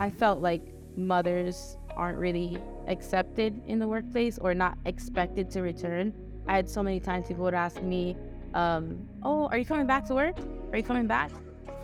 I 0.00 0.10
felt 0.10 0.40
like 0.40 0.62
mothers 0.96 1.76
aren't 1.96 2.18
really 2.18 2.56
accepted 2.86 3.60
in 3.66 3.80
the 3.80 3.88
workplace 3.88 4.38
or 4.38 4.54
not 4.54 4.78
expected 4.84 5.50
to 5.50 5.62
return. 5.62 6.14
I 6.46 6.54
had 6.54 6.70
so 6.70 6.84
many 6.84 7.00
times 7.00 7.26
people 7.26 7.42
would 7.44 7.54
ask 7.54 7.82
me, 7.82 8.16
um, 8.54 9.08
"Oh, 9.24 9.48
are 9.48 9.58
you 9.58 9.64
coming 9.64 9.86
back 9.86 10.06
to 10.06 10.14
work? 10.14 10.36
Are 10.70 10.78
you 10.78 10.84
coming 10.84 11.08
back?" 11.08 11.32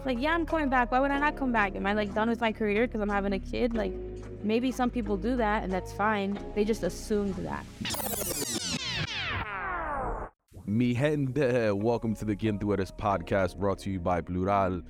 Like, 0.04 0.20
yeah, 0.20 0.32
I'm 0.32 0.46
coming 0.46 0.68
back. 0.68 0.92
Why 0.92 1.00
would 1.00 1.10
I 1.10 1.18
not 1.18 1.34
come 1.34 1.50
back? 1.50 1.74
Am 1.74 1.86
I 1.86 1.92
like 1.92 2.14
done 2.14 2.28
with 2.28 2.40
my 2.40 2.52
career 2.52 2.86
because 2.86 3.00
I'm 3.00 3.08
having 3.08 3.32
a 3.32 3.38
kid? 3.40 3.74
Like, 3.74 3.92
maybe 4.44 4.70
some 4.70 4.90
people 4.90 5.16
do 5.16 5.36
that 5.36 5.64
and 5.64 5.72
that's 5.72 5.92
fine. 5.92 6.38
They 6.54 6.64
just 6.64 6.84
assumed 6.84 7.34
that. 7.36 7.64
Mi 10.66 10.94
gente, 10.94 11.72
welcome 11.72 12.14
to 12.14 12.24
the 12.24 12.36
Quién 12.36 12.58
Tú 12.60 12.72
Eres 12.72 12.92
podcast 12.92 13.58
brought 13.58 13.78
to 13.80 13.90
you 13.90 13.98
by 13.98 14.20
Plural. 14.20 14.82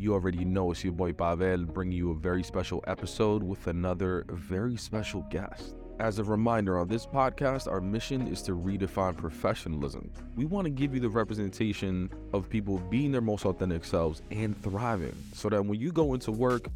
You 0.00 0.14
already 0.14 0.46
know 0.46 0.70
it's 0.70 0.82
your 0.82 0.94
boy 0.94 1.12
Pavel 1.12 1.66
bringing 1.66 1.98
you 1.98 2.10
a 2.12 2.14
very 2.14 2.42
special 2.42 2.82
episode 2.86 3.42
with 3.42 3.66
another 3.66 4.24
very 4.30 4.78
special 4.78 5.26
guest. 5.28 5.74
As 5.98 6.18
a 6.18 6.24
reminder, 6.24 6.78
on 6.78 6.88
this 6.88 7.04
podcast, 7.04 7.70
our 7.70 7.82
mission 7.82 8.26
is 8.26 8.40
to 8.44 8.52
redefine 8.52 9.14
professionalism. 9.14 10.10
We 10.36 10.46
want 10.46 10.64
to 10.64 10.70
give 10.70 10.94
you 10.94 11.00
the 11.00 11.10
representation 11.10 12.08
of 12.32 12.48
people 12.48 12.78
being 12.78 13.12
their 13.12 13.20
most 13.20 13.44
authentic 13.44 13.84
selves 13.84 14.22
and 14.30 14.58
thriving 14.62 15.14
so 15.34 15.50
that 15.50 15.62
when 15.62 15.78
you 15.78 15.92
go 15.92 16.14
into 16.14 16.32
work, 16.32 16.68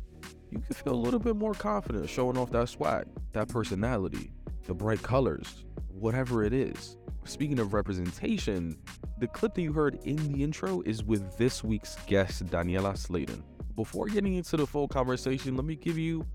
you 0.50 0.58
can 0.58 0.74
feel 0.74 0.92
a 0.92 0.94
little 0.94 1.18
bit 1.18 1.34
more 1.34 1.54
confident 1.54 2.10
showing 2.10 2.36
off 2.36 2.50
that 2.50 2.68
swag, 2.68 3.06
that 3.32 3.48
personality, 3.48 4.32
the 4.66 4.74
bright 4.74 5.02
colors, 5.02 5.64
whatever 5.88 6.44
it 6.44 6.52
is. 6.52 6.98
Speaking 7.26 7.58
of 7.58 7.72
representation, 7.72 8.76
the 9.18 9.26
clip 9.26 9.54
that 9.54 9.62
you 9.62 9.72
heard 9.72 9.98
in 10.04 10.16
the 10.30 10.42
intro 10.42 10.82
is 10.82 11.02
with 11.02 11.36
this 11.38 11.64
week's 11.64 11.96
guest, 12.06 12.46
Daniella 12.50 12.96
Sladen. 12.96 13.42
Before 13.76 14.06
getting 14.06 14.34
into 14.34 14.58
the 14.58 14.66
full 14.66 14.86
conversation, 14.86 15.56
let 15.56 15.64
me 15.64 15.74
give 15.74 15.96
you 15.96 16.26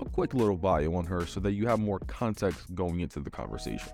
a 0.00 0.04
quick 0.04 0.34
little 0.34 0.56
bio 0.56 0.94
on 0.94 1.06
her 1.06 1.26
so 1.26 1.40
that 1.40 1.52
you 1.52 1.66
have 1.66 1.80
more 1.80 1.98
context 2.00 2.74
going 2.74 3.00
into 3.00 3.20
the 3.20 3.30
conversation. 3.30 3.92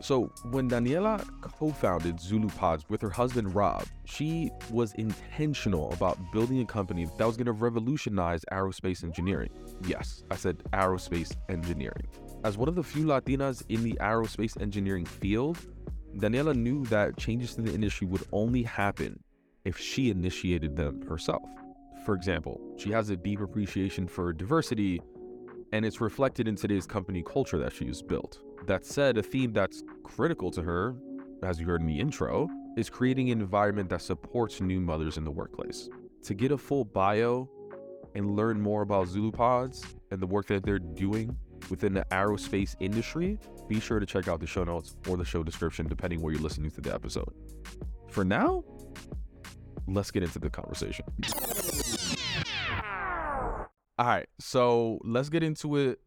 So, 0.00 0.32
when 0.50 0.68
Daniella 0.68 1.24
co 1.40 1.70
founded 1.70 2.18
Zulu 2.18 2.48
Pods 2.48 2.84
with 2.88 3.00
her 3.02 3.10
husband 3.10 3.54
Rob, 3.54 3.84
she 4.04 4.50
was 4.70 4.94
intentional 4.94 5.92
about 5.92 6.18
building 6.32 6.60
a 6.60 6.64
company 6.64 7.08
that 7.18 7.26
was 7.26 7.36
going 7.36 7.46
to 7.46 7.52
revolutionize 7.52 8.44
aerospace 8.50 9.04
engineering. 9.04 9.50
Yes, 9.86 10.24
I 10.30 10.36
said 10.36 10.58
aerospace 10.72 11.36
engineering. 11.48 12.08
As 12.44 12.56
one 12.56 12.68
of 12.68 12.74
the 12.74 12.82
few 12.82 13.04
Latinas 13.04 13.62
in 13.68 13.84
the 13.84 13.92
aerospace 14.00 14.60
engineering 14.60 15.04
field, 15.04 15.58
Daniella 16.18 16.54
knew 16.54 16.84
that 16.86 17.16
changes 17.16 17.56
in 17.56 17.64
the 17.64 17.74
industry 17.74 18.06
would 18.06 18.22
only 18.32 18.62
happen 18.62 19.22
if 19.64 19.78
she 19.78 20.10
initiated 20.10 20.76
them 20.76 21.02
herself. 21.08 21.42
For 22.04 22.14
example, 22.14 22.60
she 22.76 22.90
has 22.90 23.10
a 23.10 23.16
deep 23.16 23.40
appreciation 23.40 24.06
for 24.06 24.32
diversity, 24.32 25.00
and 25.72 25.84
it's 25.84 26.00
reflected 26.00 26.48
in 26.48 26.56
today's 26.56 26.86
company 26.86 27.22
culture 27.22 27.58
that 27.58 27.72
she's 27.72 28.02
built. 28.02 28.40
That 28.66 28.84
said, 28.84 29.18
a 29.18 29.22
theme 29.22 29.52
that's 29.52 29.82
critical 30.02 30.50
to 30.52 30.62
her, 30.62 30.96
as 31.42 31.58
you 31.58 31.66
heard 31.66 31.80
in 31.80 31.86
the 31.86 31.98
intro, 31.98 32.48
is 32.76 32.90
creating 32.90 33.30
an 33.30 33.40
environment 33.40 33.88
that 33.90 34.02
supports 34.02 34.60
new 34.60 34.80
mothers 34.80 35.16
in 35.16 35.24
the 35.24 35.30
workplace. 35.30 35.88
To 36.24 36.34
get 36.34 36.52
a 36.52 36.58
full 36.58 36.84
bio 36.84 37.48
and 38.14 38.36
learn 38.36 38.60
more 38.60 38.82
about 38.82 39.08
Zulu 39.08 39.32
Pods 39.32 39.84
and 40.10 40.20
the 40.20 40.26
work 40.26 40.46
that 40.46 40.62
they're 40.62 40.78
doing 40.78 41.36
within 41.70 41.94
the 41.94 42.04
aerospace 42.10 42.74
industry, 42.80 43.38
be 43.72 43.80
sure 43.80 43.98
to 43.98 44.06
check 44.06 44.28
out 44.28 44.38
the 44.38 44.46
show 44.46 44.64
notes 44.64 44.96
or 45.08 45.16
the 45.16 45.24
show 45.24 45.42
description, 45.42 45.86
depending 45.88 46.20
where 46.20 46.32
you're 46.32 46.42
listening 46.42 46.70
to 46.70 46.80
the 46.82 46.92
episode. 46.92 47.32
For 48.10 48.22
now, 48.24 48.64
let's 49.86 50.10
get 50.10 50.22
into 50.22 50.38
the 50.38 50.50
conversation. 50.50 51.06
All 53.98 54.06
right, 54.06 54.28
so 54.38 54.98
let's 55.04 55.30
get 55.30 55.42
into 55.42 55.76
it 55.76 56.00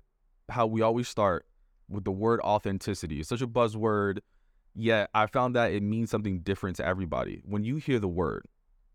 how 0.49 0.67
we 0.67 0.81
always 0.81 1.07
start 1.07 1.47
with 1.89 2.03
the 2.03 2.11
word 2.11 2.39
authenticity. 2.41 3.19
It's 3.19 3.29
such 3.29 3.41
a 3.41 3.47
buzzword, 3.47 4.19
yet 4.75 5.09
I 5.15 5.25
found 5.25 5.55
that 5.55 5.71
it 5.71 5.81
means 5.81 6.11
something 6.11 6.41
different 6.41 6.77
to 6.77 6.85
everybody. 6.85 7.41
When 7.45 7.63
you 7.63 7.77
hear 7.77 7.99
the 7.99 8.07
word, 8.07 8.45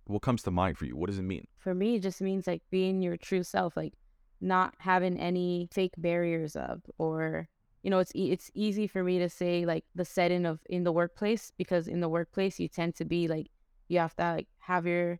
what 0.04 0.22
comes 0.22 0.42
to 0.44 0.52
mind 0.52 0.78
for 0.78 0.84
you? 0.84 0.96
What 0.96 1.08
does 1.08 1.18
it 1.18 1.22
mean? 1.22 1.46
For 1.58 1.74
me, 1.74 1.96
it 1.96 2.02
just 2.02 2.20
means 2.20 2.46
like 2.46 2.62
being 2.70 3.02
your 3.02 3.16
true 3.16 3.42
self, 3.42 3.76
like 3.76 3.94
not 4.40 4.74
having 4.78 5.18
any 5.18 5.68
fake 5.72 5.94
barriers 5.96 6.54
up 6.54 6.80
or 6.98 7.48
you 7.82 7.90
know 7.90 7.98
it's 7.98 8.12
e- 8.14 8.30
it's 8.30 8.50
easy 8.54 8.86
for 8.86 9.02
me 9.02 9.18
to 9.18 9.28
say 9.28 9.64
like 9.64 9.84
the 9.94 10.04
setting 10.04 10.46
of 10.46 10.60
in 10.68 10.84
the 10.84 10.92
workplace 10.92 11.52
because 11.56 11.88
in 11.88 12.00
the 12.00 12.08
workplace 12.08 12.58
you 12.60 12.68
tend 12.68 12.94
to 12.94 13.04
be 13.04 13.28
like 13.28 13.48
you 13.88 13.98
have 13.98 14.14
to 14.14 14.22
like 14.22 14.48
have 14.58 14.86
your 14.86 15.18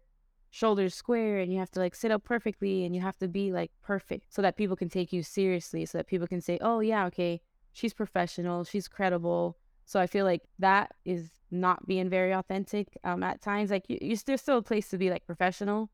shoulders 0.50 0.94
square 0.94 1.38
and 1.38 1.52
you 1.52 1.58
have 1.58 1.70
to 1.70 1.78
like 1.78 1.94
sit 1.94 2.10
up 2.10 2.24
perfectly 2.24 2.84
and 2.84 2.94
you 2.94 3.00
have 3.00 3.16
to 3.18 3.28
be 3.28 3.52
like 3.52 3.70
perfect 3.82 4.26
so 4.34 4.42
that 4.42 4.56
people 4.56 4.76
can 4.76 4.88
take 4.88 5.12
you 5.12 5.22
seriously 5.22 5.86
so 5.86 5.96
that 5.96 6.08
people 6.08 6.26
can 6.26 6.40
say 6.40 6.58
oh 6.60 6.80
yeah 6.80 7.06
okay 7.06 7.40
she's 7.72 7.94
professional 7.94 8.64
she's 8.64 8.88
credible. 8.88 9.56
So 9.84 9.98
i 9.98 10.06
feel 10.06 10.24
like 10.24 10.42
that 10.58 10.92
is 11.04 11.30
not 11.50 11.86
being 11.86 12.08
very 12.08 12.32
authentic 12.32 12.96
um 13.04 13.22
at 13.22 13.40
times 13.42 13.70
like 13.70 13.84
you, 13.88 13.98
you 14.00 14.16
there's 14.26 14.40
still 14.40 14.58
a 14.58 14.62
place 14.62 14.88
to 14.90 14.98
be 14.98 15.10
like 15.10 15.26
professional 15.26 15.90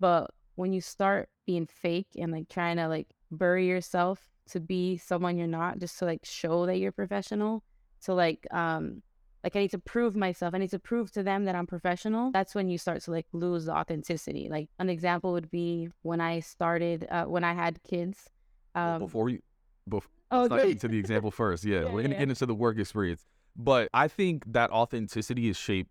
but 0.00 0.30
when 0.56 0.72
you 0.72 0.80
start 0.80 1.28
being 1.46 1.66
fake 1.66 2.08
and 2.18 2.32
like 2.32 2.48
trying 2.48 2.76
to 2.76 2.88
like 2.88 3.08
bury 3.30 3.68
yourself 3.68 4.35
to 4.50 4.60
be 4.60 4.96
someone 4.96 5.36
you're 5.36 5.46
not 5.46 5.78
just 5.78 5.98
to 5.98 6.04
like 6.04 6.24
show 6.24 6.66
that 6.66 6.78
you're 6.78 6.92
professional 6.92 7.62
to 8.02 8.14
like 8.14 8.46
um 8.52 9.02
like 9.46 9.54
I 9.54 9.60
need 9.60 9.70
to 9.70 9.78
prove 9.78 10.16
myself. 10.16 10.54
I 10.54 10.58
need 10.58 10.70
to 10.70 10.80
prove 10.80 11.12
to 11.12 11.22
them 11.22 11.44
that 11.44 11.54
I'm 11.54 11.68
professional. 11.68 12.32
That's 12.32 12.52
when 12.52 12.68
you 12.68 12.78
start 12.78 13.00
to 13.02 13.12
like 13.12 13.26
lose 13.32 13.66
the 13.66 13.76
authenticity. 13.76 14.48
Like 14.50 14.68
an 14.80 14.90
example 14.90 15.30
would 15.32 15.48
be 15.52 15.88
when 16.02 16.20
I 16.20 16.40
started 16.40 17.06
uh, 17.08 17.26
when 17.26 17.44
I 17.44 17.54
had 17.54 17.80
kids. 17.84 18.28
Um, 18.74 18.98
before 18.98 19.28
you, 19.28 19.40
before 19.88 20.10
oh, 20.32 20.48
let's 20.50 20.64
get 20.64 20.80
to 20.80 20.88
the 20.88 20.98
example 20.98 21.30
first. 21.30 21.64
Yeah, 21.64 21.82
yeah 21.82 21.84
we're 21.84 22.02
gonna 22.02 22.14
yeah. 22.14 22.20
get 22.20 22.30
into 22.30 22.46
the 22.46 22.56
work 22.56 22.76
experience. 22.76 23.24
But 23.54 23.88
I 23.94 24.08
think 24.08 24.52
that 24.52 24.70
authenticity 24.70 25.48
is 25.48 25.56
shaped 25.56 25.90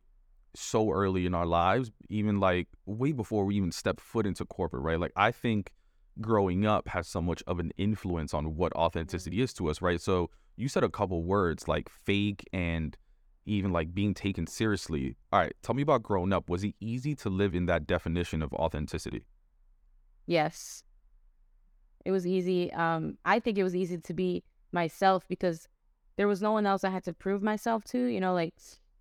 so 0.54 0.92
early 0.92 1.26
in 1.26 1.34
our 1.34 1.46
lives, 1.46 1.92
even 2.10 2.42
like 2.42 2.68
way 2.86 3.14
before 3.14 3.46
we 3.46 3.56
even 3.56 3.72
step 3.72 4.02
foot 4.02 4.26
into 4.26 4.44
corporate, 4.44 4.84
right? 4.84 5.00
Like 5.00 5.14
I 5.16 5.32
think 5.32 5.72
growing 6.22 6.66
up 6.66 6.88
has 6.90 7.08
so 7.08 7.22
much 7.22 7.44
of 7.48 7.60
an 7.60 7.72
influence 7.78 8.34
on 8.34 8.56
what 8.56 8.74
authenticity 8.74 9.42
is 9.42 9.54
to 9.54 9.70
us, 9.70 9.82
right? 9.82 10.02
So 10.02 10.30
you 10.56 10.68
said 10.68 10.84
a 10.84 10.90
couple 10.90 11.24
words 11.24 11.68
like 11.68 11.90
fake 11.90 12.48
and 12.54 12.98
even 13.46 13.72
like 13.72 13.94
being 13.94 14.14
taken 14.14 14.48
seriously. 14.48 15.18
All 15.32 15.40
right, 15.40 15.54
tell 15.62 15.76
me 15.76 15.84
about 15.84 16.04
growing 16.04 16.34
up. 16.34 16.50
Was 16.50 16.64
it 16.64 16.76
easy 16.80 17.16
to 17.16 17.30
live 17.30 17.54
in 17.54 17.66
that 17.68 17.86
definition 17.86 18.42
of 18.42 18.54
authenticity? 18.54 19.26
Yes. 20.26 20.84
It 22.06 22.12
was 22.12 22.26
easy. 22.26 22.72
Um, 22.74 23.18
I 23.26 23.40
think 23.40 23.58
it 23.58 23.64
was 23.64 23.76
easy 23.76 23.98
to 23.98 24.14
be 24.14 24.44
myself 24.72 25.28
because 25.28 25.68
there 26.18 26.28
was 26.28 26.42
no 26.42 26.52
one 26.52 26.66
else 26.66 26.84
I 26.84 26.90
had 26.90 27.04
to 27.06 27.14
prove 27.14 27.42
myself 27.42 27.84
to. 27.86 28.00
You 28.00 28.20
know, 28.20 28.34
like 28.34 28.54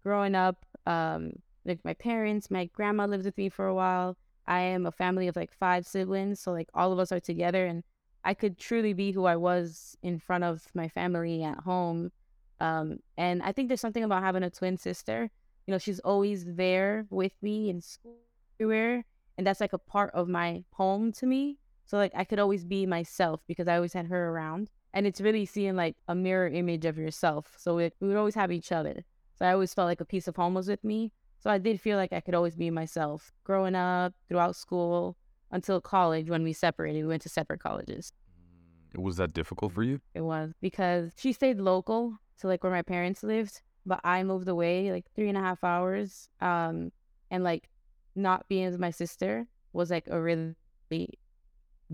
growing 0.03 0.35
up, 0.35 0.65
um, 0.87 1.33
like 1.65 1.81
my 1.85 1.95
parents, 1.95 2.51
my 2.51 2.67
grandma 2.67 3.07
lived 3.07 3.25
with 3.25 3.37
me 3.39 3.49
for 3.49 3.67
a 3.67 3.75
while. 3.75 4.17
I 4.47 4.61
am 4.61 4.87
a 4.87 4.93
family 4.93 5.29
of 5.29 5.37
like 5.37 5.53
five 5.53 5.87
siblings, 5.87 6.41
so 6.41 6.53
like 6.53 6.69
all 6.75 6.93
of 6.93 6.99
us 6.99 7.13
are 7.13 7.21
together, 7.21 7.67
and 7.67 7.83
I 8.25 8.35
could 8.35 8.59
truly 8.59 8.93
be 8.93 9.13
who 9.13 9.25
I 9.25 9.37
was 9.37 9.97
in 10.03 10.19
front 10.19 10.45
of 10.45 10.67
my 10.75 10.89
family 10.89 11.43
at 11.43 11.59
home. 11.61 12.13
Um, 12.61 12.99
and 13.17 13.43
I 13.43 13.53
think 13.53 13.69
there's 13.69 13.81
something 13.81 14.05
about 14.05 14.23
having 14.23 14.43
a 14.43 14.51
twin 14.51 14.77
sister. 14.77 15.31
You 15.67 15.73
know, 15.73 15.79
she's 15.79 16.01
always 16.01 16.45
there 16.45 17.07
with 17.11 17.33
me 17.43 17.71
in 17.71 17.81
school, 17.81 18.17
everywhere, 18.61 19.05
and 19.37 19.47
that's 19.47 19.61
like 19.61 19.73
a 19.73 19.79
part 19.79 20.11
of 20.15 20.29
my 20.29 20.65
home 20.73 21.13
to 21.13 21.27
me. 21.27 21.59
So 21.87 21.97
like 21.97 22.13
I 22.15 22.25
could 22.25 22.39
always 22.39 22.65
be 22.65 22.87
myself 22.87 23.41
because 23.47 23.69
I 23.69 23.77
always 23.77 23.93
had 23.93 24.07
her 24.07 24.31
around, 24.31 24.71
and 24.93 25.07
it's 25.07 25.21
really 25.21 25.47
seeing 25.47 25.77
like 25.77 25.97
a 26.09 26.15
mirror 26.15 26.49
image 26.49 26.85
of 26.85 26.99
yourself. 26.99 27.55
So 27.59 27.79
it, 27.79 27.95
we 28.01 28.09
would 28.09 28.17
always 28.17 28.35
have 28.35 28.53
each 28.53 28.73
other. 28.73 29.05
So 29.39 29.47
I 29.47 29.53
always 29.53 29.75
felt 29.75 29.89
like 29.89 30.01
a 30.01 30.07
piece 30.07 30.29
of 30.29 30.37
home 30.37 30.55
was 30.55 30.69
with 30.69 30.85
me. 30.85 31.13
So 31.45 31.51
I 31.51 31.59
did 31.59 31.79
feel 31.79 31.99
like 31.99 32.15
I 32.15 32.21
could 32.21 32.35
always 32.35 32.57
be 32.57 32.71
myself 32.71 33.31
growing 33.45 33.75
up, 33.75 34.15
throughout 34.29 34.57
school, 34.57 35.19
until 35.51 35.79
college 35.79 36.31
when 36.31 36.43
we 36.43 36.55
separated. 36.55 37.03
We 37.03 37.09
went 37.09 37.21
to 37.23 37.29
separate 37.29 37.61
colleges. 37.61 38.15
Mm, 38.97 39.03
was 39.03 39.19
that 39.19 39.35
difficult 39.35 39.73
for 39.73 39.83
you? 39.83 40.01
It 40.15 40.23
was 40.23 40.55
because 40.63 41.13
she 41.19 41.35
stayed 41.35 41.61
local 41.61 42.17
to 42.41 42.47
like 42.47 42.65
where 42.65 42.73
my 42.73 42.81
parents 42.81 43.23
lived, 43.23 43.61
but 43.85 44.01
I 44.05 44.23
moved 44.23 44.49
away 44.49 44.91
like 44.91 45.05
three 45.15 45.29
and 45.29 45.37
a 45.37 45.43
half 45.43 45.63
hours. 45.63 46.31
Um, 46.41 46.91
and 47.31 47.45
like 47.45 47.69
not 48.17 48.49
being 48.49 48.71
with 48.71 48.81
my 48.81 48.91
sister 48.91 49.47
was 49.75 49.91
like 49.91 50.07
a 50.09 50.19
really 50.19 50.55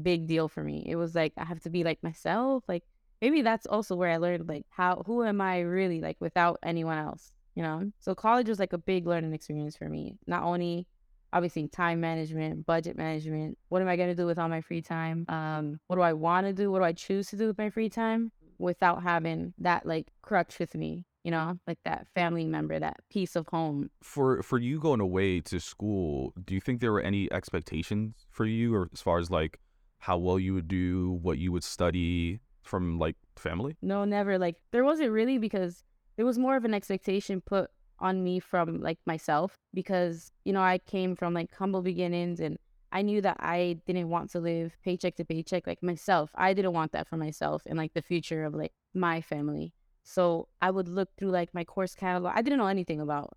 big 0.01 0.29
deal 0.29 0.47
for 0.47 0.63
me. 0.63 0.85
It 0.87 0.95
was 0.95 1.17
like 1.17 1.33
I 1.37 1.45
have 1.45 1.61
to 1.63 1.71
be 1.71 1.83
like 1.83 2.01
myself. 2.05 2.63
Like 2.69 2.85
maybe 3.21 3.43
that's 3.43 3.67
also 3.67 3.97
where 3.97 4.11
I 4.11 4.19
learned 4.19 4.49
like 4.49 4.67
how 4.71 5.03
who 5.07 5.25
am 5.25 5.41
I 5.41 5.61
really 5.61 6.01
like 6.01 6.19
without 6.21 6.61
anyone 6.63 6.99
else, 6.99 7.33
you 7.61 7.67
know? 7.67 7.93
So 7.99 8.15
college 8.15 8.49
was 8.49 8.59
like 8.59 8.73
a 8.73 8.79
big 8.79 9.07
learning 9.07 9.35
experience 9.35 9.77
for 9.77 9.87
me. 9.87 10.17
Not 10.27 10.45
only 10.45 10.87
obviously 11.31 11.69
time 11.69 12.01
management, 12.01 12.65
budget 12.65 12.97
management. 12.97 13.59
What 13.69 13.83
am 13.83 13.89
I 13.89 13.97
going 13.97 14.09
to 14.09 14.15
do 14.15 14.25
with 14.25 14.39
all 14.39 14.49
my 14.49 14.63
free 14.63 14.81
time? 14.81 15.27
Um, 15.29 15.79
what 15.87 15.97
do 15.97 16.03
I 16.03 16.15
want 16.15 16.47
to 16.47 16.55
do? 16.55 16.73
What 16.73 16.79
do 16.79 16.87
I 16.87 16.95
choose 16.95 17.29
to 17.29 17.37
do 17.37 17.49
with 17.49 17.59
my 17.59 17.69
free 17.69 17.91
time 17.91 18.33
without 18.57 19.03
having 19.03 19.53
that 19.59 19.85
like 19.85 20.09
crutch 20.23 20.59
with 20.59 20.75
me? 20.75 21.05
You 21.23 21.33
know, 21.33 21.59
like 21.67 21.77
that 21.85 22.07
family 22.15 22.47
member, 22.47 22.79
that 22.79 22.97
piece 23.11 23.37
of 23.37 23.47
home. 23.49 23.91
For 24.03 24.43
for 24.43 24.57
you 24.57 24.81
going 24.81 25.01
away 25.01 25.41
to 25.41 25.61
school, 25.61 26.33
do 26.43 26.55
you 26.55 26.63
think 26.63 26.81
there 26.81 26.93
were 26.93 27.03
any 27.03 27.31
expectations 27.31 28.25
for 28.31 28.47
you, 28.47 28.75
or 28.75 28.89
as 28.95 29.03
far 29.03 29.19
as 29.19 29.31
like 29.31 29.61
how 29.99 30.17
well 30.17 30.39
you 30.39 30.55
would 30.55 30.67
do, 30.67 31.19
what 31.21 31.37
you 31.37 31.53
would 31.53 31.63
study 31.63 32.41
from 32.63 32.99
like 32.99 33.17
family? 33.37 33.77
No, 33.83 34.07
never. 34.07 34.39
Like 34.39 34.63
there 34.73 34.83
wasn't 34.83 35.11
really 35.11 35.37
because 35.37 35.85
there 36.21 36.27
was 36.27 36.37
more 36.37 36.55
of 36.55 36.67
an 36.67 36.75
expectation 36.75 37.41
put 37.41 37.71
on 37.99 38.23
me 38.23 38.39
from 38.39 38.83
like 38.83 38.99
myself 39.07 39.55
because 39.73 40.31
you 40.45 40.53
know 40.53 40.61
I 40.61 40.77
came 40.77 41.17
from 41.17 41.33
like 41.33 41.51
humble 41.55 41.81
beginnings 41.81 42.41
and 42.41 42.59
I 42.93 43.01
knew 43.01 43.23
that 43.23 43.39
I 43.41 43.79
didn't 43.87 44.11
want 44.11 44.31
to 44.33 44.39
live 44.39 44.77
paycheck 44.85 45.17
to 45.17 45.25
paycheck 45.25 45.67
like 45.67 45.83
myself. 45.83 46.29
I 46.35 46.53
didn't 46.53 46.75
want 46.75 46.93
that 46.93 47.09
for 47.09 47.17
myself 47.17 47.63
and 47.65 47.79
like 47.79 47.95
the 47.95 48.03
future 48.03 48.45
of 48.45 48.53
like 48.53 48.73
my 48.93 49.23
family. 49.23 49.73
So 50.03 50.49
I 50.61 50.71
would 50.71 50.89
look 50.89 51.09
through 51.17 51.31
like 51.31 51.55
my 51.55 51.65
course 51.65 51.95
catalog. 51.95 52.35
I 52.37 52.43
didn't 52.43 52.59
know 52.59 52.67
anything 52.67 53.01
about 53.01 53.31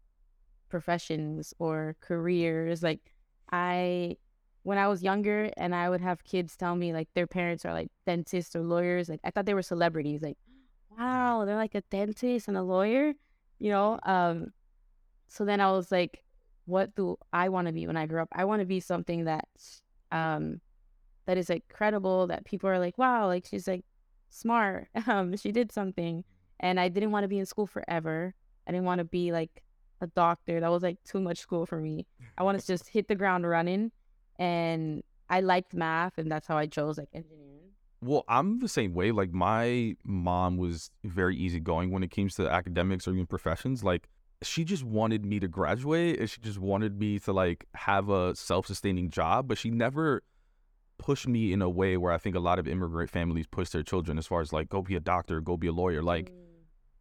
professions 0.68 1.54
or 1.60 1.96
careers. 2.02 2.84
Like 2.84 3.14
I 3.50 4.18
when 4.64 4.78
I 4.78 4.90
was 4.90 5.02
younger 5.02 5.52
and 5.56 5.74
I 5.74 5.90
would 5.90 6.02
have 6.02 6.26
kids 6.26 6.58
tell 6.58 6.76
me 6.76 6.92
like 6.92 7.08
their 7.16 7.28
parents 7.28 7.64
are 7.64 7.72
like 7.72 7.92
dentists 8.06 8.58
or 8.58 8.62
lawyers, 8.62 9.08
like 9.08 9.22
I 9.24 9.32
thought 9.32 9.46
they 9.46 9.54
were 9.54 9.62
celebrities. 9.62 10.22
Like, 10.22 10.38
wow, 10.98 11.46
they're 11.46 11.56
like 11.56 11.76
a 11.76 11.82
dentist 11.90 12.48
and 12.48 12.58
a 12.58 12.64
lawyer, 12.64 13.14
you 13.60 13.72
know? 13.72 14.00
Um 14.04 14.54
so 15.28 15.46
then 15.46 15.62
I 15.62 15.72
was 15.72 15.92
like, 15.92 16.24
what 16.66 16.96
do 16.96 17.18
I 17.34 17.50
want 17.50 17.68
to 17.68 17.74
be 17.74 17.88
when 17.88 17.98
I 17.98 18.06
grow 18.08 18.24
up? 18.24 18.30
I 18.34 18.46
want 18.46 18.62
to 18.62 18.66
be 18.66 18.80
something 18.80 19.26
that's 19.26 19.82
um 20.12 20.62
that 21.26 21.38
is 21.38 21.50
like 21.50 21.64
credible, 21.70 22.28
that 22.28 22.46
people 22.46 22.70
are 22.70 22.80
like, 22.80 22.98
wow, 22.98 23.28
like 23.28 23.46
she's 23.50 23.68
like 23.68 23.86
smart. 24.30 24.88
Um, 25.08 25.36
she 25.38 25.52
did 25.52 25.72
something. 25.72 26.24
And 26.60 26.80
I 26.80 26.90
didn't 26.90 27.12
want 27.12 27.24
to 27.24 27.28
be 27.28 27.40
in 27.40 27.46
school 27.46 27.68
forever. 27.68 28.34
I 28.68 28.72
didn't 28.72 28.86
want 28.86 29.00
to 29.00 29.06
be 29.06 29.32
like 29.32 29.64
a 30.02 30.08
doctor. 30.08 30.60
That 30.60 30.72
was 30.72 30.84
like 30.84 30.98
too 31.04 31.20
much 31.22 31.40
school 31.40 31.66
for 31.66 31.80
me. 31.80 32.08
I 32.38 32.44
want 32.44 32.60
to 32.60 32.66
just 32.74 32.90
hit 32.90 33.08
the 33.08 33.16
ground 33.16 33.48
running. 33.48 33.92
And 34.40 35.04
I 35.30 35.42
liked 35.42 35.74
math, 35.74 36.18
and 36.18 36.32
that's 36.32 36.48
how 36.48 36.58
I 36.58 36.68
chose 36.68 36.98
like 36.98 37.10
engineering. 37.14 37.43
Well, 38.04 38.26
I'm 38.28 38.60
the 38.60 38.68
same 38.68 38.94
way. 38.94 39.12
Like 39.12 39.32
my 39.32 39.96
mom 40.04 40.58
was 40.58 40.92
very 41.04 41.38
easygoing 41.38 41.92
when 41.92 42.04
it 42.04 42.12
came 42.12 42.30
to 42.30 42.50
academics 42.50 43.08
or 43.08 43.14
even 43.14 43.26
professions. 43.26 43.84
Like 43.84 44.10
she 44.42 44.66
just 44.66 44.84
wanted 44.84 45.26
me 45.26 45.40
to 45.40 45.48
graduate 45.48 46.20
and 46.20 46.30
she 46.30 46.42
just 46.42 46.60
wanted 46.60 47.00
me 47.00 47.20
to 47.20 47.34
like 47.34 47.66
have 47.76 48.10
a 48.10 48.36
self-sustaining 48.36 49.10
job, 49.10 49.48
but 49.48 49.58
she 49.58 49.70
never 49.70 50.24
pushed 50.98 51.28
me 51.28 51.54
in 51.54 51.62
a 51.62 51.70
way 51.70 51.98
where 51.98 52.12
I 52.12 52.18
think 52.18 52.36
a 52.36 52.40
lot 52.40 52.60
of 52.60 52.68
immigrant 52.68 53.10
families 53.10 53.48
push 53.48 53.70
their 53.70 53.84
children 53.84 54.18
as 54.18 54.28
far 54.28 54.42
as 54.42 54.54
like 54.54 54.70
go 54.70 54.82
be 54.82 54.96
a 54.96 55.00
doctor, 55.00 55.42
go 55.42 55.58
be 55.58 55.68
a 55.68 55.72
lawyer. 55.72 56.02
Like 56.02 56.30
mm. 56.30 56.36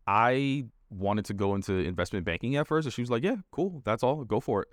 I 0.06 0.64
wanted 0.90 1.25
to 1.26 1.34
go 1.34 1.55
into 1.55 1.75
investment 1.75 2.25
banking 2.25 2.56
at 2.56 2.66
first, 2.66 2.87
and 2.87 2.93
she 2.93 3.02
was 3.02 3.10
like, 3.10 3.22
"Yeah, 3.22 3.37
cool, 3.50 3.82
that's 3.84 4.02
all, 4.02 4.25
go 4.25 4.40
for 4.40 4.62
it." 4.62 4.69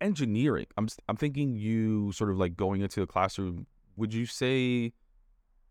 Engineering. 0.00 0.66
I'm 0.76 0.88
I'm 1.08 1.16
thinking 1.16 1.56
you 1.56 2.12
sort 2.12 2.30
of 2.30 2.38
like 2.38 2.56
going 2.56 2.80
into 2.80 3.02
a 3.02 3.06
classroom. 3.06 3.66
Would 3.96 4.14
you 4.14 4.26
say 4.26 4.92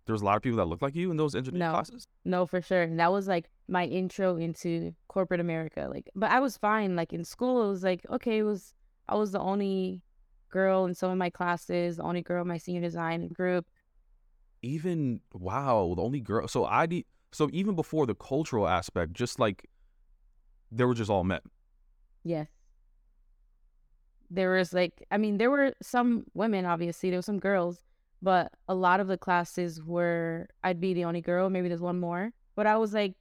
there 0.10 0.14
was 0.16 0.24
a 0.24 0.26
lot 0.26 0.38
of 0.38 0.42
people 0.42 0.58
that 0.58 0.66
looked 0.66 0.82
like 0.82 0.96
you 0.96 1.12
in 1.12 1.18
those 1.18 1.36
engineering 1.36 1.68
no, 1.68 1.72
classes? 1.72 2.08
No, 2.26 2.48
for 2.48 2.64
sure. 2.64 2.82
And 2.82 3.00
that 3.00 3.12
was 3.12 3.28
like 3.28 3.52
my 3.68 3.86
intro 3.86 4.38
into 4.38 4.92
corporate 5.08 5.40
America. 5.40 5.88
Like, 5.88 6.10
but 6.16 6.32
I 6.32 6.40
was 6.40 6.58
fine. 6.58 6.96
Like 6.96 7.14
in 7.14 7.24
school, 7.24 7.68
it 7.68 7.70
was 7.70 7.84
like 7.84 8.02
okay, 8.10 8.40
it 8.40 8.44
was 8.44 8.74
I 9.08 9.14
was 9.14 9.34
the 9.34 9.40
only 9.40 10.02
girl 10.50 10.86
in 10.86 10.96
some 10.96 11.12
of 11.12 11.18
my 11.20 11.30
classes, 11.30 11.98
the 11.98 12.04
only 12.04 12.24
girl 12.24 12.42
in 12.42 12.48
my 12.48 12.58
senior 12.58 12.82
design 12.82 13.28
group. 13.28 13.68
Even 14.64 15.22
wow, 15.32 15.94
the 15.96 16.02
only 16.02 16.22
girl. 16.22 16.48
So 16.48 16.66
I 16.66 16.88
did. 16.88 17.06
So 17.32 17.48
even 17.54 17.76
before 17.76 18.08
the 18.08 18.16
cultural 18.16 18.68
aspect, 18.68 19.14
just 19.14 19.40
like 19.40 19.70
they 20.72 20.86
were 20.86 20.96
just 20.96 21.12
all 21.12 21.24
men. 21.24 21.42
Yes. 22.24 22.48
There 24.32 24.54
was 24.54 24.74
like, 24.74 25.06
I 25.12 25.18
mean, 25.20 25.38
there 25.38 25.52
were 25.52 25.74
some 25.84 26.26
women, 26.34 26.66
obviously, 26.66 27.12
there 27.12 27.20
were 27.20 27.24
some 27.24 27.40
girls, 27.40 27.84
but 28.22 28.52
a 28.68 28.76
lot 28.76 29.00
of 29.00 29.08
the 29.08 29.18
classes 29.18 29.84
were, 29.84 30.48
I'd 30.64 30.80
be 30.80 30.94
the 30.94 31.06
only 31.06 31.22
girl. 31.22 31.50
Maybe 31.50 31.68
there's 31.68 31.82
one 31.82 32.00
more. 32.00 32.32
But 32.56 32.68
I 32.68 32.78
was 32.78 32.94
like, 32.94 33.16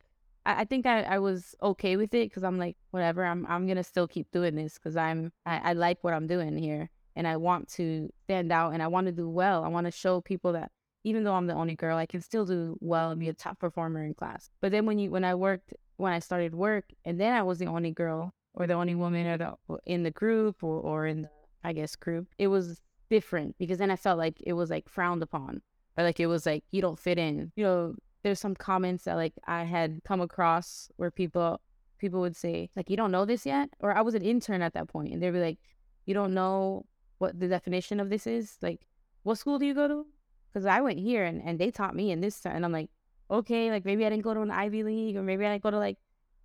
I, 0.44 0.62
I 0.62 0.64
think 0.64 0.86
I, 0.86 1.02
I 1.02 1.18
was 1.18 1.54
okay 1.62 1.96
with 1.96 2.14
it 2.14 2.28
because 2.28 2.44
I'm 2.44 2.58
like, 2.58 2.76
whatever, 2.90 3.24
I'm, 3.24 3.46
I'm 3.46 3.66
to 3.68 3.84
still 3.84 4.08
keep 4.08 4.30
doing 4.30 4.54
this 4.54 4.74
because 4.74 4.96
I'm, 4.96 5.32
I, 5.46 5.70
I 5.70 5.72
like 5.74 5.98
what 6.02 6.14
I'm 6.14 6.26
doing 6.26 6.56
here 6.56 6.90
and 7.14 7.26
I 7.26 7.36
want 7.36 7.68
to 7.74 8.08
stand 8.24 8.52
out 8.52 8.72
and 8.74 8.82
I 8.82 8.86
want 8.86 9.06
to 9.06 9.12
do 9.12 9.28
well. 9.28 9.64
I 9.64 9.68
want 9.68 9.86
to 9.86 9.90
show 9.90 10.20
people 10.20 10.52
that 10.52 10.70
even 11.04 11.24
though 11.24 11.34
I'm 11.34 11.46
the 11.46 11.54
only 11.54 11.74
girl, 11.74 11.96
I 11.96 12.06
can 12.06 12.20
still 12.20 12.44
do 12.44 12.76
well 12.80 13.10
and 13.10 13.20
be 13.20 13.28
a 13.28 13.34
top 13.34 13.58
performer 13.58 14.04
in 14.04 14.14
class. 14.14 14.50
But 14.60 14.72
then 14.72 14.86
when 14.86 14.98
you 14.98 15.10
when 15.10 15.24
I 15.24 15.34
worked 15.34 15.74
when 15.96 16.12
I 16.12 16.18
started 16.20 16.54
work 16.54 16.84
and 17.04 17.20
then 17.20 17.34
I 17.34 17.42
was 17.42 17.58
the 17.58 17.66
only 17.66 17.90
girl 17.90 18.32
or 18.54 18.66
the 18.66 18.74
only 18.74 18.94
woman 18.94 19.26
or 19.26 19.38
the, 19.38 19.78
in 19.84 20.02
the 20.02 20.10
group 20.10 20.62
or, 20.62 20.80
or 20.80 21.06
in 21.06 21.22
the 21.22 21.30
I 21.64 21.72
guess 21.72 21.96
group, 21.96 22.28
it 22.38 22.48
was 22.48 22.80
different 23.10 23.56
because 23.58 23.78
then 23.78 23.90
I 23.90 23.96
felt 23.96 24.18
like 24.18 24.40
it 24.44 24.54
was 24.54 24.70
like 24.70 24.88
frowned 24.88 25.22
upon. 25.22 25.62
Or 25.96 26.04
like 26.04 26.20
it 26.20 26.26
was 26.26 26.46
like 26.46 26.64
you 26.70 26.80
don't 26.80 26.98
fit 26.98 27.18
in. 27.18 27.52
You 27.56 27.64
know, 27.64 27.94
there's 28.22 28.40
some 28.40 28.54
comments 28.54 29.04
that 29.04 29.14
like 29.14 29.34
I 29.46 29.64
had 29.64 30.00
come 30.04 30.20
across 30.20 30.90
where 30.96 31.10
people 31.10 31.60
people 31.98 32.20
would 32.20 32.36
say 32.36 32.70
like 32.76 32.88
you 32.88 32.96
don't 32.96 33.10
know 33.10 33.24
this 33.24 33.44
yet 33.44 33.70
or 33.80 33.96
I 33.96 34.02
was 34.02 34.14
an 34.14 34.22
intern 34.22 34.62
at 34.62 34.74
that 34.74 34.86
point 34.86 35.12
and 35.12 35.20
they'd 35.20 35.32
be 35.32 35.40
like 35.40 35.58
you 36.06 36.14
don't 36.14 36.32
know 36.32 36.86
what 37.18 37.40
the 37.40 37.48
definition 37.48 37.98
of 37.98 38.08
this 38.08 38.24
is 38.24 38.56
like 38.62 38.86
what 39.24 39.36
school 39.36 39.58
do 39.58 39.66
you 39.66 39.74
go 39.74 39.88
to 39.88 40.06
because 40.52 40.66
I 40.66 40.80
went 40.80 40.98
here 40.98 41.24
and, 41.24 41.42
and 41.44 41.58
they 41.58 41.70
taught 41.70 41.94
me 41.94 42.10
in 42.10 42.20
this 42.20 42.44
and 42.44 42.64
I'm 42.64 42.72
like, 42.72 42.90
okay, 43.30 43.70
like 43.70 43.84
maybe 43.84 44.04
I 44.04 44.10
didn't 44.10 44.24
go 44.24 44.34
to 44.34 44.40
an 44.40 44.50
Ivy 44.50 44.82
League 44.82 45.16
or 45.16 45.22
maybe 45.22 45.44
I 45.46 45.52
didn't 45.52 45.62
go 45.62 45.70
to 45.70 45.78
like 45.78 45.98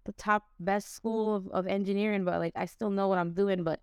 the 0.06 0.12
top 0.14 0.44
best 0.60 0.94
school 0.94 1.28
mm. 1.28 1.36
of, 1.48 1.52
of 1.52 1.68
engineering, 1.68 2.26
but 2.26 2.40
like 2.40 2.54
I 2.56 2.66
still 2.66 2.90
know 2.90 3.08
what 3.08 3.18
I'm 3.18 3.34
doing. 3.34 3.64
But 3.64 3.80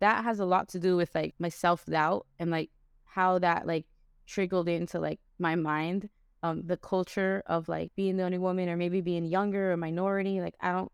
that 0.00 0.24
has 0.24 0.40
a 0.40 0.44
lot 0.44 0.68
to 0.68 0.78
do 0.78 0.96
with 0.96 1.14
like 1.14 1.34
my 1.38 1.48
self 1.48 1.84
doubt 1.86 2.26
and 2.38 2.50
like 2.50 2.70
how 3.04 3.38
that 3.38 3.66
like 3.66 3.86
trickled 4.26 4.68
into 4.68 4.98
like 4.98 5.20
my 5.38 5.54
mind. 5.54 6.08
Um, 6.42 6.62
the 6.64 6.76
culture 6.76 7.42
of 7.46 7.68
like 7.68 7.90
being 7.96 8.16
the 8.16 8.22
only 8.22 8.38
woman 8.38 8.68
or 8.68 8.76
maybe 8.76 9.00
being 9.00 9.24
younger 9.24 9.72
or 9.72 9.76
minority. 9.76 10.40
Like 10.40 10.54
I 10.60 10.72
don't 10.72 10.92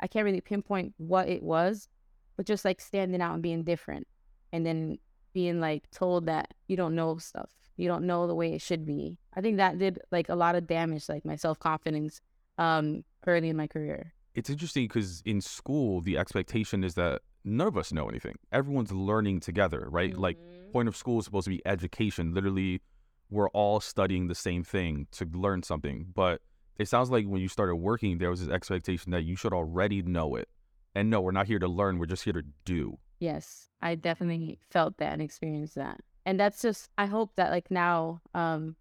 I 0.00 0.06
can't 0.06 0.24
really 0.24 0.40
pinpoint 0.40 0.94
what 0.96 1.28
it 1.28 1.42
was, 1.42 1.88
but 2.36 2.46
just 2.46 2.64
like 2.64 2.80
standing 2.80 3.20
out 3.20 3.34
and 3.34 3.42
being 3.42 3.64
different. 3.64 4.06
And 4.52 4.64
then 4.64 4.98
being 5.32 5.60
like 5.60 5.90
told 5.90 6.26
that 6.26 6.54
you 6.68 6.76
don't 6.76 6.94
know 6.94 7.18
stuff 7.18 7.50
you 7.76 7.88
don't 7.88 8.06
know 8.06 8.26
the 8.26 8.34
way 8.34 8.52
it 8.52 8.62
should 8.62 8.86
be. 8.86 9.18
I 9.36 9.40
think 9.40 9.56
that 9.56 9.78
did 9.78 9.98
like 10.10 10.28
a 10.28 10.34
lot 10.34 10.54
of 10.54 10.66
damage, 10.66 11.08
like 11.08 11.24
my 11.24 11.36
self 11.36 11.58
confidence, 11.58 12.20
um, 12.58 13.04
early 13.26 13.48
in 13.48 13.56
my 13.56 13.66
career. 13.66 14.12
It's 14.34 14.50
interesting 14.50 14.86
because 14.86 15.22
in 15.24 15.40
school, 15.40 16.00
the 16.00 16.18
expectation 16.18 16.84
is 16.84 16.94
that 16.94 17.22
none 17.44 17.66
of 17.66 17.76
us 17.76 17.92
know 17.92 18.08
anything. 18.08 18.36
Everyone's 18.52 18.92
learning 18.92 19.40
together, 19.40 19.86
right? 19.90 20.12
Mm-hmm. 20.12 20.20
Like, 20.20 20.38
point 20.72 20.88
of 20.88 20.96
school 20.96 21.18
is 21.18 21.24
supposed 21.24 21.44
to 21.44 21.50
be 21.50 21.62
education. 21.66 22.34
Literally, 22.34 22.82
we're 23.30 23.48
all 23.50 23.80
studying 23.80 24.28
the 24.28 24.34
same 24.34 24.64
thing 24.64 25.06
to 25.12 25.26
learn 25.32 25.62
something. 25.62 26.06
But 26.14 26.40
it 26.78 26.88
sounds 26.88 27.10
like 27.10 27.26
when 27.26 27.40
you 27.40 27.48
started 27.48 27.76
working, 27.76 28.18
there 28.18 28.30
was 28.30 28.40
this 28.40 28.48
expectation 28.48 29.12
that 29.12 29.22
you 29.24 29.36
should 29.36 29.52
already 29.52 30.02
know 30.02 30.36
it. 30.36 30.48
And 30.94 31.10
no, 31.10 31.20
we're 31.20 31.32
not 31.32 31.46
here 31.46 31.58
to 31.58 31.68
learn, 31.68 31.98
we're 31.98 32.06
just 32.06 32.24
here 32.24 32.32
to 32.32 32.44
do. 32.64 32.98
Yes, 33.18 33.68
I 33.82 33.94
definitely 33.94 34.58
felt 34.70 34.96
that 34.98 35.12
and 35.12 35.22
experienced 35.22 35.74
that 35.74 36.00
and 36.26 36.38
that's 36.38 36.62
just 36.62 36.88
i 36.98 37.06
hope 37.06 37.32
that 37.36 37.50
like 37.50 37.70
now 37.70 38.20
um 38.34 38.76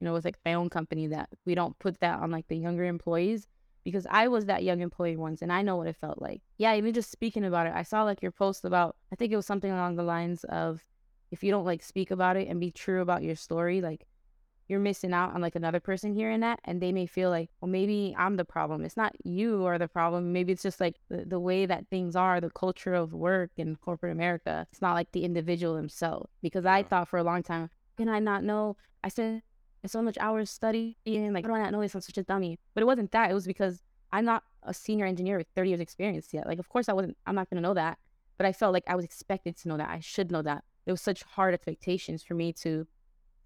you 0.00 0.04
know 0.04 0.12
with 0.12 0.24
like 0.24 0.38
my 0.44 0.54
own 0.54 0.68
company 0.68 1.06
that 1.06 1.28
we 1.44 1.54
don't 1.54 1.78
put 1.78 1.98
that 2.00 2.20
on 2.20 2.30
like 2.30 2.46
the 2.48 2.56
younger 2.56 2.84
employees 2.84 3.46
because 3.88 4.06
i 4.10 4.28
was 4.28 4.46
that 4.46 4.64
young 4.64 4.80
employee 4.80 5.16
once 5.16 5.42
and 5.42 5.52
i 5.52 5.62
know 5.62 5.76
what 5.76 5.86
it 5.86 5.96
felt 5.96 6.20
like. 6.20 6.42
Yeah 6.58 6.74
even 6.74 6.92
just 6.94 7.10
speaking 7.10 7.44
about 7.44 7.66
it 7.66 7.72
i 7.74 7.82
saw 7.82 8.02
like 8.02 8.22
your 8.22 8.32
post 8.32 8.64
about 8.64 8.96
i 9.12 9.16
think 9.16 9.32
it 9.32 9.36
was 9.36 9.46
something 9.46 9.70
along 9.70 9.96
the 9.96 10.02
lines 10.02 10.44
of 10.44 10.84
if 11.30 11.42
you 11.42 11.50
don't 11.50 11.64
like 11.64 11.82
speak 11.82 12.10
about 12.10 12.36
it 12.36 12.48
and 12.48 12.60
be 12.60 12.70
true 12.70 13.00
about 13.00 13.22
your 13.22 13.36
story 13.36 13.80
like 13.80 14.06
you're 14.68 14.80
missing 14.80 15.14
out 15.14 15.34
on 15.34 15.40
like 15.40 15.56
another 15.56 15.80
person 15.80 16.12
hearing 16.12 16.40
that 16.40 16.60
and 16.64 16.80
they 16.80 16.92
may 16.92 17.06
feel 17.06 17.30
like 17.30 17.48
well 17.60 17.70
maybe 17.70 18.14
i'm 18.18 18.36
the 18.36 18.44
problem. 18.44 18.84
It's 18.84 18.96
not 18.96 19.14
you 19.24 19.64
are 19.64 19.78
the 19.78 19.88
problem. 19.88 20.32
Maybe 20.32 20.52
it's 20.52 20.62
just 20.62 20.80
like 20.80 20.96
the, 21.08 21.24
the 21.24 21.40
way 21.40 21.64
that 21.64 21.88
things 21.88 22.14
are 22.14 22.40
the 22.40 22.50
culture 22.50 22.94
of 22.94 23.14
work 23.14 23.50
in 23.56 23.76
corporate 23.76 24.12
america. 24.12 24.66
It's 24.70 24.82
not 24.82 24.94
like 24.94 25.10
the 25.12 25.24
individual 25.24 25.76
himself 25.76 26.28
because 26.42 26.66
i 26.66 26.82
thought 26.82 27.08
for 27.08 27.18
a 27.18 27.24
long 27.24 27.42
time 27.42 27.70
can 27.96 28.08
i 28.08 28.20
not 28.20 28.44
know? 28.44 28.76
I 29.02 29.08
spent 29.08 29.42
so 29.88 30.02
much 30.02 30.16
hours 30.18 30.50
studying 30.50 30.94
like 31.32 31.44
how 31.44 31.50
do 31.50 31.54
i 31.54 31.62
not 31.62 31.72
know 31.72 31.80
this 31.80 31.94
i'm 31.94 32.00
such 32.00 32.18
a 32.18 32.22
dummy 32.22 32.58
but 32.74 32.82
it 32.82 32.86
wasn't 32.86 33.10
that 33.10 33.30
it 33.30 33.34
was 33.34 33.46
because 33.46 33.82
i'm 34.12 34.24
not 34.24 34.42
a 34.62 34.74
senior 34.74 35.06
engineer 35.06 35.38
with 35.38 35.46
30 35.54 35.70
years 35.70 35.80
experience 35.80 36.28
yet 36.32 36.46
like 36.46 36.58
of 36.58 36.68
course 36.68 36.88
i 36.88 36.92
wasn't 36.92 37.16
i'm 37.26 37.34
not 37.34 37.48
going 37.50 37.60
to 37.60 37.66
know 37.66 37.74
that 37.74 37.98
but 38.36 38.46
i 38.46 38.52
felt 38.52 38.72
like 38.72 38.84
i 38.86 38.94
was 38.94 39.04
expected 39.04 39.56
to 39.56 39.68
know 39.68 39.76
that 39.76 39.88
i 39.88 40.00
should 40.00 40.30
know 40.30 40.42
that 40.42 40.64
there 40.84 40.92
was 40.92 41.02
such 41.02 41.22
hard 41.22 41.52
expectations 41.52 42.22
for 42.22 42.34
me 42.34 42.52
to 42.52 42.86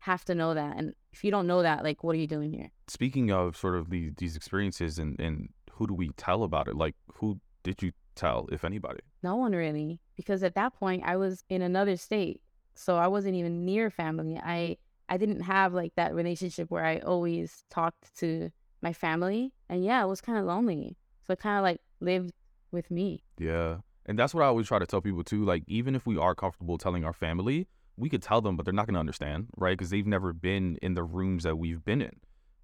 have 0.02 0.24
to 0.24 0.34
know 0.34 0.52
that. 0.54 0.76
And 0.76 0.94
if 1.12 1.24
you 1.24 1.30
don't 1.30 1.46
know 1.46 1.62
that, 1.62 1.84
like, 1.84 2.02
what 2.02 2.14
are 2.14 2.18
you 2.18 2.26
doing 2.26 2.52
here? 2.52 2.70
Speaking 2.88 3.30
of 3.30 3.56
sort 3.56 3.76
of 3.76 3.90
these 3.90 4.12
these 4.16 4.36
experiences 4.36 4.98
and 4.98 5.18
and 5.20 5.48
who 5.72 5.86
do 5.86 5.94
we 5.94 6.10
tell 6.10 6.42
about 6.42 6.68
it? 6.68 6.76
Like, 6.76 6.94
who 7.14 7.40
did 7.62 7.82
you 7.82 7.92
tell, 8.14 8.48
if 8.52 8.64
anybody? 8.64 9.00
No 9.22 9.36
one 9.36 9.52
really, 9.52 10.00
because 10.16 10.42
at 10.42 10.54
that 10.54 10.74
point 10.74 11.02
I 11.04 11.16
was 11.16 11.44
in 11.48 11.62
another 11.62 11.96
state, 11.96 12.40
so 12.74 12.96
I 12.96 13.06
wasn't 13.06 13.36
even 13.36 13.64
near 13.64 13.90
family. 13.90 14.38
I 14.38 14.76
I 15.12 15.18
didn't 15.18 15.42
have 15.42 15.74
like 15.74 15.92
that 15.96 16.14
relationship 16.14 16.70
where 16.70 16.86
I 16.86 16.98
always 17.00 17.64
talked 17.68 18.16
to 18.20 18.50
my 18.80 18.94
family, 18.94 19.52
and 19.68 19.84
yeah, 19.84 20.02
it 20.02 20.08
was 20.08 20.22
kind 20.22 20.38
of 20.38 20.46
lonely. 20.46 20.96
So 21.26 21.34
it 21.34 21.38
kind 21.38 21.58
of 21.58 21.62
like 21.62 21.80
lived 22.00 22.32
with 22.70 22.90
me. 22.90 23.22
Yeah, 23.38 23.78
and 24.06 24.18
that's 24.18 24.32
what 24.34 24.42
I 24.42 24.46
always 24.46 24.68
try 24.68 24.78
to 24.78 24.86
tell 24.86 25.02
people 25.02 25.22
too. 25.22 25.44
Like, 25.44 25.64
even 25.66 25.94
if 25.94 26.06
we 26.06 26.16
are 26.16 26.34
comfortable 26.34 26.78
telling 26.78 27.04
our 27.04 27.12
family, 27.12 27.68
we 27.98 28.08
could 28.08 28.22
tell 28.22 28.40
them, 28.40 28.56
but 28.56 28.64
they're 28.64 28.72
not 28.72 28.86
going 28.86 28.94
to 28.94 29.00
understand, 29.00 29.48
right? 29.56 29.76
Because 29.76 29.90
they've 29.90 30.06
never 30.06 30.32
been 30.32 30.78
in 30.80 30.94
the 30.94 31.04
rooms 31.04 31.44
that 31.44 31.56
we've 31.56 31.84
been 31.84 32.00
in. 32.00 32.16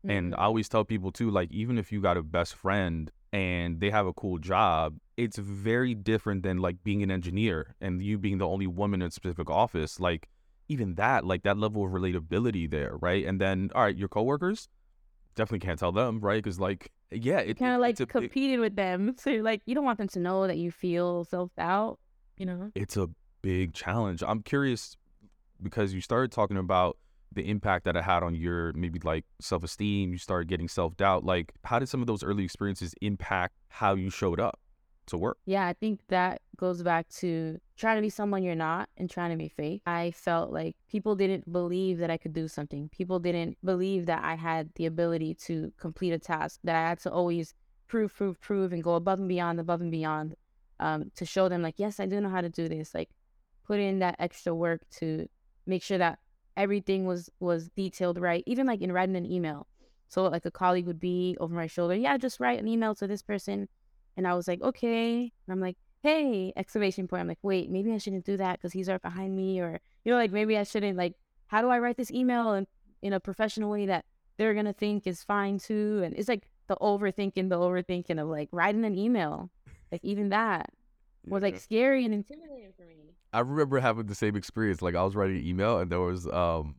And 0.09 0.33
Mm-hmm. 0.33 0.40
I 0.40 0.45
always 0.45 0.69
tell 0.69 0.85
people 0.85 1.12
too, 1.12 1.31
like, 1.31 1.52
even 1.52 1.76
if 1.76 1.93
you 1.93 2.00
got 2.00 2.17
a 2.17 2.23
best 2.23 2.55
friend 2.55 3.11
and 3.33 3.81
they 3.81 3.90
have 3.90 4.07
a 4.07 4.12
cool 4.12 4.38
job, 4.38 4.97
it's 5.17 5.37
very 5.37 5.95
different 5.95 6.45
than 6.45 6.59
like 6.59 6.83
being 6.83 7.02
an 7.02 7.11
engineer 7.11 7.75
and 7.81 8.02
you 8.02 8.17
being 8.17 8.38
the 8.38 8.49
only 8.49 8.67
woman 8.67 9.02
in 9.02 9.09
a 9.09 9.11
specific 9.11 9.50
office. 9.50 10.00
Like, 10.00 10.28
even 10.68 10.94
that, 10.94 11.25
like 11.25 11.42
that 11.42 11.58
level 11.58 11.84
of 11.84 11.92
relatability 11.92 12.70
there, 12.70 12.96
right? 13.00 13.25
And 13.25 13.40
then, 13.40 13.70
all 13.75 13.82
right, 13.82 13.96
your 13.96 14.08
coworkers, 14.08 14.68
definitely 15.34 15.66
can't 15.66 15.78
tell 15.78 15.92
them, 15.92 16.20
right? 16.20 16.42
Because, 16.42 16.60
like, 16.60 16.92
yeah, 17.10 17.38
it, 17.38 17.58
kind 17.58 17.75
of 17.75 17.80
like 17.80 17.92
it's 17.92 18.00
a 18.00 18.06
big- 18.06 18.12
competing 18.12 18.60
with 18.60 18.76
them. 18.76 19.14
So 19.18 19.30
like, 19.30 19.62
you 19.66 19.75
don't 19.75 19.84
want 19.84 19.98
them 19.98 20.08
to 20.08 20.18
know 20.18 20.46
that 20.46 20.58
you 20.58 20.70
feel 20.70 21.25
self 21.25 21.50
doubt, 21.56 21.98
you 22.37 22.46
know? 22.46 22.70
it's 22.75 22.96
a 22.96 23.08
big 23.42 23.72
challenge. 23.72 24.22
I'm 24.26 24.42
curious 24.42 24.96
because 25.62 25.92
you 25.94 26.00
started 26.00 26.32
talking 26.32 26.56
about 26.56 26.98
the 27.32 27.48
impact 27.48 27.84
that 27.84 27.96
it 27.96 28.04
had 28.04 28.22
on 28.22 28.34
your 28.34 28.72
maybe 28.75 29.00
like 29.02 29.25
self 29.40 29.64
esteem. 29.64 30.12
You 30.12 30.18
started 30.18 30.48
getting 30.48 30.68
self 30.68 30.96
doubt. 30.96 31.25
Like, 31.25 31.52
how 31.64 31.78
did 31.78 31.88
some 31.88 32.00
of 32.00 32.06
those 32.06 32.22
early 32.22 32.44
experiences 32.44 32.94
impact 33.00 33.54
how 33.68 33.94
you 33.94 34.10
showed 34.10 34.40
up 34.40 34.58
to 35.09 35.19
work? 35.19 35.38
Yeah, 35.47 35.67
I 35.67 35.73
think 35.73 36.00
that 36.09 36.43
goes 36.57 36.83
back 36.83 37.09
to 37.21 37.59
trying 37.77 37.97
to 37.97 38.03
be 38.03 38.11
someone 38.11 38.43
you're 38.43 38.55
not 38.55 38.88
and 38.97 39.11
trying 39.11 39.31
to 39.31 39.37
be 39.37 39.49
fake. 39.49 39.83
I 39.87 40.11
felt 40.12 40.53
like 40.53 40.77
people 40.88 41.15
didn't 41.15 41.50
believe 41.53 41.99
that 41.99 42.11
I 42.11 42.17
could 42.17 42.33
do 42.33 42.49
something. 42.49 42.88
People 42.91 43.19
didn't 43.19 43.59
believe 43.65 44.07
that 44.07 44.25
I 44.25 44.35
had 44.35 44.71
the 44.75 44.87
ability 44.87 45.35
to 45.47 45.73
complete 45.79 46.12
a 46.12 46.19
task, 46.19 46.61
that 46.65 46.77
I 46.77 46.88
had 46.88 47.00
to 47.00 47.12
always 47.12 47.55
prove, 47.87 48.15
prove, 48.15 48.41
prove, 48.41 48.73
and 48.73 48.83
go 48.83 48.95
above 48.95 49.19
and 49.19 49.29
beyond, 49.29 49.61
above 49.61 49.81
and 49.81 49.91
beyond 49.91 50.35
um, 50.81 51.11
to 51.17 51.25
show 51.25 51.49
them, 51.49 51.62
like, 51.62 51.79
yes, 51.79 52.00
I 52.00 52.07
do 52.07 52.21
know 52.21 52.29
how 52.29 52.41
to 52.41 52.49
do 52.49 52.69
this. 52.69 52.95
Like, 52.95 53.11
put 53.69 53.79
in 53.79 53.99
that 53.99 54.17
extra 54.19 54.55
work 54.55 54.81
to 54.91 55.29
make 55.67 55.83
sure 55.83 55.99
that 55.99 56.19
everything 56.57 57.07
was 57.07 57.31
was 57.38 57.69
detailed 57.77 58.19
right 58.19 58.43
even 58.47 58.67
like 58.67 58.81
in 58.81 58.91
writing 58.91 59.15
an 59.15 59.31
email 59.31 59.69
so 60.09 60.25
like 60.25 60.45
a 60.45 60.50
colleague 60.50 60.87
would 60.87 60.99
be 60.99 61.37
over 61.38 61.55
my 61.55 61.69
shoulder 61.69 61.95
yeah 61.95 62.17
just 62.17 62.41
write 62.41 62.59
an 62.59 62.67
email 62.67 62.95
to 62.95 63.07
this 63.07 63.23
person 63.23 63.69
and 64.18 64.28
i 64.28 64.34
was 64.34 64.46
like 64.46 64.60
okay 64.60 65.20
and 65.20 65.52
i'm 65.52 65.60
like 65.60 65.76
hey 66.02 66.52
exclamation 66.56 67.08
point 67.08 67.20
i'm 67.20 67.28
like 67.28 67.38
wait 67.42 67.70
maybe 67.70 67.92
i 67.92 67.98
shouldn't 67.98 68.26
do 68.26 68.37
that 68.37 68.58
because 68.58 68.72
he's 68.72 68.88
right 68.88 69.00
behind 69.00 69.34
me 69.34 69.60
or 69.60 69.80
you 70.04 70.12
know 70.12 70.18
like 70.18 70.32
maybe 70.32 70.58
i 70.58 70.62
shouldn't 70.62 70.98
like 70.98 71.14
how 71.46 71.62
do 71.62 71.68
i 71.68 71.78
write 71.78 71.96
this 71.96 72.10
email 72.10 72.52
in, 72.52 72.66
in 73.00 73.14
a 73.14 73.20
professional 73.20 73.70
way 73.70 73.87
that 73.87 74.04
they're 74.37 74.54
gonna 74.54 74.75
think 74.75 75.06
is 75.06 75.25
fine 75.25 75.58
too 75.58 76.02
and 76.04 76.14
it's 76.14 76.28
like 76.28 76.46
the 76.66 76.76
overthinking 76.76 77.48
the 77.48 77.56
overthinking 77.56 78.20
of 78.20 78.28
like 78.28 78.50
writing 78.52 78.84
an 78.84 78.94
email 78.94 79.50
like 79.90 80.04
even 80.04 80.28
that 80.28 80.70
was 81.26 81.42
like 81.42 81.58
scary 81.58 82.04
and 82.04 82.12
intimidating 82.12 82.72
for 82.76 82.84
me 82.84 83.14
I 83.32 83.40
remember 83.40 83.78
having 83.78 84.06
the 84.06 84.14
same 84.14 84.37
experience. 84.37 84.80
Like, 84.80 84.94
I 84.94 85.02
was 85.04 85.14
writing 85.14 85.37
an 85.37 85.46
email 85.46 85.78
and 85.78 85.92
there 85.92 86.00
was, 86.00 86.26
um, 86.26 86.76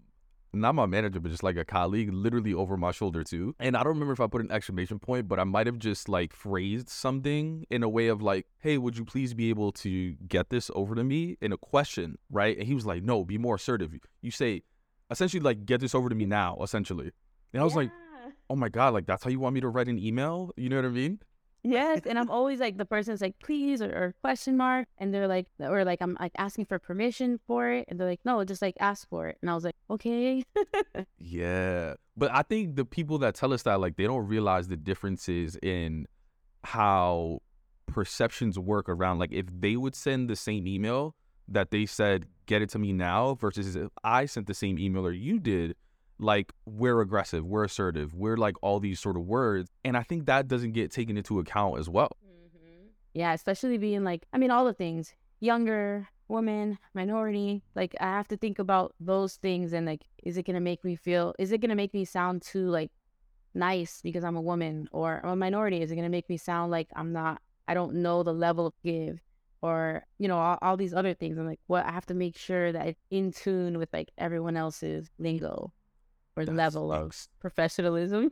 not 0.54 0.76
my 0.76 0.86
manager, 0.86 1.20
but 1.20 1.32
just 1.32 1.44
like 1.44 1.58
a 1.58 1.66
colleague 1.66 2.12
literally 2.12 2.54
over 2.54 2.78
my 2.78 2.92
shoulder 2.92 3.24
too. 3.24 3.56
And 3.60 3.78
I 3.78 3.84
don't 3.84 3.94
remember 3.94 4.14
if 4.14 4.20
I 4.20 4.28
put 4.28 4.42
an 4.42 4.52
exclamation 4.52 5.00
point, 5.00 5.28
but 5.28 5.40
I 5.40 5.44
might 5.44 5.68
have 5.68 5.80
just 5.80 6.10
like 6.10 6.34
phrased 6.34 6.90
something 6.90 7.66
in 7.70 7.84
a 7.84 7.90
way 7.90 8.08
of 8.08 8.22
like, 8.22 8.48
hey, 8.60 8.78
would 8.78 8.98
you 8.98 9.06
please 9.06 9.34
be 9.34 9.50
able 9.50 9.72
to 9.74 10.14
get 10.28 10.50
this 10.50 10.72
over 10.74 10.96
to 10.96 11.04
me 11.04 11.38
in 11.42 11.52
a 11.52 11.58
question, 11.58 12.18
right? 12.32 12.58
And 12.58 12.68
he 12.68 12.74
was 12.74 12.86
like, 12.86 13.04
no, 13.04 13.24
be 13.24 13.38
more 13.38 13.56
assertive. 13.56 13.94
You 14.22 14.32
say, 14.32 14.64
essentially, 15.12 15.42
like, 15.42 15.66
get 15.66 15.82
this 15.82 15.96
over 15.96 16.10
to 16.10 16.16
me 16.16 16.26
now, 16.26 16.58
essentially. 16.62 17.12
And 17.54 17.62
I 17.62 17.64
was 17.64 17.76
like, 17.76 17.92
oh 18.50 18.56
my 18.56 18.70
God, 18.70 18.94
like, 18.94 19.06
that's 19.06 19.24
how 19.24 19.30
you 19.30 19.40
want 19.40 19.56
me 19.56 19.62
to 19.62 19.70
write 19.70 19.88
an 19.88 20.00
email? 20.00 20.52
You 20.58 20.70
know 20.70 20.78
what 20.78 20.86
I 20.86 20.90
mean? 20.90 21.20
Yes, 21.64 22.02
and 22.06 22.18
I'm 22.18 22.30
always 22.30 22.60
like 22.60 22.78
the 22.78 22.86
person's 22.86 23.22
like 23.22 23.38
please 23.40 23.82
or, 23.82 23.90
or 23.90 24.16
question 24.22 24.56
mark, 24.56 24.88
and 24.98 25.14
they're 25.14 25.28
like 25.28 25.48
or 25.60 25.84
like 25.84 26.02
I'm 26.02 26.16
like 26.20 26.32
asking 26.38 26.66
for 26.66 26.80
permission 26.80 27.40
for 27.48 27.70
it, 27.70 27.86
and 27.88 28.00
they're 28.00 28.08
like 28.08 28.22
no, 28.24 28.44
just 28.46 28.62
like 28.62 28.76
ask 28.80 29.08
for 29.10 29.28
it, 29.28 29.38
and 29.42 29.50
I 29.52 29.56
was 29.56 29.64
like 29.64 29.76
okay, 29.90 30.44
Yeah. 31.18 31.96
But 32.16 32.32
I 32.32 32.42
think 32.44 32.76
the 32.76 32.86
people 32.86 33.18
that 33.20 33.36
tell 33.36 33.54
us 33.54 33.64
that, 33.64 33.80
like, 33.80 33.96
they 33.96 34.06
don't 34.06 34.28
realize 34.28 34.68
the 34.68 34.78
differences 34.78 35.58
in 35.62 36.06
how 36.64 37.42
perceptions 37.88 38.60
work 38.60 38.90
around. 38.90 39.20
Like, 39.20 39.32
if 39.32 39.46
they 39.58 39.76
would 39.76 39.96
send 39.96 40.30
the 40.30 40.36
same 40.36 40.68
email 40.68 41.16
that 41.48 41.72
they 41.72 41.86
said, 41.86 42.26
get 42.46 42.62
it 42.62 42.70
to 42.70 42.80
me 42.80 42.94
now, 42.94 43.36
versus 43.36 43.76
if 43.76 43.90
I 44.04 44.26
sent 44.26 44.48
the 44.48 44.54
same 44.54 44.78
email 44.78 45.06
or 45.06 45.12
you 45.12 45.40
did, 45.40 45.76
like, 46.20 46.52
we're 46.66 47.02
aggressive, 47.02 47.46
we're 47.46 47.64
assertive, 47.64 48.14
we're 48.14 48.38
like 48.38 48.56
all 48.62 48.80
these 48.80 49.00
sort 49.00 49.16
of 49.16 49.24
words. 49.24 49.70
And 49.84 49.98
I 49.98 50.04
think 50.04 50.26
that 50.26 50.48
doesn't 50.48 50.74
get 50.74 50.92
taken 50.92 51.18
into 51.18 51.40
account 51.40 51.80
as 51.80 51.90
well. 51.90 52.12
Mm-hmm. 52.26 52.88
yeah, 53.14 53.34
especially 53.34 53.78
being 53.78 54.04
like 54.04 54.26
I 54.34 54.38
mean 54.38 54.52
all 54.52 54.66
the 54.66 54.74
things 54.74 55.14
younger 55.40 56.08
woman 56.28 56.78
minority 56.94 57.64
like 57.74 57.96
I 58.00 58.06
have 58.06 58.28
to 58.28 58.38
think 58.38 58.60
about 58.60 58.94
those 59.00 59.38
things 59.38 59.74
and 59.74 59.88
like 59.88 60.04
is 60.24 60.38
it 60.38 60.46
gonna 60.46 60.60
make 60.60 60.84
me 60.84 60.96
feel 60.96 61.34
is 61.40 61.52
it 61.52 61.60
gonna 61.60 61.76
make 61.76 61.94
me 61.94 62.06
sound 62.06 62.44
too 62.44 62.70
like 62.70 62.92
nice 63.56 64.02
because 64.04 64.24
I'm 64.24 64.36
a 64.36 64.42
woman 64.42 64.88
or 64.92 65.22
I'm 65.24 65.32
a 65.32 65.36
minority 65.36 65.82
is 65.82 65.92
it 65.92 65.96
gonna 65.96 66.10
make 66.10 66.30
me 66.30 66.38
sound 66.38 66.72
like 66.72 66.88
I'm 66.96 67.14
not 67.14 67.42
I 67.68 67.74
don't 67.74 67.96
know 67.96 68.22
the 68.22 68.34
level 68.34 68.68
of 68.68 68.74
give 68.84 69.20
or 69.62 70.06
you 70.20 70.28
know 70.28 70.38
all, 70.38 70.58
all 70.62 70.78
these 70.78 70.94
other 70.94 71.14
things 71.14 71.38
i'm 71.38 71.46
like 71.46 71.60
what 71.68 71.86
i 71.86 71.92
have 71.92 72.06
to 72.06 72.14
make 72.14 72.38
sure 72.38 72.72
that 72.72 72.88
it's 72.88 73.02
in 73.12 73.32
tune 73.32 73.78
with 73.78 73.90
like 73.92 74.10
everyone 74.18 74.56
else's 74.56 75.10
lingo 75.20 75.72
or 76.40 76.46
That's 76.46 76.76
level 76.76 76.92
of 76.94 77.08
ex- 77.08 77.30
professionalism 77.40 78.32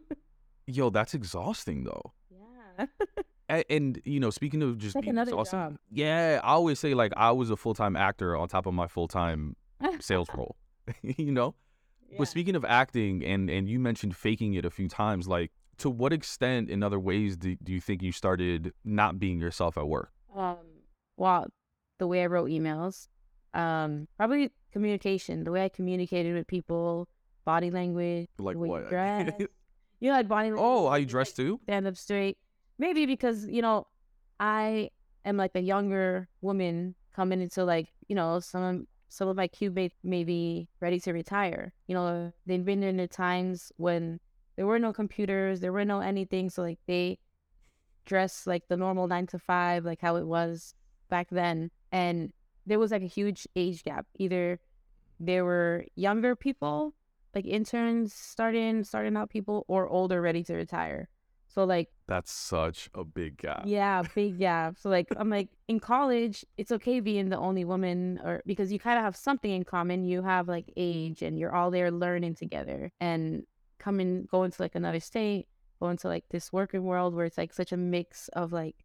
Yo, 0.65 0.89
that's 0.89 1.13
exhausting 1.13 1.83
though. 1.85 2.13
yeah 2.31 2.85
And, 3.49 3.63
and 3.69 4.01
you 4.03 4.19
know, 4.19 4.29
speaking 4.29 4.61
of 4.61 4.77
just 4.77 4.93
like 4.95 5.03
being 5.03 5.11
another 5.11 5.31
exhausting, 5.31 5.59
job. 5.59 5.77
yeah, 5.89 6.41
I 6.43 6.49
always 6.49 6.79
say 6.79 6.93
like 6.93 7.13
I 7.15 7.31
was 7.31 7.49
a 7.49 7.55
full 7.55 7.73
time 7.73 7.95
actor 7.95 8.35
on 8.35 8.49
top 8.49 8.65
of 8.65 8.73
my 8.73 8.87
full 8.87 9.07
time 9.07 9.55
sales 10.01 10.27
role. 10.35 10.57
you 11.01 11.31
know, 11.31 11.55
Yeah. 12.09 12.17
but 12.19 12.27
speaking 12.27 12.55
of 12.57 12.65
acting, 12.65 13.23
and 13.23 13.49
and 13.49 13.69
you 13.69 13.79
mentioned 13.79 14.17
faking 14.17 14.55
it 14.55 14.65
a 14.65 14.69
few 14.69 14.89
times. 14.89 15.29
Like, 15.29 15.51
to 15.77 15.89
what 15.89 16.11
extent, 16.11 16.69
in 16.69 16.83
other 16.83 16.99
ways, 16.99 17.37
do, 17.37 17.55
do 17.63 17.71
you 17.71 17.79
think 17.79 18.01
you 18.03 18.11
started 18.11 18.73
not 18.83 19.17
being 19.17 19.39
yourself 19.39 19.77
at 19.77 19.87
work? 19.87 20.11
um 20.35 20.57
well 21.15 21.47
the 21.99 22.05
way 22.05 22.21
i 22.23 22.25
wrote 22.27 22.49
emails 22.49 23.07
um 23.53 24.07
probably 24.17 24.51
communication 24.73 25.45
the 25.45 25.51
way 25.51 25.63
i 25.63 25.69
communicated 25.69 26.33
with 26.35 26.45
people 26.47 27.07
body 27.48 27.72
language 27.72 28.27
Like 28.38 28.58
what? 28.58 28.84
you 28.84 28.89
dress 28.96 29.32
you 30.01 30.10
know 30.10 30.18
like 30.18 30.27
body 30.27 30.50
language 30.50 30.62
oh, 30.62 30.89
how 30.89 30.96
you 30.96 31.06
like, 31.06 31.08
dress 31.08 31.32
too? 31.32 31.60
stand 31.63 31.88
up 31.88 31.96
straight. 31.96 32.38
Maybe 32.77 33.06
because, 33.08 33.48
you 33.48 33.62
know, 33.63 33.88
I 34.39 34.92
am 35.25 35.38
like 35.38 35.56
a 35.56 35.62
younger 35.62 36.27
woman 36.42 36.94
coming 37.16 37.42
into 37.42 37.63
like, 37.63 37.88
you 38.08 38.16
know, 38.16 38.39
some 38.39 38.86
some 39.10 39.27
of 39.30 39.38
my 39.38 39.48
cube 39.48 39.75
mates 39.75 39.96
may 40.04 40.24
be 40.24 40.68
ready 40.82 41.00
to 41.00 41.13
retire. 41.13 41.74
You 41.88 41.96
know, 41.96 42.32
they've 42.46 42.63
been 42.63 42.84
in 42.84 42.98
the 42.98 43.08
times 43.08 43.72
when 43.77 44.20
there 44.58 44.68
were 44.68 44.77
no 44.77 44.92
computers, 44.94 45.60
there 45.62 45.74
were 45.74 45.86
no 45.86 46.01
anything. 46.01 46.50
So 46.50 46.62
like 46.62 46.80
they 46.86 47.18
dress 48.06 48.46
like 48.46 48.68
the 48.68 48.77
normal 48.77 49.08
nine 49.08 49.25
to 49.27 49.39
five, 49.39 49.86
like 49.86 50.01
how 50.01 50.18
it 50.18 50.27
was 50.27 50.75
back 51.10 51.27
then. 51.32 51.72
And 51.92 52.32
there 52.68 52.77
was 52.77 52.92
like 52.92 53.01
a 53.01 53.08
huge 53.08 53.48
age 53.56 53.84
gap. 53.84 54.06
Either 54.20 54.60
there 55.20 55.46
were 55.46 55.86
younger 55.96 56.36
people, 56.36 56.94
like 57.38 57.46
interns 57.46 58.13
starting 58.13 58.84
starting 58.84 59.15
out 59.15 59.29
people, 59.29 59.58
or 59.67 59.88
older 59.88 60.20
ready 60.22 60.44
to 60.44 60.53
retire. 60.56 61.08
So 61.48 61.63
like 61.63 61.89
That's 62.08 62.32
such 62.32 62.89
a 62.94 63.03
big 63.03 63.38
gap. 63.38 63.63
yeah, 63.65 64.03
big 64.15 64.39
gap. 64.39 64.77
So 64.82 64.89
like 64.89 65.08
I'm 65.15 65.29
like 65.29 65.50
in 65.67 65.79
college, 65.79 66.46
it's 66.58 66.72
okay 66.77 67.00
being 67.00 67.29
the 67.29 67.38
only 67.38 67.65
woman 67.74 68.20
or 68.24 68.41
because 68.46 68.72
you 68.74 68.79
kind 68.79 68.98
of 69.00 69.03
have 69.03 69.15
something 69.15 69.51
in 69.51 69.63
common. 69.63 70.03
You 70.03 70.24
have 70.24 70.48
like 70.48 70.67
age 70.77 71.22
and 71.22 71.38
you're 71.39 71.56
all 71.56 71.72
there 71.72 71.91
learning 71.91 72.36
together 72.36 72.91
and 73.00 73.44
coming 73.79 74.27
going 74.29 74.51
to 74.51 74.62
like 74.62 74.75
another 74.75 75.00
state, 75.00 75.46
going 75.79 75.98
to 75.98 76.08
like 76.08 76.25
this 76.29 76.51
working 76.51 76.84
world 76.84 77.15
where 77.15 77.25
it's 77.25 77.38
like 77.38 77.53
such 77.53 77.72
a 77.72 77.77
mix 77.77 78.29
of 78.34 78.51
like 78.51 78.75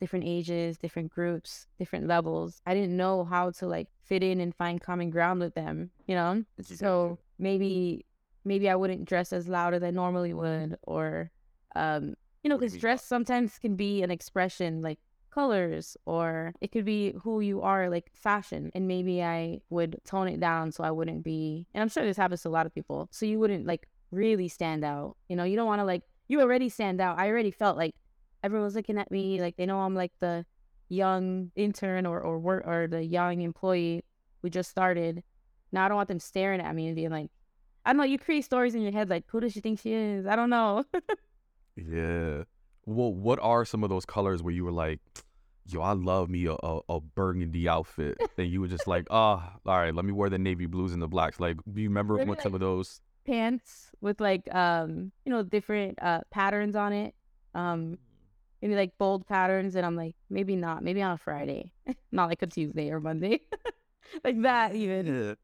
different 0.00 0.24
ages, 0.26 0.78
different 0.78 1.10
groups, 1.10 1.66
different 1.78 2.06
levels. 2.08 2.62
I 2.66 2.74
didn't 2.74 2.96
know 2.96 3.24
how 3.24 3.50
to 3.52 3.66
like 3.66 3.88
fit 4.02 4.22
in 4.22 4.40
and 4.40 4.54
find 4.54 4.80
common 4.80 5.10
ground 5.10 5.40
with 5.40 5.54
them, 5.54 5.90
you 6.06 6.14
know? 6.14 6.44
So 6.62 7.18
maybe 7.38 8.06
maybe 8.44 8.68
I 8.68 8.74
wouldn't 8.74 9.04
dress 9.04 9.32
as 9.32 9.48
loud 9.48 9.74
as 9.74 9.82
I 9.82 9.90
normally 9.90 10.32
would 10.32 10.78
or 10.82 11.30
um 11.76 12.14
you 12.42 12.48
know 12.48 12.56
What 12.56 12.60
do 12.60 12.66
you 12.66 12.70
because 12.70 12.80
dress 12.80 13.04
sometimes 13.04 13.58
can 13.58 13.76
be 13.76 14.02
an 14.02 14.10
expression 14.10 14.80
like 14.80 14.98
colors 15.30 15.96
or 16.06 16.52
it 16.60 16.72
could 16.72 16.84
be 16.84 17.14
who 17.22 17.40
you 17.40 17.62
are 17.62 17.88
like 17.88 18.10
fashion 18.14 18.70
and 18.74 18.88
maybe 18.88 19.22
I 19.22 19.60
would 19.70 20.00
tone 20.04 20.26
it 20.26 20.40
down 20.40 20.72
so 20.72 20.82
I 20.82 20.90
wouldn't 20.90 21.22
be 21.22 21.66
and 21.72 21.82
I'm 21.82 21.88
sure 21.88 22.04
this 22.04 22.16
happens 22.16 22.42
to 22.42 22.48
a 22.48 22.50
lot 22.50 22.66
of 22.66 22.74
people 22.74 23.08
so 23.12 23.26
you 23.26 23.38
wouldn't 23.38 23.66
like 23.66 23.86
really 24.10 24.48
stand 24.48 24.84
out 24.84 25.16
you 25.28 25.36
know 25.36 25.44
you 25.44 25.54
don't 25.54 25.68
want 25.68 25.80
to 25.80 25.84
like 25.84 26.02
you 26.26 26.40
already 26.40 26.68
stand 26.68 27.00
out 27.00 27.18
I 27.18 27.28
already 27.28 27.52
felt 27.52 27.76
like 27.76 27.94
everyone's 28.42 28.74
looking 28.74 28.98
at 28.98 29.10
me 29.10 29.40
like 29.40 29.56
they 29.56 29.66
know 29.66 29.80
I'm 29.80 29.94
like 29.94 30.12
the 30.20 30.44
young 30.88 31.50
intern 31.54 32.06
or 32.06 32.20
or 32.20 32.38
work 32.38 32.66
or 32.66 32.86
the 32.88 33.04
young 33.04 33.40
employee 33.40 34.04
who 34.42 34.50
just 34.50 34.70
started 34.70 35.22
now 35.72 35.84
I 35.84 35.88
don't 35.88 35.96
want 35.96 36.08
them 36.08 36.20
staring 36.20 36.60
at 36.60 36.74
me 36.74 36.86
and 36.88 36.96
being 36.96 37.10
like 37.10 37.30
I 37.84 37.92
don't 37.92 37.98
know 37.98 38.04
you 38.04 38.18
create 38.18 38.44
stories 38.44 38.74
in 38.74 38.82
your 38.82 38.92
head 38.92 39.08
like 39.08 39.24
who 39.28 39.40
does 39.40 39.52
she 39.52 39.60
think 39.60 39.80
she 39.80 39.92
is 39.92 40.26
I 40.26 40.36
don't 40.36 40.50
know 40.50 40.84
Yeah. 41.76 42.44
Well, 42.86 43.12
what 43.12 43.38
are 43.40 43.64
some 43.64 43.84
of 43.84 43.90
those 43.90 44.04
colors 44.04 44.42
where 44.42 44.52
you 44.52 44.64
were 44.64 44.72
like, 44.72 45.00
yo, 45.66 45.80
I 45.80 45.92
love 45.92 46.28
me 46.28 46.46
a, 46.46 46.54
a, 46.54 46.80
a 46.88 47.00
burgundy 47.00 47.68
outfit. 47.68 48.18
and 48.38 48.48
you 48.48 48.60
were 48.60 48.68
just 48.68 48.86
like, 48.86 49.06
oh, 49.10 49.14
all 49.66 49.78
right, 49.78 49.94
let 49.94 50.04
me 50.04 50.12
wear 50.12 50.30
the 50.30 50.38
navy 50.38 50.66
blues 50.66 50.92
and 50.92 51.02
the 51.02 51.08
blacks. 51.08 51.38
Like, 51.40 51.56
do 51.72 51.80
you 51.80 51.88
remember 51.88 52.16
Maybe, 52.16 52.30
what 52.30 52.42
some 52.42 52.54
of 52.54 52.60
those? 52.60 53.00
Pants 53.26 53.90
with 54.00 54.20
like 54.20 54.52
um, 54.54 55.12
you 55.24 55.32
know, 55.32 55.42
different 55.42 55.98
uh 56.02 56.22
patterns 56.30 56.74
on 56.74 56.92
it. 56.92 57.14
Um 57.54 57.98
maybe 58.60 58.74
like 58.74 58.96
bold 58.98 59.26
patterns 59.26 59.74
and 59.76 59.84
I'm 59.84 59.96
like, 59.96 60.14
maybe 60.28 60.56
not, 60.56 60.82
maybe 60.82 61.02
on 61.02 61.12
a 61.12 61.18
Friday. 61.18 61.72
not 62.12 62.28
like 62.28 62.42
a 62.42 62.46
Tuesday 62.46 62.90
or 62.90 63.00
Monday. 63.00 63.40
like 64.24 64.40
that 64.42 64.74
even. 64.74 65.06
Yeah. 65.06 65.34